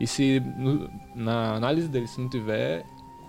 E 0.00 0.06
se 0.06 0.40
no- 0.56 0.90
na 1.14 1.54
análise 1.54 1.88
dele 1.88 2.06
se 2.06 2.20
não 2.20 2.28
tiver, 2.28 2.84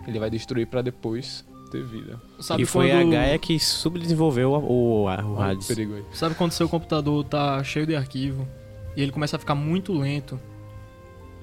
ele 0.08 0.20
vai 0.20 0.30
destruir 0.30 0.68
para 0.68 0.82
depois 0.82 1.46
ter 1.72 1.84
vida. 1.84 2.22
Sabe 2.40 2.64
e 2.64 2.66
foi 2.66 2.90
quando, 2.90 3.08
a 3.14 3.18
Gaia 3.18 3.38
que 3.40 3.60
subdesenvolveu 3.60 4.52
o, 4.52 5.04
o, 5.04 5.04
o 5.04 5.42
Hades. 5.42 5.68
Sabe 6.14 6.36
quando 6.36 6.52
seu 6.52 6.68
computador 6.70 7.24
tá 7.24 7.64
cheio 7.64 7.86
de 7.86 7.96
arquivo 7.96 8.48
e 8.96 9.02
ele 9.02 9.12
começa 9.12 9.36
a 9.36 9.40
ficar 9.40 9.56
muito 9.56 9.94
lento 9.94 10.40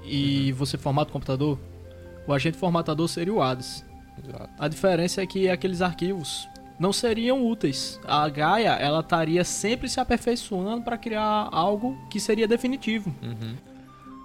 e 0.04 0.52
você 0.52 0.76
formata 0.76 1.10
o 1.10 1.12
computador? 1.12 1.58
O 2.26 2.32
agente 2.32 2.56
formatador 2.56 3.08
seria 3.08 3.32
o 3.32 3.42
Hades. 3.42 3.84
Exato. 4.22 4.50
A 4.58 4.68
diferença 4.68 5.22
é 5.22 5.26
que 5.26 5.48
aqueles 5.48 5.80
arquivos 5.82 6.48
não 6.78 6.92
seriam 6.92 7.44
úteis. 7.46 8.00
A 8.04 8.28
Gaia, 8.28 8.70
ela 8.74 9.00
estaria 9.00 9.44
sempre 9.44 9.88
se 9.88 9.98
aperfeiçoando 10.00 10.82
para 10.82 10.98
criar 10.98 11.48
algo 11.50 11.96
que 12.10 12.18
seria 12.20 12.46
definitivo. 12.46 13.12
Uhum. 13.22 13.54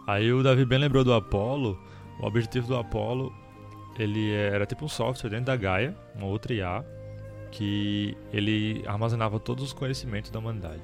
Aí 0.08 0.32
o 0.32 0.42
Davi 0.42 0.64
bem 0.66 0.80
lembrou 0.80 1.04
do 1.04 1.14
Apollo. 1.14 1.78
O 2.20 2.26
objetivo 2.26 2.68
do 2.68 2.76
Apollo, 2.78 3.32
ele 4.00 4.32
era 4.34 4.66
tipo 4.66 4.86
um 4.86 4.88
software 4.90 5.30
dentro 5.30 5.46
da 5.48 5.56
Gaia, 5.56 5.96
uma 6.16 6.26
outra 6.28 6.54
IA, 6.54 6.84
que 7.52 8.18
ele 8.34 8.84
armazenava 8.88 9.40
todos 9.40 9.64
os 9.66 9.74
conhecimentos 9.74 10.32
da 10.32 10.40
humanidade. 10.40 10.82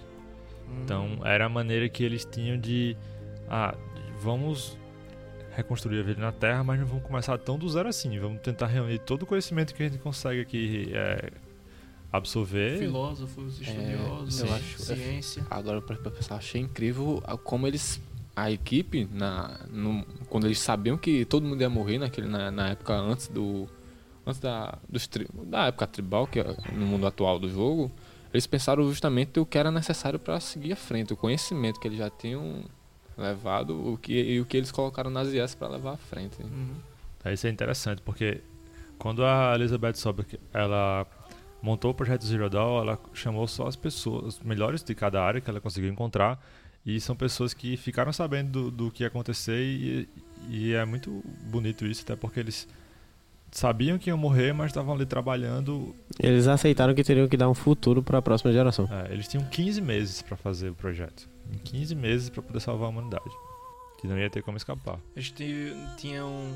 Então 0.84 1.20
era 1.24 1.46
a 1.46 1.50
maneira 1.50 1.88
que 1.90 2.04
eles 2.04 2.26
tinham 2.26 2.58
de, 2.60 2.96
ah, 3.50 3.76
vamos 4.20 4.78
reconstruir 5.56 6.00
a 6.00 6.04
vida 6.04 6.20
na 6.22 6.32
Terra, 6.32 6.64
mas 6.64 6.80
não 6.80 6.88
vamos 6.88 7.04
começar 7.04 7.38
tão 7.38 7.58
do 7.58 7.68
zero 7.70 7.88
assim. 7.88 8.18
Vamos 8.20 8.42
tentar 8.42 8.68
reunir 8.68 9.00
todo 9.00 9.24
o 9.24 9.26
conhecimento 9.26 9.74
que 9.74 9.84
a 9.84 9.88
gente 9.88 10.00
consegue 10.00 10.42
aqui 10.42 10.90
é, 10.94 11.32
absorver. 12.12 12.80
Filósofos, 12.80 13.62
estudiosos, 13.62 14.40
eu 14.40 14.54
acho- 14.54 14.80
ciência. 14.80 15.44
Agora 15.50 15.82
pra 15.82 15.96
pensar, 16.12 16.36
achei 16.36 16.62
incrível 16.62 17.22
como 17.44 17.68
eles 17.68 18.02
a 18.36 18.50
equipe 18.52 19.08
na 19.12 19.60
no- 19.70 20.06
quando 20.30 20.46
eles 20.46 20.60
sabiam 20.60 20.98
que 20.98 21.26
todo 21.26 21.46
mundo 21.46 21.62
ia 21.62 21.70
morrer 21.70 22.00
naquele 22.00 22.28
na, 22.28 22.50
na 22.52 22.70
época 22.70 22.94
antes 22.94 23.28
do 23.28 23.68
antes 24.26 24.40
da 24.40 24.78
dos 24.90 25.06
tri, 25.08 25.28
da 25.46 25.68
época 25.68 25.86
tribal 25.88 26.26
que 26.28 26.40
é 26.40 26.56
no 26.72 26.86
mundo 26.86 27.06
atual 27.06 27.38
do 27.40 27.48
jogo, 27.50 27.92
eles 28.34 28.48
pensaram 28.48 28.84
justamente 28.88 29.40
o 29.40 29.46
que 29.46 29.58
era 29.58 29.70
necessário 29.70 30.18
para 30.18 30.40
seguir 30.40 30.74
à 30.74 30.76
frente, 30.76 31.14
o 31.14 31.18
conhecimento 31.18 31.80
que 31.80 31.88
eles 31.88 31.98
já 32.00 32.10
tinham 32.10 32.64
levado, 33.18 33.94
o 33.94 33.98
que 33.98 34.14
e 34.14 34.40
o 34.42 34.46
que 34.46 34.58
eles 34.58 34.72
colocaram 34.72 35.12
nas 35.12 35.28
IS 35.28 35.54
para 35.56 35.68
levar 35.68 35.94
à 35.94 35.98
frente. 35.98 36.42
Uhum. 36.42 36.76
Isso 37.32 37.46
é 37.48 37.50
interessante, 37.50 38.02
porque 38.02 38.42
quando 38.98 39.24
a 39.24 39.54
Elizabeth 39.56 39.94
Sobek, 39.96 40.40
ela 40.52 41.06
montou 41.62 41.92
o 41.92 41.94
projeto 41.94 42.26
Zero 42.26 42.50
Dawn, 42.50 42.82
ela 42.82 43.00
chamou 43.14 43.48
só 43.48 43.68
as 43.68 43.76
pessoas, 43.76 44.36
os 44.36 44.40
melhores 44.40 44.84
de 44.84 44.94
cada 44.96 45.22
área 45.24 45.40
que 45.40 45.50
ela 45.50 45.62
conseguiu 45.62 45.90
encontrar, 45.92 46.44
e 46.86 47.00
são 47.00 47.16
pessoas 47.16 47.54
que 47.54 47.78
ficaram 47.78 48.12
sabendo 48.12 48.64
do, 48.70 48.72
do 48.72 48.92
que 48.92 49.04
ia 49.04 49.08
acontecer, 49.08 49.62
e, 49.64 50.10
e 50.50 50.74
é 50.74 50.84
muito 50.86 51.24
bonito 51.50 51.86
isso, 51.86 52.02
até 52.04 52.16
porque 52.16 52.40
eles 52.40 52.68
sabiam 53.52 53.98
que 53.98 54.10
iam 54.10 54.18
morrer, 54.18 54.52
mas 54.54 54.68
estavam 54.68 54.94
ali 54.96 55.06
trabalhando. 55.06 55.96
Eles 56.20 56.48
aceitaram 56.48 56.94
que 56.96 57.04
teriam 57.04 57.28
que 57.28 57.38
dar 57.38 57.50
um 57.50 57.54
futuro 57.54 58.02
para 58.04 58.18
a 58.18 58.22
próxima 58.22 58.52
geração. 58.52 58.88
é, 58.92 59.14
eles 59.14 59.28
tinham 59.28 59.46
15 59.46 59.80
meses 59.82 60.22
para 60.22 60.36
fazer 60.36 60.70
o 60.70 60.76
projeto. 60.76 61.30
15 61.66 61.94
meses 61.96 62.30
para 62.30 62.42
poder 62.42 62.60
salvar 62.60 62.88
a 62.88 62.90
humanidade. 62.90 63.30
Que 64.00 64.08
não 64.08 64.18
ia 64.18 64.30
ter 64.30 64.42
como 64.42 64.58
escapar. 64.58 65.00
Eles 65.16 65.30
ti- 65.32 65.74
tinham, 65.98 66.52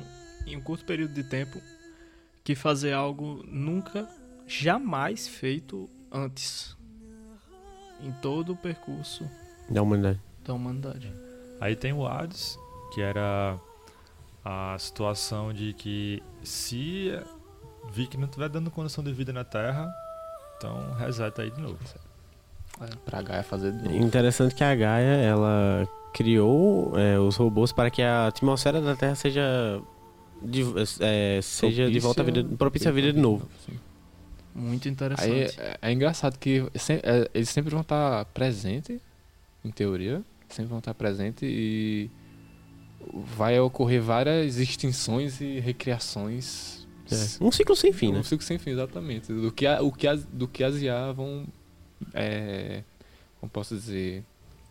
em 0.46 0.58
um 0.58 0.62
curto 0.62 0.84
período 0.86 1.14
de 1.14 1.24
tempo, 1.24 1.62
que 2.44 2.56
fazer 2.56 2.92
algo 2.94 3.44
nunca, 3.48 4.08
jamais 4.48 5.28
feito 5.28 5.90
antes. 6.12 6.76
Em 8.02 8.12
todo 8.22 8.54
o 8.54 8.56
percurso 8.56 9.30
Da 9.70 9.82
humanidade. 9.82 10.20
da 10.46 10.54
humanidade. 10.54 11.12
Aí 11.60 11.76
tem 11.76 11.92
o 11.94 12.06
Hades, 12.08 12.58
que 12.94 13.02
era 13.02 13.58
a 14.46 14.76
situação 14.80 15.52
de 15.52 15.74
que 15.74 16.22
se 16.44 17.12
vi 17.92 18.08
que 18.08 18.18
não 18.18 18.26
estiver 18.26 18.48
dando 18.50 18.70
condição 18.72 19.04
de 19.04 19.12
vida 19.12 19.34
na 19.34 19.44
Terra, 19.44 19.92
então 20.58 20.94
reseta 20.98 21.42
aí 21.42 21.52
de 21.52 21.60
novo. 21.62 21.78
Pra 23.06 23.22
Gaia 23.22 23.44
fazer 23.44 23.72
de 23.72 23.84
novo. 23.84 23.96
Interessante 23.98 24.54
que 24.56 24.64
a 24.64 24.76
Gaia, 24.76 25.16
ela 25.24 25.88
criou 26.14 26.94
é, 26.98 27.18
os 27.20 27.36
robôs 27.36 27.72
para 27.72 27.90
que 27.90 28.02
a 28.02 28.28
atmosfera 28.28 28.80
da 28.82 28.96
Terra 28.96 29.16
seja 29.16 29.82
de, 30.42 30.64
é, 31.00 31.40
seja 31.42 31.90
de 31.90 32.00
volta 32.00 32.22
à 32.22 32.26
vida, 32.26 32.44
propícia 32.58 32.90
à 32.90 32.94
vida 32.94 33.12
de 33.12 33.20
novo. 33.20 33.48
Sim. 33.66 33.80
Muito 34.54 34.88
Aí 34.88 34.92
interessante. 34.94 35.60
é, 35.60 35.78
é 35.82 35.92
engraçado 35.92 36.38
que 36.40 36.66
se- 36.76 37.02
é, 37.04 37.30
eles 37.34 37.50
sempre 37.50 37.72
vão 37.72 37.82
estar 37.82 38.26
presentes, 38.26 39.00
em 39.68 39.72
teoria, 39.72 40.24
sempre 40.50 40.70
vão 40.70 40.80
estar 40.80 40.94
presentes 40.94 41.44
e 41.44 42.10
vai 43.14 43.60
ocorrer 43.60 44.02
várias 44.02 44.58
extinções 44.58 45.40
e 45.42 45.60
recriações. 45.60 46.88
É. 47.12 47.44
Um 47.44 47.52
ciclo 47.52 47.76
sem 47.76 47.94
fim, 47.94 48.12
né? 48.12 48.20
Um 48.20 48.24
ciclo 48.24 48.44
sem 48.46 48.58
fim, 48.58 48.72
exatamente. 48.72 49.32
Do 49.32 49.52
que, 49.52 49.66
a- 49.66 49.82
o 49.82 49.92
que 49.92 50.08
as, 50.08 50.26
do 50.26 50.48
que 50.48 50.64
as 50.64 50.76
IA 50.82 51.12
vão. 51.14 51.48
É, 52.14 52.84
como 53.40 53.50
posso 53.50 53.76
dizer? 53.76 54.24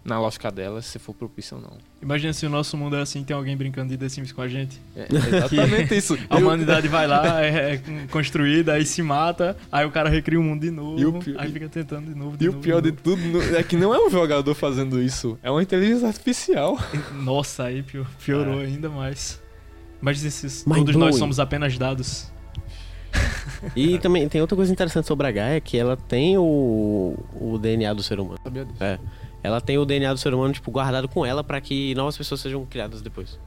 Na 0.06 0.20
lógica 0.20 0.50
delas, 0.52 0.86
se 0.86 0.98
for 0.98 1.12
propício 1.14 1.56
ou 1.56 1.62
não. 1.62 1.72
Imagina 2.00 2.32
se 2.32 2.46
o 2.46 2.48
nosso 2.48 2.76
mundo 2.76 2.94
é 2.96 3.00
assim, 3.00 3.24
tem 3.24 3.34
alguém 3.36 3.56
brincando 3.56 3.88
de 3.88 3.96
The 3.98 4.08
Sims 4.08 4.30
com 4.32 4.40
a 4.40 4.48
gente. 4.48 4.80
É 4.94 5.06
exatamente 5.10 5.94
isso. 5.98 6.16
A 6.30 6.38
Eu- 6.38 6.46
humanidade 6.46 6.86
vai 6.86 7.06
lá, 7.06 7.42
é, 7.44 7.74
é 7.74 7.80
construída, 8.10 8.74
aí 8.74 8.86
se 8.86 9.02
mata, 9.02 9.56
aí 9.72 9.84
o 9.84 9.90
cara 9.90 10.08
recria 10.08 10.38
o 10.38 10.42
mundo 10.42 10.60
de 10.60 10.70
novo, 10.70 10.98
E 11.00 11.04
o 11.06 11.12
pior- 11.14 11.40
aí 11.40 11.50
fica 11.50 11.68
tentando 11.68 12.06
de 12.12 12.14
novo, 12.18 12.36
de 12.36 12.44
E 12.44 12.48
o 12.48 12.52
novo, 12.52 12.62
pior 12.62 12.80
de 12.80 12.90
novo. 12.90 13.02
tudo 13.02 13.56
é 13.56 13.62
que 13.62 13.76
não 13.76 13.92
é 13.92 13.98
um 13.98 14.08
jogador 14.08 14.54
fazendo 14.54 15.02
isso, 15.02 15.36
é 15.42 15.50
uma 15.50 15.62
inteligência 15.62 16.06
artificial. 16.06 16.78
Nossa, 17.12 17.64
aí 17.64 17.82
pio- 17.82 18.06
piorou 18.24 18.60
ainda 18.60 18.88
mais. 18.88 19.42
Mas 20.00 20.24
esses, 20.24 20.64
Mind 20.66 20.76
todos 20.78 20.94
nós 20.96 21.16
somos 21.16 21.40
apenas 21.40 21.76
dados. 21.76 22.30
E 23.74 23.98
também 23.98 24.28
tem 24.28 24.40
outra 24.40 24.54
coisa 24.54 24.70
interessante 24.70 25.06
sobre 25.06 25.26
a 25.26 25.30
Gaia, 25.30 25.60
que 25.60 25.78
ela 25.78 25.96
tem 25.96 26.36
o, 26.36 27.16
o 27.40 27.58
DNA 27.58 27.94
do 27.94 28.02
ser 28.02 28.20
humano. 28.20 28.38
Sabia 28.44 28.64
disso? 28.64 28.82
É. 28.84 28.98
Ela 29.42 29.60
tem 29.60 29.78
o 29.78 29.84
DNA 29.84 30.12
do 30.12 30.18
ser 30.18 30.34
humano, 30.34 30.52
tipo, 30.52 30.70
guardado 30.70 31.08
com 31.08 31.24
ela 31.24 31.44
para 31.44 31.60
que 31.60 31.94
novas 31.94 32.16
pessoas 32.16 32.40
sejam 32.40 32.64
criadas 32.66 33.00
depois. 33.00 33.38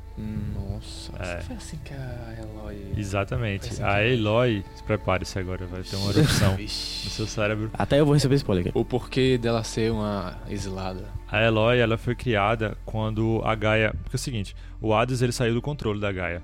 Nossa, 0.54 1.12
É. 1.18 1.42
foi 1.42 1.56
assim 1.56 1.78
que 1.84 1.94
a 1.94 2.36
Eloy. 2.42 2.94
Exatamente. 2.98 3.68
Faz 3.68 3.82
A. 3.82 4.06
Eloy, 4.06 4.64
prepare-se 4.86 5.40
agora, 5.40 5.66
vai 5.66 5.82
ter 5.82 5.96
uma 5.96 6.12
erupção 6.12 6.56
no 6.60 6.68
seu 6.70 7.26
cérebro. 7.26 7.70
Até 7.74 8.00
eu 8.00 8.06
vou 8.06 8.14
receber 8.14 8.36
spoiler 8.36 8.68
aqui. 8.68 8.78
O 8.78 8.84
porquê 8.84 9.38
dela 9.38 9.64
ser 9.64 9.92
uma 9.92 10.38
exilada. 10.50 11.06
A 11.30 11.42
Eloy, 11.42 11.80
ela 11.80 11.98
foi 11.98 12.16
criada 12.16 12.78
quando 12.86 13.42
a 13.46 13.56
Gaia... 13.56 13.94
Porque 14.04 14.16
é 14.16 14.18
o 14.18 14.20
seguinte, 14.20 14.56
o 14.82 14.94
Hades, 14.94 15.22
ele 15.22 15.32
saiu 15.32 15.54
do 15.54 15.62
controle 15.62 16.00
da 16.02 16.12
Gaia. 16.12 16.44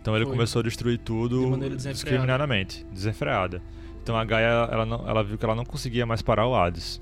Então 0.00 0.14
ele 0.16 0.24
Foi. 0.24 0.34
começou 0.34 0.60
a 0.60 0.62
destruir 0.62 0.98
tudo 0.98 1.40
De 1.44 1.46
maneira 1.50 1.76
discriminadamente, 1.76 2.84
desenfreada. 2.92 3.62
Então 4.02 4.16
a 4.16 4.24
Gaia, 4.24 4.68
ela, 4.70 4.86
não, 4.86 5.08
ela 5.08 5.22
viu 5.22 5.36
que 5.38 5.44
ela 5.44 5.54
não 5.54 5.64
conseguia 5.64 6.04
mais 6.06 6.22
parar 6.22 6.46
o 6.46 6.54
Hades. 6.54 7.00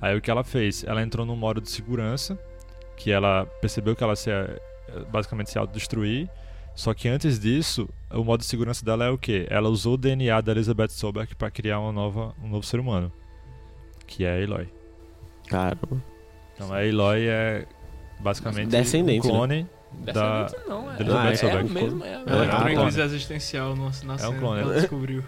Aí 0.00 0.16
o 0.16 0.20
que 0.20 0.30
ela 0.30 0.42
fez? 0.42 0.84
Ela 0.84 1.02
entrou 1.02 1.26
num 1.26 1.36
modo 1.36 1.60
de 1.60 1.70
segurança, 1.70 2.38
que 2.96 3.10
ela 3.10 3.46
percebeu 3.60 3.94
que 3.94 4.02
ela 4.02 4.16
se 4.16 4.30
basicamente 5.10 5.50
se 5.50 5.58
autodestruir. 5.58 6.28
Só 6.74 6.94
que 6.94 7.08
antes 7.08 7.38
disso, 7.38 7.88
o 8.10 8.24
modo 8.24 8.40
de 8.40 8.46
segurança 8.46 8.84
dela 8.84 9.04
é 9.04 9.10
o 9.10 9.18
quê? 9.18 9.46
Ela 9.50 9.68
usou 9.68 9.94
o 9.94 9.96
DNA 9.98 10.40
da 10.40 10.52
Elizabeth 10.52 10.88
Sobeck 10.88 11.34
para 11.34 11.50
criar 11.50 11.78
uma 11.80 11.92
nova, 11.92 12.34
um 12.42 12.48
novo 12.48 12.64
ser 12.64 12.80
humano, 12.80 13.12
que 14.06 14.24
é 14.24 14.32
a 14.32 14.40
Eloy. 14.40 14.68
Caramba. 15.48 16.02
Então 16.54 16.72
a 16.72 16.84
Eloy 16.84 17.26
é 17.26 17.66
basicamente 18.20 18.68
Descendente, 18.68 19.26
um 19.26 19.30
clone. 19.30 19.66
Descendente 19.92 20.54
não, 20.68 20.90
é. 20.90 20.96
da 20.96 21.00
Elizabeth 21.00 21.32
é, 21.32 21.36
Sobeck. 21.36 21.64
o 21.64 21.70
mesmo, 21.70 22.04
é, 22.04 22.12
Ela 22.12 22.20
é 22.20 22.30
Ela 22.30 22.44
um 22.44 22.60
clone. 22.60 22.76
crise 22.82 23.00
existencial 23.02 23.76
no, 23.76 23.84
na 23.86 23.92
cena 23.92 24.38
clone. 24.38 24.62
que 24.62 24.68
ela 24.68 24.74
descobriu. 24.74 25.24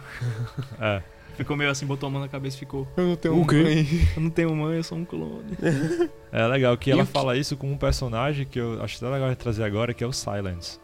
É. 0.80 1.02
Ficou 1.42 1.56
meio 1.56 1.70
assim, 1.70 1.86
botou 1.86 2.06
a 2.06 2.10
mão 2.10 2.20
na 2.20 2.28
cabeça 2.28 2.56
e 2.56 2.60
ficou. 2.60 2.86
Eu 2.96 3.08
não 3.08 3.16
tenho 3.16 3.36
mãe. 3.36 3.86
Eu 4.16 4.22
não 4.22 4.30
tenho 4.30 4.54
mãe, 4.56 4.76
eu 4.76 4.82
sou 4.84 4.98
um 4.98 5.04
clone. 5.04 5.56
É 6.32 6.46
legal 6.46 6.74
que 6.78 6.88
E 6.88 6.92
ela 6.94 7.04
fala 7.04 7.36
isso 7.36 7.56
com 7.58 7.70
um 7.70 7.76
personagem 7.76 8.46
que 8.46 8.58
eu 8.58 8.82
acho 8.82 8.96
até 8.96 9.12
legal 9.12 9.28
de 9.28 9.36
trazer 9.36 9.64
agora, 9.64 9.92
que 9.92 10.02
é 10.02 10.06
o 10.06 10.12
Silence. 10.12 10.78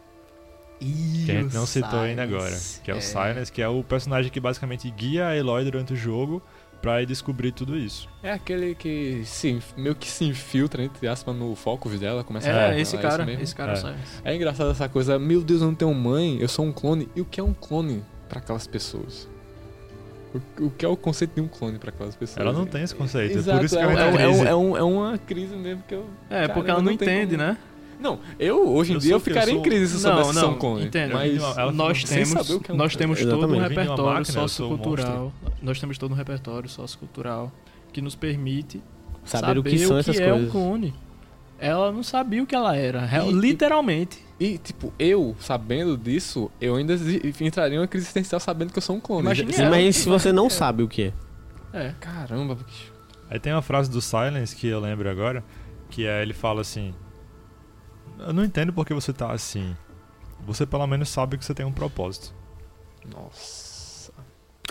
Que 0.79 1.31
a 1.31 1.41
gente 1.41 1.53
não 1.53 1.65
citou 1.65 1.99
ainda 1.99 2.23
agora. 2.23 2.55
Que 2.83 2.91
é, 2.91 2.95
o 2.95 3.01
Silence, 3.01 3.51
que 3.51 3.61
é 3.61 3.67
o 3.67 3.83
personagem 3.83 4.31
que 4.31 4.39
basicamente 4.39 4.89
guia 4.91 5.27
a 5.27 5.35
Eloy 5.35 5.63
durante 5.65 5.93
o 5.93 5.95
jogo 5.95 6.41
pra 6.81 7.01
ir 7.01 7.05
descobrir 7.05 7.51
tudo 7.51 7.75
isso. 7.75 8.07
É 8.23 8.31
aquele 8.31 8.73
que 8.75 9.21
se, 9.25 9.59
meio 9.75 9.93
que 9.95 10.07
se 10.09 10.23
infiltra, 10.23 10.81
entre 10.83 11.07
aspas, 11.07 11.35
no 11.35 11.53
focus 11.55 11.99
dela, 11.99 12.23
começa 12.23 12.47
a 12.49 12.73
É, 12.73 12.79
esse 12.79 12.97
cara, 12.97 13.25
mesmo. 13.25 13.43
esse 13.43 13.53
cara 13.55 13.73
É. 13.73 13.75
sai. 13.75 13.95
É 14.23 14.33
engraçado 14.35 14.71
essa 14.71 14.87
coisa, 14.87 15.19
meu 15.19 15.41
Deus, 15.41 15.61
eu 15.61 15.67
não 15.67 15.75
tenho 15.75 15.93
mãe, 15.93 16.37
eu 16.39 16.47
sou 16.47 16.63
um 16.63 16.71
clone. 16.71 17.09
E 17.15 17.21
o 17.21 17.25
que 17.25 17.39
é 17.39 17.43
um 17.43 17.53
clone 17.53 18.01
pra 18.29 18.39
aquelas 18.39 18.65
pessoas? 18.67 19.27
O, 20.33 20.65
o 20.65 20.69
que 20.71 20.85
é 20.85 20.87
o 20.87 20.95
conceito 20.95 21.33
de 21.35 21.41
um 21.41 21.47
clone 21.47 21.79
pra 21.79 21.89
aquelas 21.89 22.15
pessoas? 22.15 22.37
Ela 22.45 22.53
não 22.53 22.65
tem 22.65 22.83
esse 22.83 22.93
conceito, 22.93 23.35
é 23.35 23.37
Exato, 23.39 23.57
por 23.57 23.65
isso 23.65 23.75
que 23.75 23.81
é, 23.81 23.85
ela 23.85 24.03
é, 24.03 24.07
é, 24.09 24.11
crise. 24.27 24.47
é, 24.47 24.55
um- 24.55 24.77
é 24.77 24.83
uma 24.83 25.17
crise 25.17 25.55
mesmo 25.55 25.83
que 25.87 25.95
eu. 25.95 26.05
É, 26.29 26.41
Cara, 26.41 26.53
porque 26.53 26.69
ela 26.69 26.79
não, 26.79 26.85
não 26.85 26.91
entende, 26.91 27.35
como- 27.35 27.47
né? 27.49 27.57
Não, 27.99 28.19
eu 28.39 28.69
hoje 28.69 28.91
em 28.91 28.95
Eu 28.95 28.99
dia 29.01 29.13
eu 29.13 29.19
sou- 29.19 29.27
eu 29.27 29.33
ficaria 29.33 29.53
sou- 29.53 29.59
em 29.59 29.63
crise 29.63 29.99
se 29.99 30.07
eu 30.07 30.13
Não, 30.15 30.29
que 30.29 30.35
não, 30.35 30.51
um 30.51 30.57
clone. 30.57 30.85
entendo. 30.85 31.13
Mas 31.13 31.41
nós 31.73 32.03
temos, 32.05 32.29
saber 32.29 32.53
o 32.53 32.59
que 32.61 32.71
é 32.71 32.73
um 32.73 32.77
nós 32.77 32.95
temos 32.95 33.19
todo 33.19 33.47
um 33.47 33.59
repertório 33.59 34.03
máquina, 34.03 34.25
sou 34.25 34.43
um 34.43 34.47
sociocultural. 34.47 35.33
Nós 35.61 35.79
temos 35.81 35.97
todo 35.97 36.11
um 36.11 36.15
repertório 36.15 36.69
sociocultural 36.69 37.51
que 37.91 38.01
nos 38.01 38.15
permite 38.15 38.81
Saber, 39.25 39.57
o 39.57 39.63
que 39.63 39.77
são 39.79 39.97
essas 39.97 40.17
é 40.17 40.29
coisas. 40.29 40.47
um 40.47 40.51
clone. 40.51 40.93
Ela 41.59 41.91
não 41.91 42.01
sabia 42.03 42.41
o 42.41 42.47
que 42.47 42.55
ela 42.55 42.75
era, 42.75 43.05
E- 43.25 43.31
literalmente. 43.31 44.23
E, 44.39 44.57
tipo, 44.57 44.93
eu, 44.97 45.35
sabendo 45.39 45.97
disso, 45.97 46.49
eu 46.61 46.75
ainda 46.77 46.93
entraria 47.41 47.75
em 47.75 47.81
uma 47.81 47.87
crise 47.87 48.05
existencial 48.05 48.39
sabendo 48.39 48.71
que 48.71 48.77
eu 48.77 48.81
sou 48.81 48.95
um 48.95 48.99
clone. 49.01 49.23
Imagine 49.23 49.51
Sim, 49.51 49.61
ela. 49.63 49.71
mas 49.71 49.97
se 49.97 50.07
você 50.07 50.31
não 50.31 50.49
sabe 50.49 50.81
o 50.83 50.87
que 50.87 51.13
é. 51.73 51.87
É. 51.87 51.93
Caramba, 51.99 52.55
bicho. 52.55 52.93
Aí 53.29 53.37
tem 53.39 53.51
uma 53.51 53.61
frase 53.61 53.89
do 53.91 54.01
Silence 54.01 54.55
que 54.55 54.65
eu 54.67 54.79
lembro 54.79 55.09
agora, 55.09 55.43
que 55.89 56.05
é 56.07 56.21
ele 56.21 56.33
fala 56.33 56.61
assim: 56.61 56.93
Eu 58.17 58.31
não 58.31 58.43
entendo 58.45 58.71
porque 58.71 58.93
você 58.93 59.11
tá 59.11 59.31
assim. 59.31 59.75
Você 60.45 60.65
pelo 60.65 60.87
menos 60.87 61.09
sabe 61.09 61.37
que 61.37 61.43
você 61.43 61.53
tem 61.53 61.65
um 61.65 61.71
propósito. 61.73 62.33
Nossa, 63.13 64.11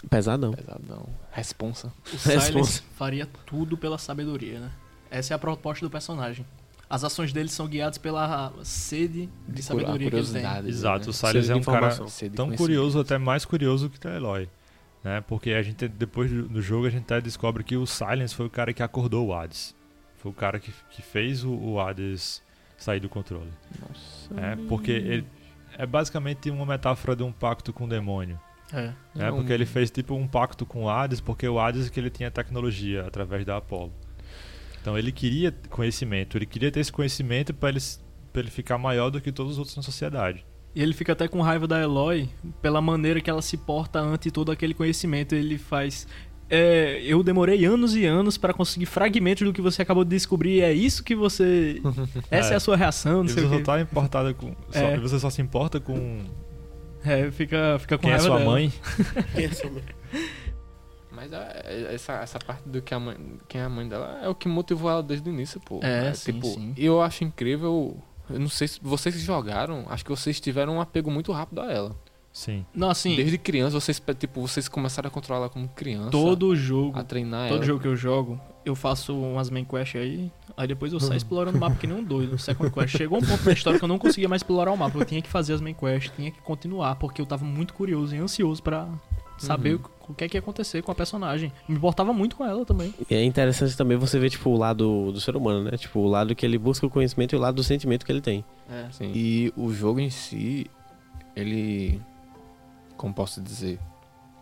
Pesadão. 0.08 0.52
pesadão. 0.52 1.08
Responsa. 1.30 1.92
O 2.12 2.18
Silence 2.18 2.52
Responsa. 2.52 2.82
faria 2.96 3.26
tudo 3.46 3.76
pela 3.76 3.98
sabedoria, 3.98 4.60
né? 4.60 4.70
Essa 5.10 5.34
é 5.34 5.36
a 5.36 5.38
proposta 5.38 5.84
do 5.84 5.90
personagem. 5.90 6.46
As 6.90 7.04
ações 7.04 7.32
dele 7.32 7.48
são 7.50 7.66
guiadas 7.66 7.98
pela 7.98 8.52
sede 8.62 9.28
de 9.46 9.62
sabedoria 9.62 9.98
que 9.98 10.04
ele 10.04 10.10
tem. 10.10 10.20
curiosidade. 10.22 10.68
Exato, 10.68 11.04
o 11.04 11.06
né? 11.08 11.12
Silence 11.12 11.32
Sede 11.32 11.50
é 11.50 11.54
de 11.54 11.60
um 11.60 11.72
cara 11.72 11.88
de 11.88 12.30
tão 12.30 12.50
curioso, 12.52 13.00
até 13.00 13.18
mais 13.18 13.44
curioso 13.44 13.90
que 13.90 14.06
o 14.06 14.10
Eloy. 14.10 14.48
Né? 15.04 15.20
Porque 15.20 15.50
a 15.50 15.62
gente, 15.62 15.86
depois 15.86 16.30
do, 16.30 16.62
jogo, 16.62 16.86
a 16.86 16.90
gente 16.90 17.02
até 17.02 17.20
descobre 17.20 17.62
que 17.62 17.76
o 17.76 17.86
Silence 17.86 18.34
foi 18.34 18.46
o 18.46 18.50
cara 18.50 18.72
que 18.72 18.82
acordou 18.82 19.26
o 19.26 19.34
Hades. 19.34 19.74
Foi 20.16 20.30
o 20.30 20.34
cara 20.34 20.58
que, 20.58 20.72
que 20.90 21.02
fez 21.02 21.44
o, 21.44 21.52
o 21.52 21.80
Hades 21.80 22.42
sair 22.76 23.00
do 23.00 23.08
controle. 23.08 23.50
Nossa. 23.80 24.40
É, 24.40 24.56
porque 24.68 24.90
ele 24.90 25.26
é 25.76 25.84
basicamente 25.84 26.50
uma 26.50 26.64
metáfora 26.64 27.14
de 27.14 27.22
um 27.22 27.32
pacto 27.32 27.72
com 27.72 27.84
o 27.84 27.88
demônio. 27.88 28.40
É. 28.72 28.92
É, 29.16 29.30
porque 29.30 29.52
ele 29.52 29.64
fez 29.64 29.90
tipo 29.90 30.14
um 30.14 30.26
pacto 30.26 30.66
com 30.66 30.84
o 30.84 30.90
Hades, 30.90 31.20
porque 31.20 31.48
o 31.48 31.58
Hades 31.58 31.86
é 31.86 31.90
que 31.90 31.98
ele 32.00 32.10
tinha 32.10 32.30
tecnologia 32.30 33.06
através 33.06 33.44
da 33.44 33.56
Apollo. 33.56 33.92
Então 34.80 34.96
ele 34.98 35.12
queria 35.12 35.54
conhecimento, 35.70 36.36
ele 36.38 36.46
queria 36.46 36.70
ter 36.70 36.80
esse 36.80 36.92
conhecimento 36.92 37.52
para 37.54 37.70
ele, 37.70 37.80
pra 38.32 38.42
ele 38.42 38.50
ficar 38.50 38.78
maior 38.78 39.10
do 39.10 39.20
que 39.20 39.32
todos 39.32 39.52
os 39.52 39.58
outros 39.58 39.76
na 39.76 39.82
sociedade. 39.82 40.44
E 40.74 40.82
ele 40.82 40.92
fica 40.92 41.12
até 41.12 41.26
com 41.26 41.40
raiva 41.40 41.66
da 41.66 41.80
Eloy 41.80 42.28
pela 42.62 42.80
maneira 42.80 43.20
que 43.20 43.28
ela 43.28 43.42
se 43.42 43.56
porta 43.56 43.98
ante 44.00 44.30
todo 44.30 44.52
aquele 44.52 44.74
conhecimento. 44.74 45.34
Ele 45.34 45.58
faz. 45.58 46.06
é, 46.48 47.00
eu 47.04 47.22
demorei 47.22 47.64
anos 47.64 47.96
e 47.96 48.04
anos 48.06 48.38
pra 48.38 48.54
conseguir 48.54 48.86
fragmentos 48.86 49.44
do 49.46 49.52
que 49.52 49.60
você 49.60 49.82
acabou 49.82 50.04
de 50.04 50.10
descobrir. 50.10 50.60
É 50.60 50.72
isso 50.72 51.02
que 51.02 51.14
você. 51.16 51.80
Essa 52.30 52.50
é, 52.50 52.52
É. 52.52 52.56
a 52.56 52.60
sua 52.60 52.76
reação, 52.76 53.18
não 53.18 53.24
E 53.24 53.28
sei 53.30 53.42
você 53.42 53.46
o 53.46 53.50
só 53.50 53.56
quê. 53.56 53.62
tá 53.64 53.80
importada 53.80 54.32
com. 54.34 54.54
só- 54.70 54.78
É. 54.78 54.96
você 54.98 55.18
só 55.18 55.30
se 55.30 55.42
importa 55.42 55.80
com 55.80 56.20
É, 57.04 57.30
fica, 57.30 57.78
fica 57.80 57.96
com 57.96 58.02
quem 58.02 58.10
é 58.10 58.14
raiva 58.16 58.28
sua 58.28 58.38
dela. 58.38 58.50
mãe. 58.50 58.72
Mas 61.20 61.32
é- 61.32 61.94
essa, 61.94 62.12
essa 62.14 62.38
parte 62.38 62.68
do 62.68 62.80
que 62.80 62.94
a 62.94 63.00
mãe, 63.00 63.16
quem 63.48 63.60
é 63.60 63.64
a 63.64 63.68
mãe 63.68 63.88
dela 63.88 64.20
é 64.22 64.28
o 64.28 64.34
que 64.36 64.46
motivou 64.48 64.88
ela 64.88 65.02
desde 65.02 65.28
o 65.28 65.32
início, 65.32 65.60
pô. 65.60 65.80
É, 65.82 66.14
sim, 66.14 66.32
tipo, 66.32 66.46
sim. 66.46 66.72
E 66.76 66.84
eu 66.86 67.02
acho 67.02 67.24
incrível. 67.24 67.96
Eu 68.30 68.38
não 68.38 68.48
sei 68.48 68.68
se 68.68 68.78
vocês 68.80 69.14
que 69.16 69.20
jogaram, 69.20 69.84
acho 69.88 70.04
que 70.04 70.10
vocês 70.10 70.38
tiveram 70.38 70.74
um 70.76 70.80
apego 70.80 71.10
muito 71.10 71.32
rápido 71.32 71.60
a 71.60 71.72
ela. 71.72 71.96
Sim. 72.32 72.64
Não, 72.72 72.88
assim, 72.90 73.16
Desde 73.16 73.36
criança, 73.36 73.80
vocês, 73.80 74.00
tipo, 74.16 74.40
vocês 74.40 74.68
começaram 74.68 75.08
a 75.08 75.10
controlar 75.10 75.40
ela 75.40 75.48
como 75.48 75.66
criança. 75.70 76.10
todo 76.12 76.54
jogo, 76.54 76.96
A 76.96 77.02
treinar 77.02 77.48
todo 77.48 77.56
ela. 77.56 77.66
jogo 77.66 77.80
que 77.80 77.88
eu 77.88 77.96
jogo, 77.96 78.40
eu 78.64 78.76
faço 78.76 79.18
umas 79.18 79.50
main 79.50 79.64
quest 79.64 79.96
aí, 79.96 80.30
aí 80.56 80.68
depois 80.68 80.92
eu 80.92 81.00
saio 81.00 81.16
explorando 81.16 81.56
o 81.56 81.60
mapa 81.60 81.74
que 81.76 81.86
nem 81.86 81.96
um 81.96 82.04
doido. 82.04 82.38
Second 82.38 82.70
quest. 82.70 82.96
Chegou 82.96 83.18
um 83.18 83.22
ponto 83.26 83.42
da 83.42 83.52
história 83.52 83.76
que 83.78 83.84
eu 83.84 83.88
não 83.88 83.98
conseguia 83.98 84.28
mais 84.28 84.40
explorar 84.42 84.70
o 84.70 84.76
mapa. 84.76 84.96
Eu 84.98 85.04
tinha 85.04 85.20
que 85.22 85.28
fazer 85.28 85.54
as 85.54 85.60
main 85.60 85.74
quests, 85.74 86.12
tinha 86.14 86.30
que 86.30 86.40
continuar, 86.42 86.94
porque 86.96 87.20
eu 87.20 87.26
tava 87.26 87.44
muito 87.44 87.74
curioso 87.74 88.14
e 88.14 88.18
ansioso 88.18 88.62
pra 88.62 88.86
saber 89.38 89.74
Uhum. 89.74 89.80
o, 90.08 90.12
o 90.12 90.14
que 90.14 90.24
é 90.24 90.28
que 90.28 90.36
ia 90.36 90.40
acontecer 90.40 90.82
com 90.82 90.90
a 90.92 90.94
personagem. 90.94 91.52
Me 91.68 91.76
importava 91.76 92.12
muito 92.12 92.36
com 92.36 92.44
ela 92.44 92.64
também. 92.64 92.92
E 93.10 93.14
é 93.14 93.22
interessante 93.24 93.76
também 93.76 93.96
você 93.96 94.18
ver, 94.18 94.30
tipo, 94.30 94.50
o 94.50 94.56
lado 94.56 95.12
do 95.12 95.20
ser 95.20 95.36
humano, 95.36 95.64
né? 95.64 95.76
Tipo, 95.76 96.00
o 96.00 96.06
lado 96.08 96.34
que 96.34 96.44
ele 96.44 96.58
busca 96.58 96.86
o 96.86 96.90
conhecimento 96.90 97.34
e 97.34 97.36
o 97.36 97.40
lado 97.40 97.54
do 97.56 97.64
sentimento 97.64 98.04
que 98.04 98.12
ele 98.12 98.20
tem. 98.20 98.44
É. 98.70 98.88
Sim. 98.90 99.12
E 99.14 99.52
o 99.56 99.72
jogo 99.72 100.00
em 100.00 100.10
si, 100.10 100.66
ele. 101.36 102.00
Como 102.96 103.14
posso 103.14 103.40
dizer? 103.40 103.78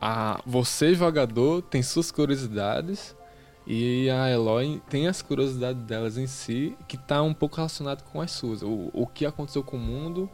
A, 0.00 0.40
você, 0.46 0.94
jogador, 0.94 1.62
tem 1.62 1.82
suas 1.82 2.10
curiosidades. 2.10 3.14
E 3.66 4.08
a 4.10 4.30
Eloy 4.30 4.80
tem 4.88 5.08
as 5.08 5.20
curiosidades 5.22 5.82
delas 5.82 6.16
em 6.16 6.28
si, 6.28 6.76
que 6.86 6.96
tá 6.96 7.20
um 7.22 7.34
pouco 7.34 7.56
relacionado 7.56 8.04
com 8.04 8.20
as 8.20 8.30
suas. 8.30 8.62
O, 8.62 8.90
o 8.92 9.06
que 9.06 9.26
aconteceu 9.26 9.62
com 9.64 9.76
o 9.76 9.80
mundo. 9.80 10.30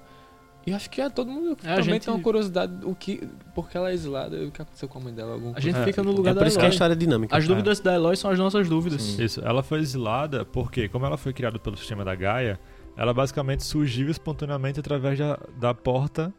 E 0.66 0.72
acho 0.72 0.88
que 0.88 1.00
é 1.00 1.10
todo 1.10 1.28
mundo 1.30 1.52
É, 1.64 1.74
também 1.76 1.82
gente- 1.94 2.04
tem 2.04 2.14
uma 2.14 2.20
curiosidade 2.22 2.72
o 2.84 2.94
que, 2.94 3.28
porque 3.54 3.76
ela 3.76 3.90
é 3.90 3.94
exilada 3.94 4.36
e 4.36 4.46
o 4.46 4.50
que 4.52 4.62
aconteceu 4.62 4.88
com 4.88 4.98
a 4.98 5.02
mãe 5.02 5.12
dela. 5.12 5.32
alguma 5.34 5.56
A 5.56 5.60
gente 5.60 5.72
coisa 5.72 5.86
fica 5.86 6.02
no 6.02 6.10
tipo. 6.10 6.18
lugar 6.18 6.30
é 6.30 6.34
da 6.34 6.40
por 6.40 6.46
isso 6.46 6.58
que 6.58 6.64
a 6.64 6.68
história 6.68 6.92
é 6.92 6.96
dinâmica. 6.96 7.36
As 7.36 7.46
dúvidas 7.46 7.80
da 7.80 7.94
Eloy 7.94 8.16
são 8.16 8.30
as 8.30 8.38
nossas 8.38 8.68
dúvidas. 8.68 9.02
Sim. 9.02 9.22
Isso. 9.24 9.40
Ela 9.44 9.62
foi 9.62 9.80
exilada 9.80 10.44
porque, 10.44 10.88
como 10.88 11.04
ela 11.04 11.16
foi 11.16 11.32
criada 11.32 11.58
pelo 11.58 11.76
sistema 11.76 12.04
da 12.04 12.14
Gaia, 12.14 12.60
ela 12.96 13.12
basicamente 13.12 13.64
surgiu 13.64 14.08
espontaneamente 14.08 14.78
através 14.78 15.18
da, 15.18 15.38
da 15.58 15.74
porta 15.74 16.32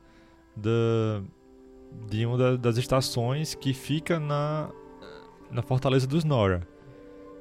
da, 0.56 1.22
de 2.10 2.26
uma 2.26 2.38
da- 2.38 2.56
das 2.56 2.78
estações 2.78 3.56
que 3.56 3.74
fica 3.74 4.20
na, 4.20 4.70
na 5.52 5.62
Fortaleza 5.62 6.08
dos 6.08 6.24
Nora, 6.24 6.62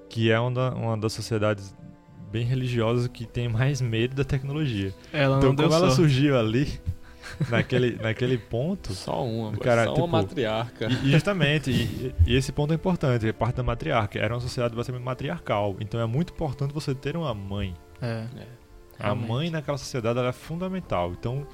que 0.08 0.30
é 0.30 0.40
uma, 0.40 0.74
uma 0.74 0.96
das 0.98 1.12
sociedades 1.12 1.74
bem 2.32 2.44
religiosas 2.44 3.06
que 3.06 3.26
tem 3.26 3.48
mais 3.48 3.80
medo 3.80 4.14
da 4.16 4.24
tecnologia. 4.24 4.92
Ela 5.12 5.36
Então, 5.38 5.50
não 5.50 5.54
deu 5.54 5.66
como 5.68 5.76
ela 5.78 5.86
sorte. 5.90 5.96
surgiu 5.96 6.38
ali, 6.38 6.80
naquele, 7.50 7.96
naquele 8.02 8.38
ponto, 8.38 8.92
Só 8.94 9.24
uma, 9.24 9.52
Cara, 9.58 9.84
só 9.84 9.92
tipo, 9.94 10.04
uma 10.06 10.22
matriarca. 10.22 10.88
e, 11.04 11.10
justamente, 11.10 11.70
e, 11.70 12.14
e 12.26 12.34
esse 12.34 12.50
ponto 12.52 12.72
é 12.72 12.76
importante, 12.76 13.28
é 13.28 13.32
parte 13.32 13.56
da 13.56 13.62
matriarca. 13.62 14.18
Era 14.18 14.34
uma 14.34 14.40
sociedade 14.40 14.74
basicamente 14.74 15.04
matriarcal. 15.04 15.76
Então 15.80 16.00
é 16.00 16.06
muito 16.06 16.32
importante 16.32 16.72
você 16.74 16.94
ter 16.94 17.16
uma 17.16 17.32
mãe. 17.34 17.74
É. 18.00 18.26
A 18.98 19.04
Realmente. 19.04 19.28
mãe 19.28 19.50
naquela 19.50 19.78
sociedade 19.78 20.18
ela 20.18 20.28
é 20.28 20.32
fundamental. 20.32 21.12
Então, 21.12 21.46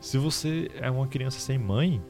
se 0.00 0.18
você 0.18 0.70
é 0.80 0.90
uma 0.90 1.06
criança 1.06 1.38
sem 1.38 1.58
mãe, 1.58 2.00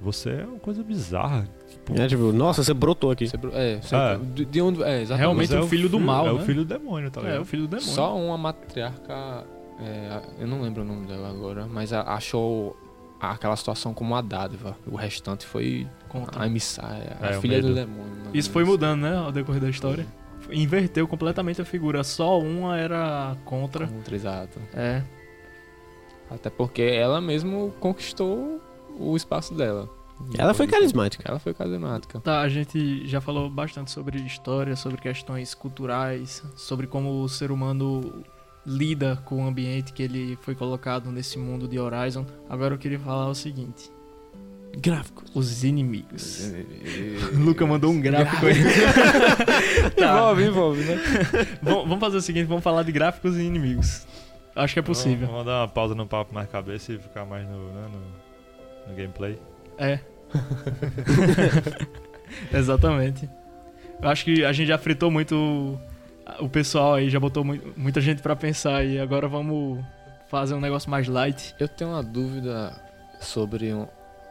você 0.00 0.30
é 0.30 0.44
uma 0.46 0.58
coisa 0.60 0.82
bizarra. 0.82 1.48
Tipo, 1.88 2.00
É 2.00 2.06
tipo, 2.06 2.32
nossa, 2.32 2.62
você 2.62 2.74
brotou 2.74 3.10
aqui. 3.10 3.26
Você 3.28 3.36
bro- 3.36 3.50
é, 3.54 3.80
você- 3.80 3.96
Ah. 3.96 4.18
de, 4.34 4.44
de 4.44 4.60
onde. 4.60 4.82
É, 4.82 5.00
exatamente. 5.02 5.18
Realmente 5.18 5.48
você 5.48 5.56
é 5.56 5.60
o 5.60 5.66
filho 5.66 5.88
do 5.88 5.98
mal, 5.98 6.26
É 6.26 6.32
né? 6.32 6.40
o 6.40 6.44
filho 6.44 6.64
do 6.64 6.68
demônio, 6.78 7.10
tá 7.10 7.20
ligado? 7.20 7.36
É, 7.36 7.40
o 7.40 7.44
filho 7.44 7.62
do 7.62 7.68
demônio. 7.68 7.90
Só 7.92 8.16
uma 8.16 8.36
matriarca, 8.36 9.44
é, 9.80 10.20
eu 10.38 10.46
não 10.46 10.60
lembro 10.62 10.82
o 10.82 10.84
nome 10.84 11.06
dela 11.06 11.28
agora, 11.30 11.66
mas 11.66 11.92
a- 11.92 12.02
achou 12.02 12.76
aquela 13.20 13.56
situação 13.56 13.92
como 13.94 14.12
uma 14.14 14.22
dádiva. 14.22 14.76
O 14.86 14.94
restante 14.96 15.44
foi 15.46 15.88
Contra. 16.08 16.42
a 16.42 16.46
emissária, 16.46 17.16
É, 17.20 17.34
a 17.34 17.38
o 17.38 17.40
filha 17.40 17.60
do 17.62 17.74
demônio. 17.74 18.04
né? 18.24 18.30
Isso 18.34 18.50
foi 18.50 18.64
mudando, 18.64 19.00
né, 19.02 19.16
ao 19.16 19.32
decorrer 19.32 19.60
da 19.60 19.68
história. 19.70 20.06
Inverteu 20.52 21.06
completamente 21.08 21.60
a 21.60 21.64
figura. 21.64 22.04
Só 22.04 22.38
uma 22.38 22.78
era 22.78 23.36
contra. 23.44 23.86
Contra, 23.86 24.14
exato. 24.14 24.58
É. 24.74 25.02
Até 26.30 26.50
porque 26.50 26.82
ela 26.82 27.20
mesmo 27.20 27.72
conquistou 27.80 28.60
o 28.98 29.16
espaço 29.16 29.54
dela. 29.54 29.88
Ela 30.36 30.54
foi 30.54 30.66
carismática. 30.66 31.24
Ela 31.26 31.38
foi 31.38 31.54
carismática. 31.54 32.20
Tá, 32.20 32.40
a 32.40 32.48
gente 32.48 33.06
já 33.06 33.20
falou 33.20 33.48
bastante 33.48 33.90
sobre 33.90 34.18
história, 34.20 34.76
sobre 34.76 35.00
questões 35.00 35.54
culturais, 35.54 36.42
sobre 36.56 36.86
como 36.86 37.22
o 37.22 37.28
ser 37.28 37.50
humano 37.50 38.24
lida 38.66 39.16
com 39.24 39.44
o 39.44 39.46
ambiente 39.46 39.92
que 39.92 40.02
ele 40.02 40.38
foi 40.42 40.54
colocado 40.54 41.10
nesse 41.10 41.38
mundo 41.38 41.66
de 41.66 41.78
Horizon. 41.78 42.26
Agora 42.48 42.74
eu 42.74 42.78
queria 42.78 42.98
falar 42.98 43.28
o 43.28 43.34
seguinte: 43.34 43.90
Gráficos. 44.76 45.30
os 45.34 45.64
inimigos. 45.64 46.52
O 47.32 47.38
Luca 47.40 47.66
mandou 47.66 47.90
um 47.90 48.00
gráfico 48.00 48.46
aí. 48.46 48.58
Tá. 49.96 50.14
Envolve, 50.14 50.44
envolve, 50.44 50.84
né? 50.84 50.96
Vamos 51.62 51.88
vamos 51.88 52.00
fazer 52.00 52.16
o 52.18 52.20
seguinte: 52.20 52.46
vamos 52.46 52.62
falar 52.62 52.82
de 52.82 52.92
gráficos 52.92 53.36
e 53.36 53.42
inimigos. 53.42 54.06
Acho 54.54 54.74
que 54.74 54.80
é 54.80 54.82
possível. 54.82 55.26
Vamos, 55.26 55.30
vamos 55.30 55.46
dar 55.46 55.60
uma 55.60 55.68
pausa 55.68 55.94
no 55.94 56.06
papo 56.06 56.34
mais 56.34 56.48
cabeça 56.48 56.92
e 56.92 56.98
ficar 56.98 57.24
mais 57.24 57.48
no, 57.48 57.72
né, 57.72 57.88
no, 57.92 58.90
no 58.90 58.96
gameplay. 58.96 59.38
É. 59.78 60.00
Exatamente. 62.52 63.28
Eu 64.00 64.08
acho 64.08 64.24
que 64.24 64.44
a 64.44 64.52
gente 64.52 64.68
já 64.68 64.78
fritou 64.78 65.10
muito 65.10 65.78
o- 66.40 66.48
pessoal 66.48 66.94
aí, 66.94 67.10
já 67.10 67.18
botou 67.18 67.44
mui- 67.44 67.60
muita 67.76 68.00
gente 68.00 68.22
pra 68.22 68.36
pensar 68.36 68.84
e 68.84 68.98
agora 68.98 69.26
vamos 69.28 69.84
fazer 70.28 70.54
um 70.54 70.60
negócio 70.60 70.90
mais 70.90 71.08
light. 71.08 71.54
Eu 71.58 71.68
tenho 71.68 71.90
uma 71.90 72.02
dúvida 72.02 72.72
sobre 73.20 73.72
um- 73.72 73.86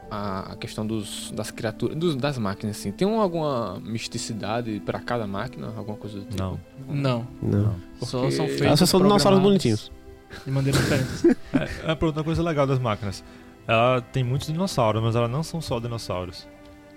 a, 0.09 0.55
questão 0.57 0.87
dos, 0.87 1.31
das 1.31 1.51
criaturas, 1.51 1.97
dos- 1.97 2.15
das 2.15 2.37
máquinas, 2.37 2.77
assim. 2.79 2.91
Tem 2.93 3.05
um- 3.05 3.19
alguma 3.19 3.77
misticidade 3.81 4.81
pra 4.85 4.99
cada 4.99 5.27
máquina? 5.27 5.67
Alguma 5.75 5.97
coisa 5.97 6.19
do 6.19 6.25
tipo? 6.25 6.37
Não. 6.41 6.57
Não, 6.87 7.27
Não. 7.41 7.75
só 8.01 8.19
Porque- 8.21 8.31
são 8.31 8.45
Elas 8.45 8.57
feitos 8.59 8.79
só 8.79 8.85
são 8.85 9.01
dinossauros 9.01 9.39
bonitinhos. 9.41 9.91
De 10.45 10.51
maneira 10.51 10.77
diferente. 10.77 11.37
É, 11.85 11.95
pronto, 11.95 12.15
uma 12.17 12.23
coisa 12.23 12.41
legal 12.43 12.65
das 12.67 12.79
máquinas. 12.79 13.21
Ela 13.67 14.01
tem 14.01 14.23
muitos 14.23 14.47
dinossauros, 14.47 15.01
mas 15.03 15.15
elas 15.15 15.29
não 15.29 15.43
são 15.43 15.59
só 15.61 15.79
dinossauros. 15.79 16.47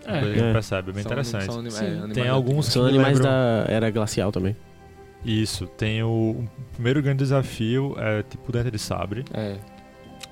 É. 0.07 0.19
coisa 0.21 0.33
que 0.35 0.41
a 0.41 0.43
É. 0.43 0.45
gente 0.47 0.53
percebe, 0.55 0.91
é 0.91 0.93
bem 0.95 1.03
São- 1.03 1.13
interessante. 1.13 1.45
são 1.73 1.85
é, 1.85 2.09
Tem 2.15 2.29
alguns. 2.29 2.67
São 2.67 2.87
animais 2.87 3.19
lembram- 3.19 3.31
da 3.33 3.65
era 3.69 3.91
glacial 3.91 4.33
também. 4.33 4.57
Isso, 5.25 5.67
tem 5.67 6.03
o, 6.03 6.09
o 6.09 6.49
primeiro 6.73 7.03
grande 7.03 7.19
desafio, 7.19 7.95
é 7.99 8.23
tipo 8.23 8.51
dente 8.51 8.71
de 8.71 8.79
sabre. 8.79 9.25
É. 9.35 9.57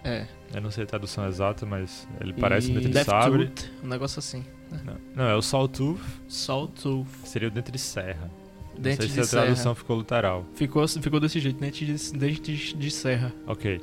É. 0.05 0.27
Eu 0.55 0.63
não 0.63 0.71
sei 0.71 0.85
a 0.85 0.87
tradução 0.87 1.27
exata, 1.29 1.67
mas 1.67 2.09
ele 2.21 2.33
parece 2.33 2.69
um 2.69 2.71
E 2.71 2.75
dente 2.75 2.87
de 2.87 2.93
Death 2.95 3.07
sabre. 3.07 3.47
Tooth, 3.49 3.71
um 3.85 3.89
negócio 3.89 4.19
assim. 4.19 4.43
Não, 4.85 4.97
não, 5.15 5.25
é 5.31 5.35
o 5.35 5.43
Sawtooth, 5.43 6.01
Sawtooth. 6.29 7.07
seria 7.25 7.49
o 7.49 7.51
dente 7.51 7.71
de 7.71 7.79
serra. 7.79 8.31
Dente 8.79 9.01
não 9.01 9.07
sei 9.07 9.07
de 9.09 9.13
se 9.15 9.21
a 9.21 9.25
serra. 9.25 9.43
tradução 9.43 9.75
ficou 9.75 9.99
literal. 9.99 10.47
Ficou, 10.55 10.87
ficou 10.89 11.21
desse 11.21 11.41
jeito, 11.41 11.59
dente 11.61 11.85
de, 11.85 12.13
dente 12.19 12.75
de 12.77 12.91
serra. 12.91 13.33
Ok. 13.47 13.81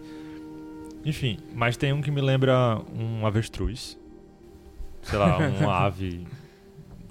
Enfim, 1.05 1.37
mas 1.53 1.77
tem 1.77 1.93
um 1.93 2.01
que 2.01 2.09
me 2.11 2.19
lembra 2.21 2.81
um 2.97 3.25
avestruz. 3.25 3.97
Sei 5.03 5.17
lá, 5.19 5.37
uma 5.61 5.85
ave 5.85 6.25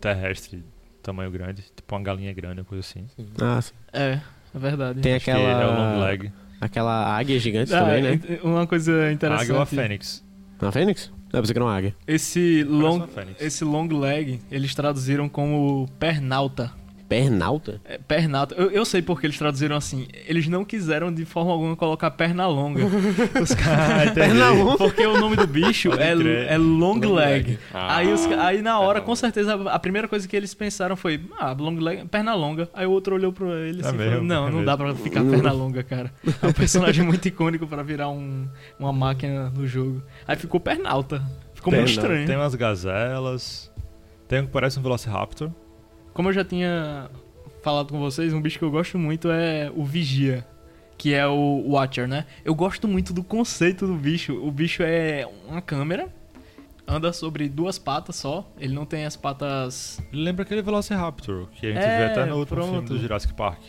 terrestre, 0.00 0.64
tamanho 1.02 1.30
grande. 1.30 1.62
Tipo 1.74 1.94
uma 1.94 2.02
galinha 2.02 2.32
grande, 2.32 2.60
uma 2.60 2.64
coisa 2.66 2.80
assim. 2.80 3.06
Ah, 3.40 3.60
sim. 3.62 3.72
É, 3.92 4.20
é 4.54 4.58
verdade. 4.58 5.00
Tem 5.00 5.14
Acho 5.14 5.24
que 5.24 5.30
ele 5.30 5.40
é 5.40 5.66
o 5.66 5.70
long 5.70 5.90
aquela. 5.90 6.04
leg. 6.06 6.32
Aquela 6.60 7.16
águia 7.16 7.38
gigante 7.38 7.72
Ah, 7.74 7.80
também, 7.80 8.02
né? 8.02 8.12
ent- 8.14 8.42
Uma 8.44 8.66
coisa 8.66 8.92
A 9.04 9.12
interessante. 9.12 9.44
águia 9.44 9.54
ou 9.56 9.62
a 9.62 9.66
fênix? 9.66 10.24
Uma 10.60 10.72
fênix? 10.72 11.12
Não, 11.32 11.40
pensei 11.40 11.52
que 11.52 11.58
era 11.58 11.64
uma 11.64 11.76
águia. 11.76 11.94
Esse 12.06 12.62
long, 12.64 13.06
esse 13.40 13.64
long 13.64 13.88
leg, 13.88 14.40
eles 14.50 14.74
traduziram 14.74 15.28
como 15.28 15.88
pernalta. 15.98 16.72
Pernalta? 17.22 17.80
É, 17.84 17.98
pernalta. 17.98 18.54
Eu, 18.56 18.70
eu 18.70 18.84
sei 18.84 19.00
porque 19.02 19.26
eles 19.26 19.38
traduziram 19.38 19.76
assim. 19.76 20.06
Eles 20.26 20.48
não 20.48 20.64
quiseram 20.64 21.12
de 21.12 21.24
forma 21.24 21.52
alguma 21.52 21.76
colocar 21.76 22.10
perna 22.10 22.46
longa. 22.46 22.84
Os 23.40 23.52
Ah, 23.52 23.56
caras. 23.56 24.02
entendi. 24.10 24.14
Perna 24.14 24.50
longa? 24.50 24.76
porque 24.78 25.06
o 25.06 25.18
nome 25.20 25.36
do 25.36 25.46
bicho 25.46 25.92
é, 25.94 26.10
é 26.52 26.58
long, 26.58 26.94
Long 26.94 27.14
leg. 27.14 27.46
leg. 27.46 27.58
Ah, 27.72 27.96
aí, 27.96 28.12
os 28.12 28.26
aí 28.26 28.62
na 28.62 28.78
hora, 28.80 29.00
com 29.00 29.14
certeza, 29.14 29.54
a 29.70 29.78
primeira 29.78 30.08
coisa 30.08 30.26
que 30.26 30.36
eles 30.36 30.52
pensaram 30.54 30.96
foi: 30.96 31.20
ah, 31.38 31.54
long 31.58 31.76
leg, 31.78 32.04
perna 32.06 32.34
longa. 32.34 32.68
Aí 32.74 32.86
o 32.86 32.90
outro 32.90 33.14
olhou 33.14 33.32
pra 33.32 33.46
ele 33.60 33.80
É 33.82 33.86
assim 33.86 33.94
e 33.94 33.98
mesmo, 33.98 34.10
falou: 34.12 34.24
não, 34.24 34.48
é 34.48 34.50
não 34.50 34.64
dá 34.64 34.76
pra 34.76 34.94
ficar 34.94 35.22
perna 35.24 35.52
longa, 35.52 35.82
cara. 35.82 36.12
É 36.42 36.46
um 36.46 36.52
personagem 36.54 37.04
muito 37.04 37.26
icônico 37.28 37.66
pra 37.66 37.82
virar 37.82 38.08
um, 38.08 38.48
uma 38.78 38.92
máquina 38.92 39.50
no 39.50 39.66
jogo. 39.66 40.02
Aí 40.26 40.36
ficou 40.36 40.58
pernalta. 40.60 41.22
Ficou 41.54 41.72
muito 41.72 41.86
Perna- 41.86 42.02
estranho. 42.02 42.26
Tem 42.26 42.36
umas 42.36 42.54
gazelas. 42.54 43.70
Tem 44.28 44.40
um 44.40 44.46
que 44.46 44.52
parece 44.52 44.78
um 44.78 44.82
Velociraptor. 44.82 45.50
Como 46.14 46.28
eu 46.28 46.32
já 46.32 46.44
tinha 46.44 47.10
falado 47.62 47.92
com 47.92 47.98
vocês, 47.98 48.32
um 48.32 48.40
bicho 48.40 48.58
que 48.58 48.64
eu 48.64 48.70
gosto 48.70 48.98
muito 48.98 49.30
é 49.30 49.70
o 49.74 49.84
Vigia, 49.84 50.46
que 50.96 51.12
é 51.12 51.26
o 51.26 51.64
Watcher, 51.70 52.06
né? 52.06 52.24
Eu 52.44 52.54
gosto 52.54 52.86
muito 52.88 53.12
do 53.12 53.22
conceito 53.24 53.86
do 53.86 53.94
bicho. 53.94 54.32
O 54.34 54.50
bicho 54.50 54.82
é 54.82 55.28
uma 55.48 55.60
câmera, 55.60 56.08
anda 56.86 57.12
sobre 57.12 57.48
duas 57.48 57.78
patas 57.78 58.16
só, 58.16 58.48
ele 58.58 58.72
não 58.74 58.86
tem 58.86 59.04
as 59.04 59.16
patas. 59.16 60.00
Ele 60.12 60.22
lembra 60.22 60.44
aquele 60.44 60.62
Velociraptor 60.62 61.48
que 61.48 61.66
a 61.66 61.70
gente 61.72 61.82
É, 61.84 61.98
vê 61.98 62.04
até 62.12 62.26
no 62.26 62.46
pronto. 62.46 62.70
filme 62.70 62.88
do 62.88 62.98
Jurassic 62.98 63.34
Park. 63.34 63.60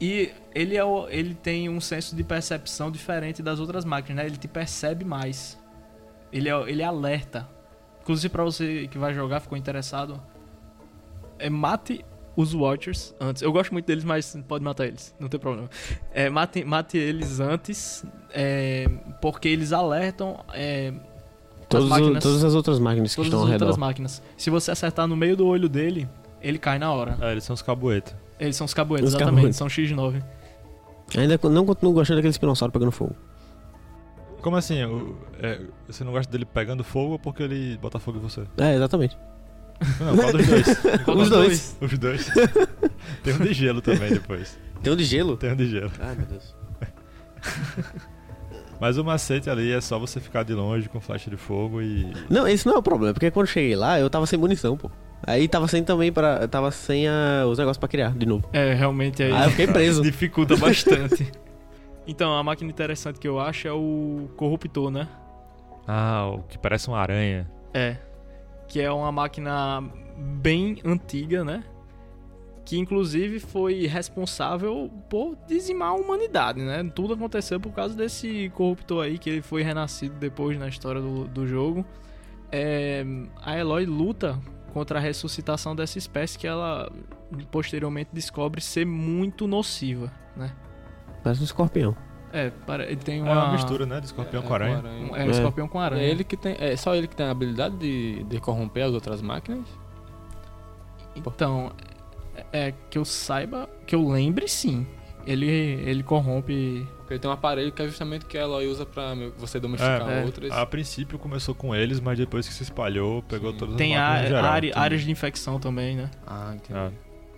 E 0.00 0.32
ele, 0.54 0.78
é 0.78 0.84
o- 0.84 1.06
ele 1.10 1.34
tem 1.34 1.68
um 1.68 1.78
senso 1.78 2.16
de 2.16 2.24
percepção 2.24 2.90
diferente 2.90 3.42
das 3.42 3.60
outras 3.60 3.84
máquinas, 3.84 4.16
né? 4.24 4.26
Ele 4.30 4.38
te 4.38 4.48
percebe 4.48 5.04
mais. 5.04 5.58
Ele 6.32 6.48
é, 6.48 6.54
ele 6.70 6.82
alerta. 6.82 7.46
Inclusive, 8.00 8.30
pra 8.30 8.42
você 8.42 8.88
que 8.90 8.96
vai 8.96 9.12
jogar, 9.12 9.40
ficou 9.40 9.58
interessado, 9.58 10.18
é, 11.40 11.50
mate 11.50 12.04
os 12.36 12.54
Watchers 12.54 13.14
antes. 13.20 13.42
Eu 13.42 13.52
gosto 13.52 13.72
muito 13.72 13.86
deles, 13.86 14.04
mas 14.04 14.36
pode 14.48 14.62
matar 14.64 14.86
eles, 14.86 15.14
não 15.18 15.28
tem 15.28 15.38
problema. 15.40 15.68
É, 16.12 16.30
mate, 16.30 16.64
mate 16.64 16.96
eles 16.96 17.40
antes, 17.40 18.04
é, 18.32 18.88
porque 19.20 19.48
eles 19.48 19.72
alertam 19.72 20.38
é, 20.54 20.92
as 21.74 21.84
o- 21.84 21.88
máquinas, 21.88 22.22
todas 22.22 22.44
as 22.44 22.54
outras 22.54 22.78
máquinas 22.78 23.10
que 23.10 23.16
todas 23.16 23.26
estão 23.28 23.40
as 23.40 23.46
ao 23.46 23.52
outras 23.52 23.68
redor. 23.70 23.80
máquinas. 23.80 24.22
Se 24.36 24.48
você 24.50 24.70
acertar 24.70 25.06
no 25.06 25.16
meio 25.16 25.36
do 25.36 25.46
olho 25.46 25.68
dele, 25.68 26.08
ele 26.40 26.58
cai 26.58 26.78
na 26.78 26.92
hora. 26.92 27.18
É, 27.20 27.32
eles 27.32 27.44
são 27.44 27.54
os 27.54 27.62
cabuetas. 27.62 28.14
Eles 28.38 28.56
são 28.56 28.64
os 28.64 28.72
caboetes, 28.72 29.08
Os 29.08 29.14
exatamente, 29.14 29.36
caboetes. 29.36 29.56
são 29.58 29.66
X9. 29.66 30.22
Ainda 31.18 31.38
não 31.50 31.66
continuo 31.66 31.92
gostando 31.92 32.18
daquele 32.18 32.30
espinossauro 32.30 32.72
pegando 32.72 32.92
fogo. 32.92 33.14
Como 34.40 34.56
assim? 34.56 34.82
O- 34.84 35.18
é, 35.42 35.60
você 35.86 36.02
não 36.04 36.12
gosta 36.12 36.30
dele 36.32 36.46
pegando 36.46 36.82
fogo 36.82 37.12
ou 37.12 37.18
porque 37.18 37.42
ele 37.42 37.76
bota 37.78 37.98
fogo 37.98 38.16
em 38.18 38.20
você? 38.22 38.42
É, 38.56 38.74
exatamente. 38.76 39.18
Não, 39.98 40.16
qual 40.16 40.32
dos 40.32 40.46
dois? 40.46 40.66
Qual 41.04 41.16
Os 41.16 41.30
dois. 41.30 41.76
Os 41.80 41.98
dois. 41.98 42.26
Tem 43.22 43.34
um 43.34 43.38
de 43.38 43.52
gelo 43.54 43.80
também 43.80 44.10
depois. 44.12 44.58
Tem 44.82 44.92
um 44.92 44.96
de 44.96 45.04
gelo? 45.04 45.36
Tem 45.36 45.52
um 45.52 45.56
de 45.56 45.66
gelo. 45.70 45.90
Ai, 46.00 46.14
meu 46.16 46.26
Deus. 46.26 46.54
Mas 48.80 48.96
o 48.96 49.04
macete 49.04 49.50
ali 49.50 49.72
é 49.72 49.80
só 49.80 49.98
você 49.98 50.18
ficar 50.20 50.42
de 50.42 50.54
longe 50.54 50.88
com 50.88 51.00
flecha 51.00 51.30
de 51.30 51.36
fogo 51.36 51.82
e. 51.82 52.10
Não, 52.30 52.48
esse 52.48 52.66
não 52.66 52.74
é 52.74 52.78
o 52.78 52.82
problema, 52.82 53.12
porque 53.12 53.30
quando 53.30 53.46
eu 53.46 53.52
cheguei 53.52 53.76
lá, 53.76 54.00
eu 54.00 54.08
tava 54.08 54.26
sem 54.26 54.38
munição, 54.38 54.76
pô. 54.76 54.90
Aí 55.26 55.46
tava 55.48 55.68
sem 55.68 55.84
também 55.84 56.10
para, 56.10 56.38
eu 56.40 56.48
tava 56.48 56.70
sem 56.70 57.06
a- 57.06 57.44
os 57.46 57.58
negócios 57.58 57.76
pra 57.76 57.88
criar 57.88 58.12
de 58.16 58.24
novo. 58.24 58.48
É, 58.54 58.72
realmente 58.72 59.22
aí 59.22 59.30
Aí 59.32 59.44
eu 59.44 59.50
fiquei 59.50 59.66
preso. 59.72 60.00
dificulta 60.02 60.56
bastante. 60.56 61.30
Então, 62.06 62.34
a 62.34 62.42
máquina 62.42 62.70
interessante 62.70 63.18
que 63.20 63.28
eu 63.28 63.38
acho 63.38 63.68
é 63.68 63.72
o 63.72 64.30
Corruptor, 64.36 64.90
né? 64.90 65.06
Ah, 65.86 66.30
o 66.32 66.38
que 66.44 66.56
parece 66.58 66.88
uma 66.88 66.98
aranha. 66.98 67.46
É. 67.74 67.96
Que 68.70 68.80
é 68.80 68.90
uma 68.90 69.10
máquina 69.10 69.82
bem 70.16 70.78
antiga, 70.84 71.44
né? 71.44 71.64
Que 72.64 72.78
inclusive 72.78 73.40
foi 73.40 73.84
responsável 73.86 74.88
por 75.10 75.36
dizimar 75.48 75.88
a 75.88 75.94
humanidade, 75.94 76.60
né? 76.60 76.88
Tudo 76.94 77.14
aconteceu 77.14 77.58
por 77.58 77.72
causa 77.72 77.96
desse 77.96 78.48
corruptor 78.54 79.04
aí, 79.04 79.18
que 79.18 79.28
ele 79.28 79.42
foi 79.42 79.64
renascido 79.64 80.14
depois 80.14 80.56
na 80.56 80.68
história 80.68 81.00
do, 81.00 81.26
do 81.26 81.48
jogo. 81.48 81.84
É, 82.52 83.04
a 83.42 83.58
Eloy 83.58 83.84
luta 83.86 84.38
contra 84.72 85.00
a 85.00 85.02
ressuscitação 85.02 85.74
dessa 85.74 85.98
espécie 85.98 86.38
que 86.38 86.46
ela 86.46 86.88
posteriormente 87.50 88.10
descobre 88.12 88.60
ser 88.60 88.86
muito 88.86 89.48
nociva, 89.48 90.12
né? 90.36 90.52
Parece 91.24 91.40
um 91.40 91.44
escorpião. 91.44 91.96
É, 92.32 92.50
para- 92.66 92.84
ele 92.84 92.96
tem 92.96 93.18
É 93.20 93.22
uma, 93.22 93.44
uma 93.44 93.52
mistura, 93.52 93.84
né? 93.86 93.98
De 94.00 94.06
escorpião 94.06 94.42
É, 94.42 94.46
com 94.46 94.54
aranha. 94.54 94.78
Um, 94.78 95.16
É. 95.16 95.22
é, 95.22 95.26
um 95.26 95.30
escorpião 95.30 95.66
com 95.68 95.80
aranha. 95.80 96.02
É 96.02 96.08
ele 96.08 96.22
que 96.24 96.36
tem. 96.36 96.56
É 96.58 96.76
só 96.76 96.94
ele 96.94 97.06
que 97.08 97.16
tem 97.16 97.26
a 97.26 97.30
habilidade 97.30 97.76
de, 97.76 98.22
de 98.24 98.40
corromper 98.40 98.84
as 98.86 98.92
outras 98.94 99.20
máquinas? 99.20 99.64
Então, 101.16 101.72
é 102.52 102.72
que 102.88 102.96
eu 102.98 103.04
saiba, 103.04 103.68
que 103.86 103.94
eu 103.94 104.08
lembre 104.08 104.46
sim. 104.48 104.86
Ele, 105.26 105.46
ele 105.46 106.02
corrompe. 106.02 106.86
Porque 106.98 107.14
ele 107.14 107.20
tem 107.20 107.30
um 107.30 107.34
aparelho 107.34 107.70
que 107.72 107.82
é 107.82 107.86
justamente 107.86 108.24
o 108.24 108.26
que 108.28 108.38
ela 108.38 108.58
usa 108.62 108.86
pra 108.86 109.14
você 109.36 109.60
domesticar 109.60 110.08
É, 110.08 110.22
é. 110.22 110.24
outras. 110.24 110.50
A 110.50 110.64
princípio 110.64 111.18
começou 111.18 111.54
com 111.54 111.74
eles, 111.74 112.00
mas 112.00 112.16
depois 112.16 112.48
que 112.48 112.54
se 112.54 112.62
espalhou, 112.62 113.22
pegou 113.24 113.52
Sim. 113.52 113.58
todas 113.58 113.74
Tem 113.76 113.96
as 113.96 114.00
a, 114.02 114.04
máquinas 114.06 114.24
em 114.30 114.34
geral. 114.34 114.52
área- 114.52 114.72
Tudo. 114.72 114.80
áreas 114.82 115.02
de 115.02 115.10
infecção 115.10 115.58
também, 115.60 115.96
né? 115.96 116.10
Ah, 116.26 116.52
entendi. 116.54 116.78
Ah, 116.78 116.90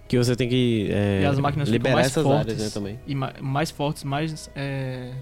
Que 0.09 0.19
você 0.19 0.37
tem 0.37 0.49
que 0.49 0.89
é, 0.93 1.23
E 1.23 1.25
as 1.25 1.39
máquinas 1.39 1.69
liberar 1.69 1.95
mais 1.95 2.07
essas 2.09 2.23
fortes. 2.23 2.41
áreas, 2.55 2.59
né, 2.63 2.71
também. 2.71 3.01
E 3.07 3.15
ma- 3.15 3.33
mais 3.41 3.71
fortes, 3.71 4.05
mais 4.05 4.51
é, 4.55 5.13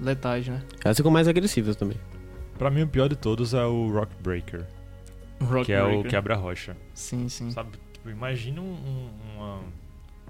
letais, 0.00 0.46
né? 0.48 0.62
Elas 0.84 0.96
ficam 0.96 1.10
mais 1.10 1.28
agressivas 1.28 1.76
também. 1.76 1.96
Pra 2.58 2.70
mim, 2.70 2.82
o 2.82 2.88
pior 2.88 3.08
de 3.08 3.16
todos 3.16 3.54
é 3.54 3.64
o 3.64 3.90
Rock 3.92 4.12
Breaker, 4.22 4.64
Rock 5.40 5.66
que 5.66 5.72
é 5.72 5.82
o 5.82 5.86
Breaker. 5.88 6.10
quebra-rocha. 6.10 6.76
Sim, 6.94 7.28
sim. 7.28 7.50
Sabe? 7.50 7.70
Tipo, 7.92 8.10
imagina 8.10 8.60
um- 8.60 8.64
um- 8.64 9.10
uma, 9.36 9.60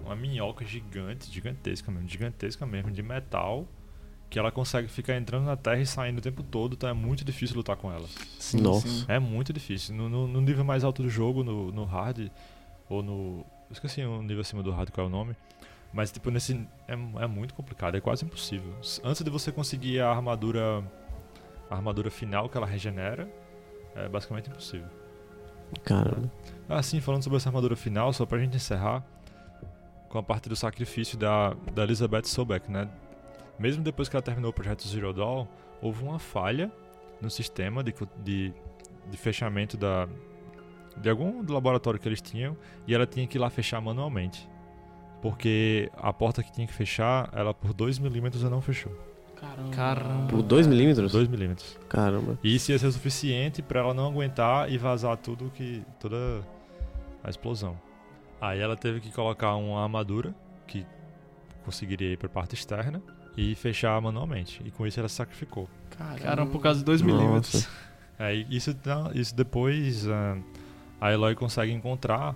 uma 0.05 0.17
minhoca 0.17 0.65
gigante, 0.65 1.31
gigantesca 1.31 1.91
mesmo, 1.91 2.09
gigantesca 2.09 2.67
mesmo, 2.67 2.91
de 2.91 3.03
metal, 3.03 3.67
que 4.29 4.39
ela 4.39 4.51
consegue 4.51 4.89
ficar 4.89 5.17
entrando 5.17 5.45
na 5.47 5.57
terra 5.57 5.81
e 5.81 5.87
saindo 5.87 6.19
o 6.19 6.21
tempo 6.21 6.43
todo, 6.43 6.75
então 6.75 6.89
é 6.89 6.93
muito 6.93 7.25
difícil 7.25 7.57
lutar 7.57 7.77
com 7.77 7.91
ela. 7.91 8.07
sim 8.39 8.61
Nossa. 8.61 8.87
sim. 8.87 9.05
É 9.09 9.19
muito 9.19 9.53
difícil. 9.53 9.95
No, 9.95 10.09
no- 10.09 10.27
no 10.29 10.41
nível 10.43 10.65
mais 10.65 10.85
alto 10.85 11.03
do 11.03 11.09
jogo, 11.09 11.43
no, 11.43 11.73
no 11.73 11.85
hard, 11.85 12.29
ou 12.89 13.03
no. 13.03 13.45
Esqueci 13.71 14.03
o 14.03 14.23
nível 14.23 14.41
acima 14.41 14.63
do 14.63 14.71
hard, 14.71 14.91
qual 14.91 15.07
é 15.07 15.09
o 15.09 15.13
nome. 15.13 15.37
Mas, 15.93 16.11
tipo, 16.11 16.31
nesse. 16.31 16.67
É, 16.87 16.93
é 16.93 17.27
muito 17.27 17.55
complicado, 17.55 17.97
é 17.97 18.01
quase 18.01 18.25
impossível. 18.25 18.75
Antes 19.05 19.23
de 19.23 19.31
você 19.31 19.53
conseguir 19.53 20.01
a 20.01 20.11
armadura. 20.11 20.83
A 21.71 21.75
armadura 21.75 22.11
final 22.11 22.49
que 22.49 22.57
ela 22.57 22.67
regenera, 22.67 23.29
é 23.95 24.09
basicamente 24.09 24.49
impossível. 24.49 24.89
Caramba. 25.85 26.31
Ah, 26.67 26.83
sim, 26.83 26.99
falando 27.01 27.23
sobre 27.23 27.37
essa 27.37 27.51
armadura 27.51 27.77
final, 27.77 28.11
só 28.13 28.25
pra 28.25 28.39
gente 28.39 28.57
encerrar 28.57 29.05
com 30.09 30.19
a 30.19 30.23
parte 30.23 30.49
do 30.49 30.57
sacrifício 30.57 31.19
da, 31.19 31.55
da 31.75 31.83
Elizabeth 31.83 32.25
Sobeck, 32.25 32.71
né? 32.71 32.89
Mesmo 33.59 33.83
depois 33.83 34.09
que 34.09 34.17
ela 34.17 34.23
terminou 34.23 34.51
o 34.51 34.55
projeto 34.55 34.87
Zero 34.89 35.13
Dawn, 35.13 35.47
houve 35.83 36.03
uma 36.03 36.19
falha 36.19 36.71
no 37.21 37.29
sistema 37.29 37.83
de, 37.83 37.93
de, 38.25 38.55
de 39.11 39.17
fechamento 39.17 39.77
da, 39.77 40.09
de 40.99 41.09
algum 41.11 41.43
laboratório 41.53 41.99
que 41.99 42.09
eles 42.09 42.21
tinham, 42.21 42.57
e 42.87 42.95
ela 42.95 43.07
tinha 43.07 43.27
que 43.27 43.39
ir 43.39 43.41
lá 43.41 43.49
fechar 43.51 43.81
manualmente. 43.81 44.49
Porque 45.21 45.91
a 45.97 46.13
porta 46.13 46.43
que 46.43 46.53
tinha 46.53 46.67
que 46.67 46.73
fechar, 46.73 47.29
ela 47.33 47.53
por 47.53 47.73
2 47.73 47.99
milímetros 47.99 48.43
ela 48.43 48.51
não 48.51 48.61
fechou. 48.61 48.93
Caramba. 49.35 49.71
Caramba. 49.71 50.27
Por 50.29 50.43
2 50.43 50.67
milímetros? 50.67 51.13
2 51.13 51.29
milímetros. 51.29 51.79
Caramba. 51.89 52.39
E 52.43 52.55
isso 52.55 52.71
ia 52.73 52.79
ser 52.79 52.87
o 52.87 52.93
suficiente 52.93 53.63
pra 53.63 53.81
ela 53.81 53.95
não 53.95 54.07
aguentar 54.07 54.71
e 54.71 54.79
vazar 54.79 55.17
tudo 55.17 55.51
que. 55.55 55.83
toda 56.01 56.17
a 57.23 57.31
explosão. 57.31 57.77
Aí 58.41 58.61
ela 58.61 58.77
teve 58.77 59.01
que 59.01 59.11
colocar 59.13 59.55
uma 59.57 59.83
armadura 59.83 60.33
que 60.67 60.87
conseguiria 61.65 62.13
ir 62.13 62.17
pra 62.17 62.29
parte 62.29 62.55
externa 62.55 63.03
e 63.37 63.55
fechar 63.57 64.01
manualmente. 64.01 64.63
E 64.65 64.71
com 64.71 64.87
isso 64.87 64.99
ela 65.01 65.09
se 65.09 65.17
sacrificou. 65.17 65.69
Caramba, 66.23 66.51
por 66.51 66.61
causa 66.61 66.79
de 66.79 66.85
2 66.85 67.03
Nossa. 67.03 67.17
milímetros. 67.17 67.69
Aí 68.19 68.47
isso, 68.51 68.73
dá- 68.75 69.11
isso 69.15 69.35
depois 69.35 70.07
ah, 70.09 70.37
a 71.01 71.13
Eloy 71.13 71.35
consegue 71.35 71.73
encontrar 71.73 72.35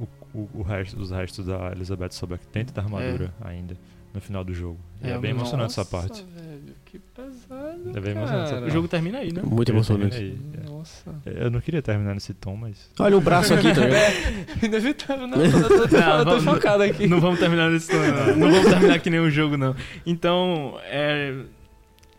o, 0.00 0.38
o, 0.38 0.48
o 0.54 0.62
resto, 0.62 0.98
os 1.00 1.10
restos 1.10 1.46
da 1.46 1.70
Elizabeth 1.72 2.10
Sobek 2.12 2.44
dentro 2.52 2.74
da 2.74 2.82
armadura 2.82 3.32
ainda 3.40 3.76
no 4.12 4.20
final 4.20 4.44
do 4.44 4.54
jogo. 4.54 4.78
E 5.02 5.10
é, 5.10 5.18
bem 5.18 5.32
emocionante 5.32 5.72
essa 5.72 5.84
parte. 5.84 6.24
Velho, 6.36 6.74
que 6.84 7.00
pesado. 7.00 7.90
É 7.96 8.00
bem 8.00 8.12
emocionante 8.12 8.54
essa. 8.54 8.64
O 8.64 8.70
jogo 8.70 8.86
termina 8.86 9.18
aí, 9.18 9.32
né? 9.32 9.42
Muito 9.44 9.72
emocionante. 9.72 10.16
terminei. 10.16 10.70
Nossa. 10.70 11.12
Eu 11.26 11.50
não 11.50 11.60
queria 11.60 11.82
terminar 11.82 12.14
nesse 12.14 12.32
tom, 12.32 12.54
mas. 12.56 12.88
Olha 13.00 13.16
o 13.16 13.20
braço 13.20 13.52
aqui, 13.54 13.74
tá 13.74 13.80
ligado? 13.80 14.04
É, 14.62 14.66
inevitável, 14.66 15.26
não. 15.26 15.36
Eu 15.44 15.50
tô, 15.50 15.68
tô, 15.68 15.74
eu 15.96 16.24
tô 16.24 16.24
vamos- 16.30 16.44
chocado 16.44 16.82
aqui. 16.84 17.08
Não 17.08 17.20
vamos 17.20 17.40
terminar 17.40 17.68
nesse 17.70 17.90
tom, 17.90 17.96
não. 17.96 18.36
Não 18.36 18.50
vamos 18.52 18.70
terminar 18.70 19.00
que 19.00 19.10
nem 19.10 19.18
o 19.18 19.28
jogo, 19.30 19.56
não. 19.56 19.74
Então, 20.06 20.78
é. 20.84 21.34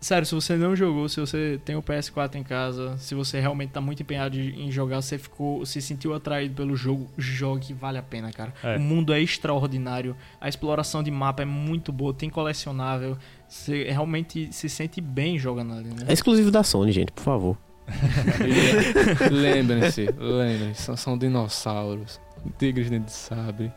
Sério, 0.05 0.23
se 0.23 0.35
você 0.35 0.55
não 0.55 0.75
jogou, 0.75 1.09
se 1.09 1.19
você 1.19 1.59
tem 1.65 1.75
o 1.75 1.81
PS4 1.81 2.35
em 2.35 2.43
casa, 2.43 2.95
se 2.99 3.15
você 3.15 3.39
realmente 3.39 3.71
tá 3.71 3.81
muito 3.81 4.03
empenhado 4.03 4.37
em 4.37 4.69
jogar, 4.69 5.01
você 5.01 5.17
ficou, 5.17 5.65
se 5.65 5.81
sentiu 5.81 6.13
atraído 6.13 6.53
pelo 6.53 6.75
jogo, 6.75 7.09
jogue, 7.17 7.73
vale 7.73 7.97
a 7.97 8.03
pena, 8.03 8.31
cara. 8.31 8.53
É. 8.61 8.77
O 8.77 8.79
mundo 8.79 9.11
é 9.11 9.19
extraordinário, 9.19 10.15
a 10.39 10.47
exploração 10.47 11.01
de 11.01 11.09
mapa 11.09 11.41
é 11.41 11.45
muito 11.45 11.91
boa, 11.91 12.13
tem 12.13 12.29
colecionável, 12.29 13.17
você 13.49 13.85
realmente 13.85 14.53
se 14.53 14.69
sente 14.69 15.01
bem 15.01 15.39
jogando 15.39 15.73
ali, 15.73 15.89
né? 15.89 16.05
É 16.07 16.13
exclusivo 16.13 16.51
da 16.51 16.61
Sony, 16.61 16.91
gente, 16.91 17.11
por 17.11 17.23
favor. 17.23 17.57
Lembrem-se, 19.31 20.05
lembrem-se, 20.19 20.83
são, 20.83 20.95
são 20.95 21.17
dinossauros, 21.17 22.21
tigres 22.59 22.91
dentro 22.91 23.07
de 23.07 23.11
sabre, 23.11 23.71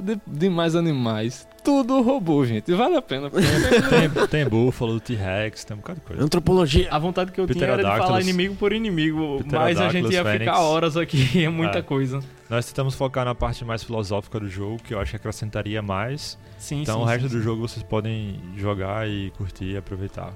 de, 0.00 0.20
demais 0.26 0.74
animais, 0.76 1.46
tudo 1.62 2.00
robô, 2.02 2.44
gente. 2.44 2.72
Vale 2.74 2.96
a 2.96 3.02
pena. 3.02 3.30
tem, 3.30 4.26
tem 4.28 4.46
búfalo, 4.48 5.00
T-Rex, 5.00 5.64
tem 5.64 5.74
um 5.76 5.80
bocado 5.80 6.00
de 6.00 6.06
coisa. 6.06 6.22
Antropologia. 6.22 6.88
A 6.90 6.98
vontade 6.98 7.32
que 7.32 7.40
eu 7.40 7.46
tinha 7.46 7.64
era 7.64 7.76
de 7.76 7.82
falar 7.82 8.20
inimigo 8.20 8.54
por 8.56 8.72
inimigo, 8.72 9.40
mas 9.50 9.80
a 9.80 9.88
gente 9.88 10.04
ia 10.12 10.22
Pterodactylus, 10.22 10.22
ficar 10.22 10.54
Fênix. 10.54 10.58
horas 10.58 10.96
aqui, 10.96 11.42
é 11.44 11.48
muita 11.48 11.78
É. 11.78 11.82
coisa. 11.82 12.20
Nós 12.50 12.66
tentamos 12.66 12.94
focar 12.94 13.24
na 13.24 13.34
parte 13.34 13.64
mais 13.64 13.82
filosófica 13.82 14.38
do 14.38 14.48
jogo, 14.48 14.78
que 14.82 14.92
eu 14.94 15.00
acho 15.00 15.10
que 15.12 15.16
acrescentaria 15.16 15.80
mais. 15.80 16.38
Sim, 16.58 16.82
então 16.82 16.96
sim, 16.98 17.02
o 17.02 17.04
resto 17.04 17.28
sim, 17.28 17.36
do 17.36 17.42
jogo 17.42 17.66
vocês 17.66 17.82
podem 17.82 18.40
jogar 18.56 19.08
e 19.08 19.30
curtir 19.36 19.72
e 19.72 19.76
aproveitar. 19.76 20.32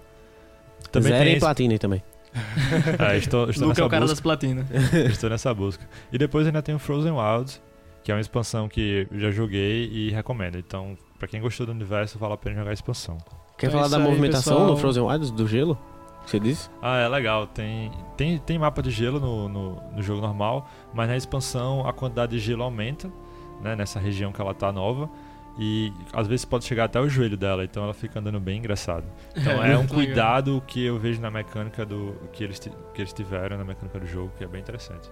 Também 0.90 1.10
Zero 1.12 1.24
tem 1.24 1.32
esse- 1.32 1.40
platina 1.40 1.78
também. 1.78 2.02
É, 2.98 3.16
estou, 3.16 3.48
estou 3.50 3.68
Luke 3.68 3.80
é 3.80 3.84
o 3.84 3.88
cara 3.88 4.02
busca. 4.02 4.14
das 4.14 4.20
platinas. 4.20 4.66
Estou 5.10 5.30
nessa 5.30 5.52
busca. 5.54 5.82
E 6.12 6.18
depois 6.18 6.46
ainda 6.46 6.60
tem 6.62 6.74
o 6.74 6.78
Frozen 6.78 7.12
Wilds, 7.12 7.60
que 8.08 8.12
é 8.12 8.14
uma 8.14 8.22
expansão 8.22 8.70
que 8.70 9.06
eu 9.10 9.20
já 9.20 9.30
joguei 9.30 9.86
e 9.92 10.10
recomendo. 10.10 10.56
Então, 10.56 10.96
pra 11.18 11.28
quem 11.28 11.42
gostou 11.42 11.66
do 11.66 11.72
universo, 11.72 12.18
vale 12.18 12.32
a 12.32 12.36
pena 12.38 12.56
jogar 12.56 12.70
a 12.70 12.72
expansão. 12.72 13.18
Quer 13.58 13.66
Então 13.66 13.80
é 13.80 13.82
falar 13.84 13.88
da 13.88 14.02
aí, 14.02 14.02
movimentação 14.02 14.54
pessoal. 14.54 14.70
no 14.70 14.76
Frozen 14.78 15.02
Wilds, 15.02 15.30
do 15.30 15.46
gelo? 15.46 15.76
Que 16.24 16.30
Você 16.30 16.40
disse? 16.40 16.70
Ah, 16.80 16.96
é 16.96 17.06
legal. 17.06 17.46
Tem, 17.48 17.92
tem, 18.16 18.38
tem 18.38 18.58
mapa 18.58 18.80
de 18.82 18.90
gelo 18.90 19.20
no, 19.20 19.46
no, 19.50 19.74
no 19.94 20.02
jogo 20.02 20.22
normal, 20.22 20.70
mas 20.94 21.06
na 21.06 21.18
expansão 21.18 21.86
a 21.86 21.92
quantidade 21.92 22.32
de 22.32 22.38
gelo 22.38 22.62
aumenta, 22.62 23.12
né, 23.60 23.76
nessa 23.76 24.00
região 24.00 24.32
que 24.32 24.40
ela 24.40 24.54
tá 24.54 24.72
nova. 24.72 25.10
E 25.58 25.92
às 26.14 26.26
vezes 26.26 26.46
pode 26.46 26.64
chegar 26.64 26.84
até 26.84 26.98
o 26.98 27.10
joelho 27.10 27.36
dela, 27.36 27.62
então 27.62 27.84
ela 27.84 27.92
fica 27.92 28.20
andando 28.20 28.40
bem 28.40 28.56
engraçado. 28.56 29.04
Então 29.36 29.62
é, 29.62 29.74
um 29.76 29.80
muito 29.80 29.94
legal. 29.94 30.06
cuidado 30.06 30.62
que 30.66 30.82
eu 30.82 30.98
vejo 30.98 31.20
na 31.20 31.30
mecânica 31.30 31.84
do. 31.84 32.14
que 32.32 32.42
eles, 32.42 32.58
que 32.58 33.02
eles 33.02 33.12
tiveram 33.12 33.58
na 33.58 33.64
mecânica 33.64 34.00
do 34.00 34.06
jogo, 34.06 34.32
que 34.38 34.44
é 34.44 34.46
bem 34.46 34.62
interessante. 34.62 35.10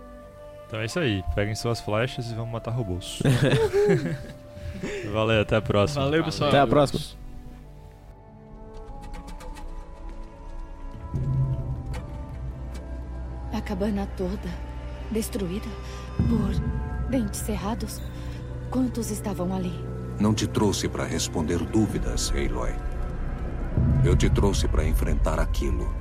Então 0.67 0.81
é 0.81 0.87
isso 0.87 0.99
aí. 0.99 1.23
Peguem 1.35 1.55
suas 1.55 1.81
flechas 1.81 2.31
e 2.31 2.35
vamos 2.35 2.53
matar 2.53 2.73
robôs. 2.73 3.23
Valeu, 5.13 5.43
até 5.43 5.57
a 5.57 5.63
próxima. 5.63 6.05
Valeu, 6.05 6.25
pessoal. 6.25 6.49
Até 6.49 6.61
a 6.61 6.67
próxima. 6.67 7.01
A 13.53 13.61
cabana 13.61 14.07
toda 14.17 14.67
destruída 15.11 15.67
por 16.29 17.09
dentes 17.11 17.41
cerrados. 17.41 18.03
Quantos 18.71 19.11
estavam 19.11 19.55
ali? 19.55 19.73
Não 20.19 20.35
te 20.35 20.47
trouxe 20.47 20.89
para 20.89 21.05
responder 21.05 21.59
dúvidas, 21.59 22.33
Aloy. 22.33 22.75
Eu 24.05 24.17
te 24.17 24.29
trouxe 24.29 24.67
para 24.67 24.85
enfrentar 24.85 25.39
aquilo. 25.39 25.95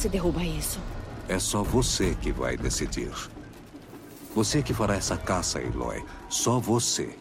Se 0.00 0.08
derruba 0.08 0.42
isso? 0.42 0.80
É 1.28 1.38
só 1.38 1.62
você 1.62 2.16
que 2.18 2.32
vai 2.32 2.56
decidir. 2.56 3.12
Você 4.34 4.62
que 4.62 4.72
fará 4.72 4.94
essa 4.94 5.14
caça, 5.14 5.58
Aloy. 5.58 6.02
Só 6.30 6.58
você. 6.58 7.18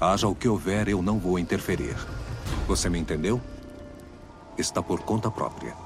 Haja 0.00 0.26
o 0.26 0.34
que 0.34 0.48
houver, 0.48 0.88
eu 0.88 1.02
não 1.02 1.18
vou 1.18 1.38
interferir. 1.38 1.94
Você 2.66 2.88
me 2.88 2.98
entendeu? 2.98 3.38
Está 4.56 4.82
por 4.82 5.00
conta 5.00 5.30
própria. 5.30 5.76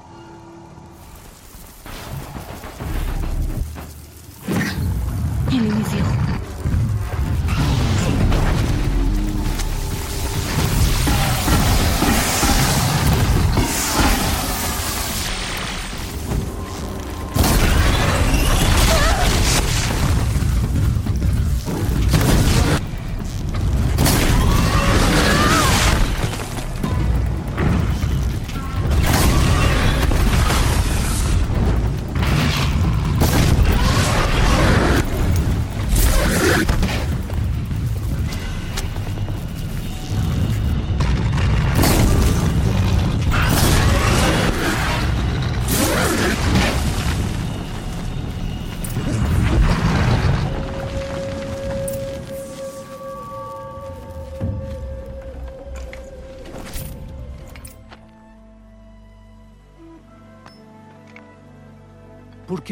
Ele 5.51 5.73
me 5.73 5.83
viu. 5.83 6.22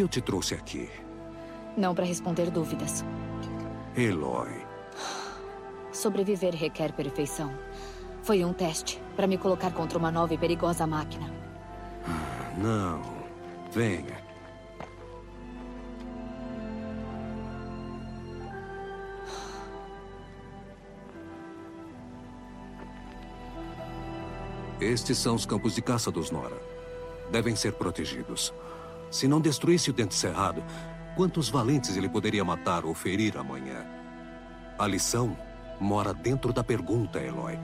Que 0.01 0.03
eu 0.03 0.07
te 0.07 0.19
trouxe 0.19 0.55
aqui? 0.55 0.89
Não 1.77 1.93
para 1.93 2.05
responder 2.05 2.49
dúvidas. 2.49 3.05
Aloy, 3.95 4.49
Sobreviver 5.91 6.55
requer 6.55 6.91
perfeição. 6.93 7.53
Foi 8.23 8.43
um 8.43 8.51
teste 8.51 8.99
para 9.15 9.27
me 9.27 9.37
colocar 9.37 9.71
contra 9.71 9.99
uma 9.99 10.11
nova 10.11 10.33
e 10.33 10.39
perigosa 10.39 10.87
máquina. 10.87 11.31
não. 12.57 13.21
Venha. 13.71 14.19
Estes 24.79 25.19
são 25.19 25.35
os 25.35 25.45
campos 25.45 25.75
de 25.75 25.81
caça 25.81 26.09
dos 26.09 26.31
Nora. 26.31 26.59
Devem 27.31 27.55
ser 27.55 27.73
protegidos. 27.73 28.51
Se 29.11 29.27
não 29.27 29.41
destruísse 29.41 29.89
o 29.89 29.93
dente 29.93 30.15
cerrado, 30.15 30.63
quantos 31.15 31.49
valentes 31.49 31.97
ele 31.97 32.07
poderia 32.07 32.45
matar 32.45 32.85
ou 32.85 32.93
ferir 32.93 33.37
amanhã? 33.37 33.85
A 34.79 34.87
lição 34.87 35.37
mora 35.79 36.13
dentro 36.13 36.53
da 36.53 36.63
pergunta, 36.63 37.19
Eloy. 37.19 37.59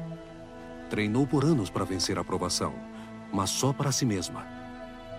Treinou 0.90 1.26
por 1.26 1.45
anos 1.45 1.69
para 1.69 1.86
vencer 1.86 2.18
a 2.18 2.22
aprovação, 2.22 2.74
mas 3.32 3.49
só 3.49 3.72
para 3.72 3.91
si 3.91 4.06
mesma. 4.06 4.45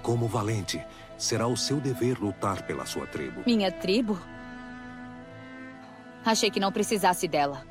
Como 0.02 0.28
valente, 0.28 0.84
será 1.16 1.46
o 1.46 1.56
seu 1.56 1.80
dever 1.80 2.18
lutar 2.18 2.62
pela 2.66 2.84
sua 2.84 3.06
tribo. 3.06 3.42
Minha 3.46 3.72
tribo? 3.72 4.18
Achei 6.24 6.50
que 6.50 6.60
não 6.60 6.70
precisasse 6.70 7.26
dela. 7.26 7.64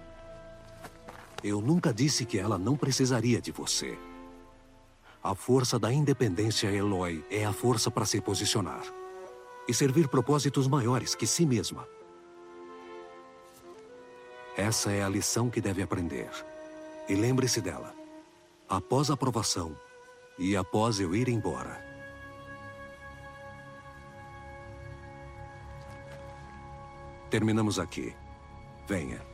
Eu 1.43 1.61
nunca 1.61 1.93
disse 1.93 2.25
que 2.25 2.39
ela 2.39 2.57
não 2.57 2.75
precisaria 2.75 3.39
de 3.39 3.51
você. 3.51 3.97
A 5.27 5.35
força 5.35 5.77
da 5.77 5.91
independência 5.91 6.71
Eloy 6.71 7.21
é 7.29 7.43
a 7.43 7.51
força 7.51 7.91
para 7.91 8.05
se 8.05 8.21
posicionar 8.21 8.81
e 9.67 9.73
servir 9.73 10.07
propósitos 10.07 10.69
maiores 10.69 11.15
que 11.15 11.27
si 11.27 11.45
mesma. 11.45 11.85
Essa 14.55 14.89
é 14.89 15.03
a 15.03 15.09
lição 15.09 15.49
que 15.49 15.59
deve 15.59 15.83
aprender. 15.83 16.29
E 17.09 17.13
lembre-se 17.13 17.59
dela. 17.59 17.93
Após 18.69 19.11
a 19.11 19.15
aprovação 19.15 19.77
e 20.39 20.55
após 20.55 20.97
eu 20.97 21.13
ir 21.13 21.27
embora. 21.27 21.85
Terminamos 27.29 27.79
aqui. 27.79 28.15
Venha. 28.87 29.26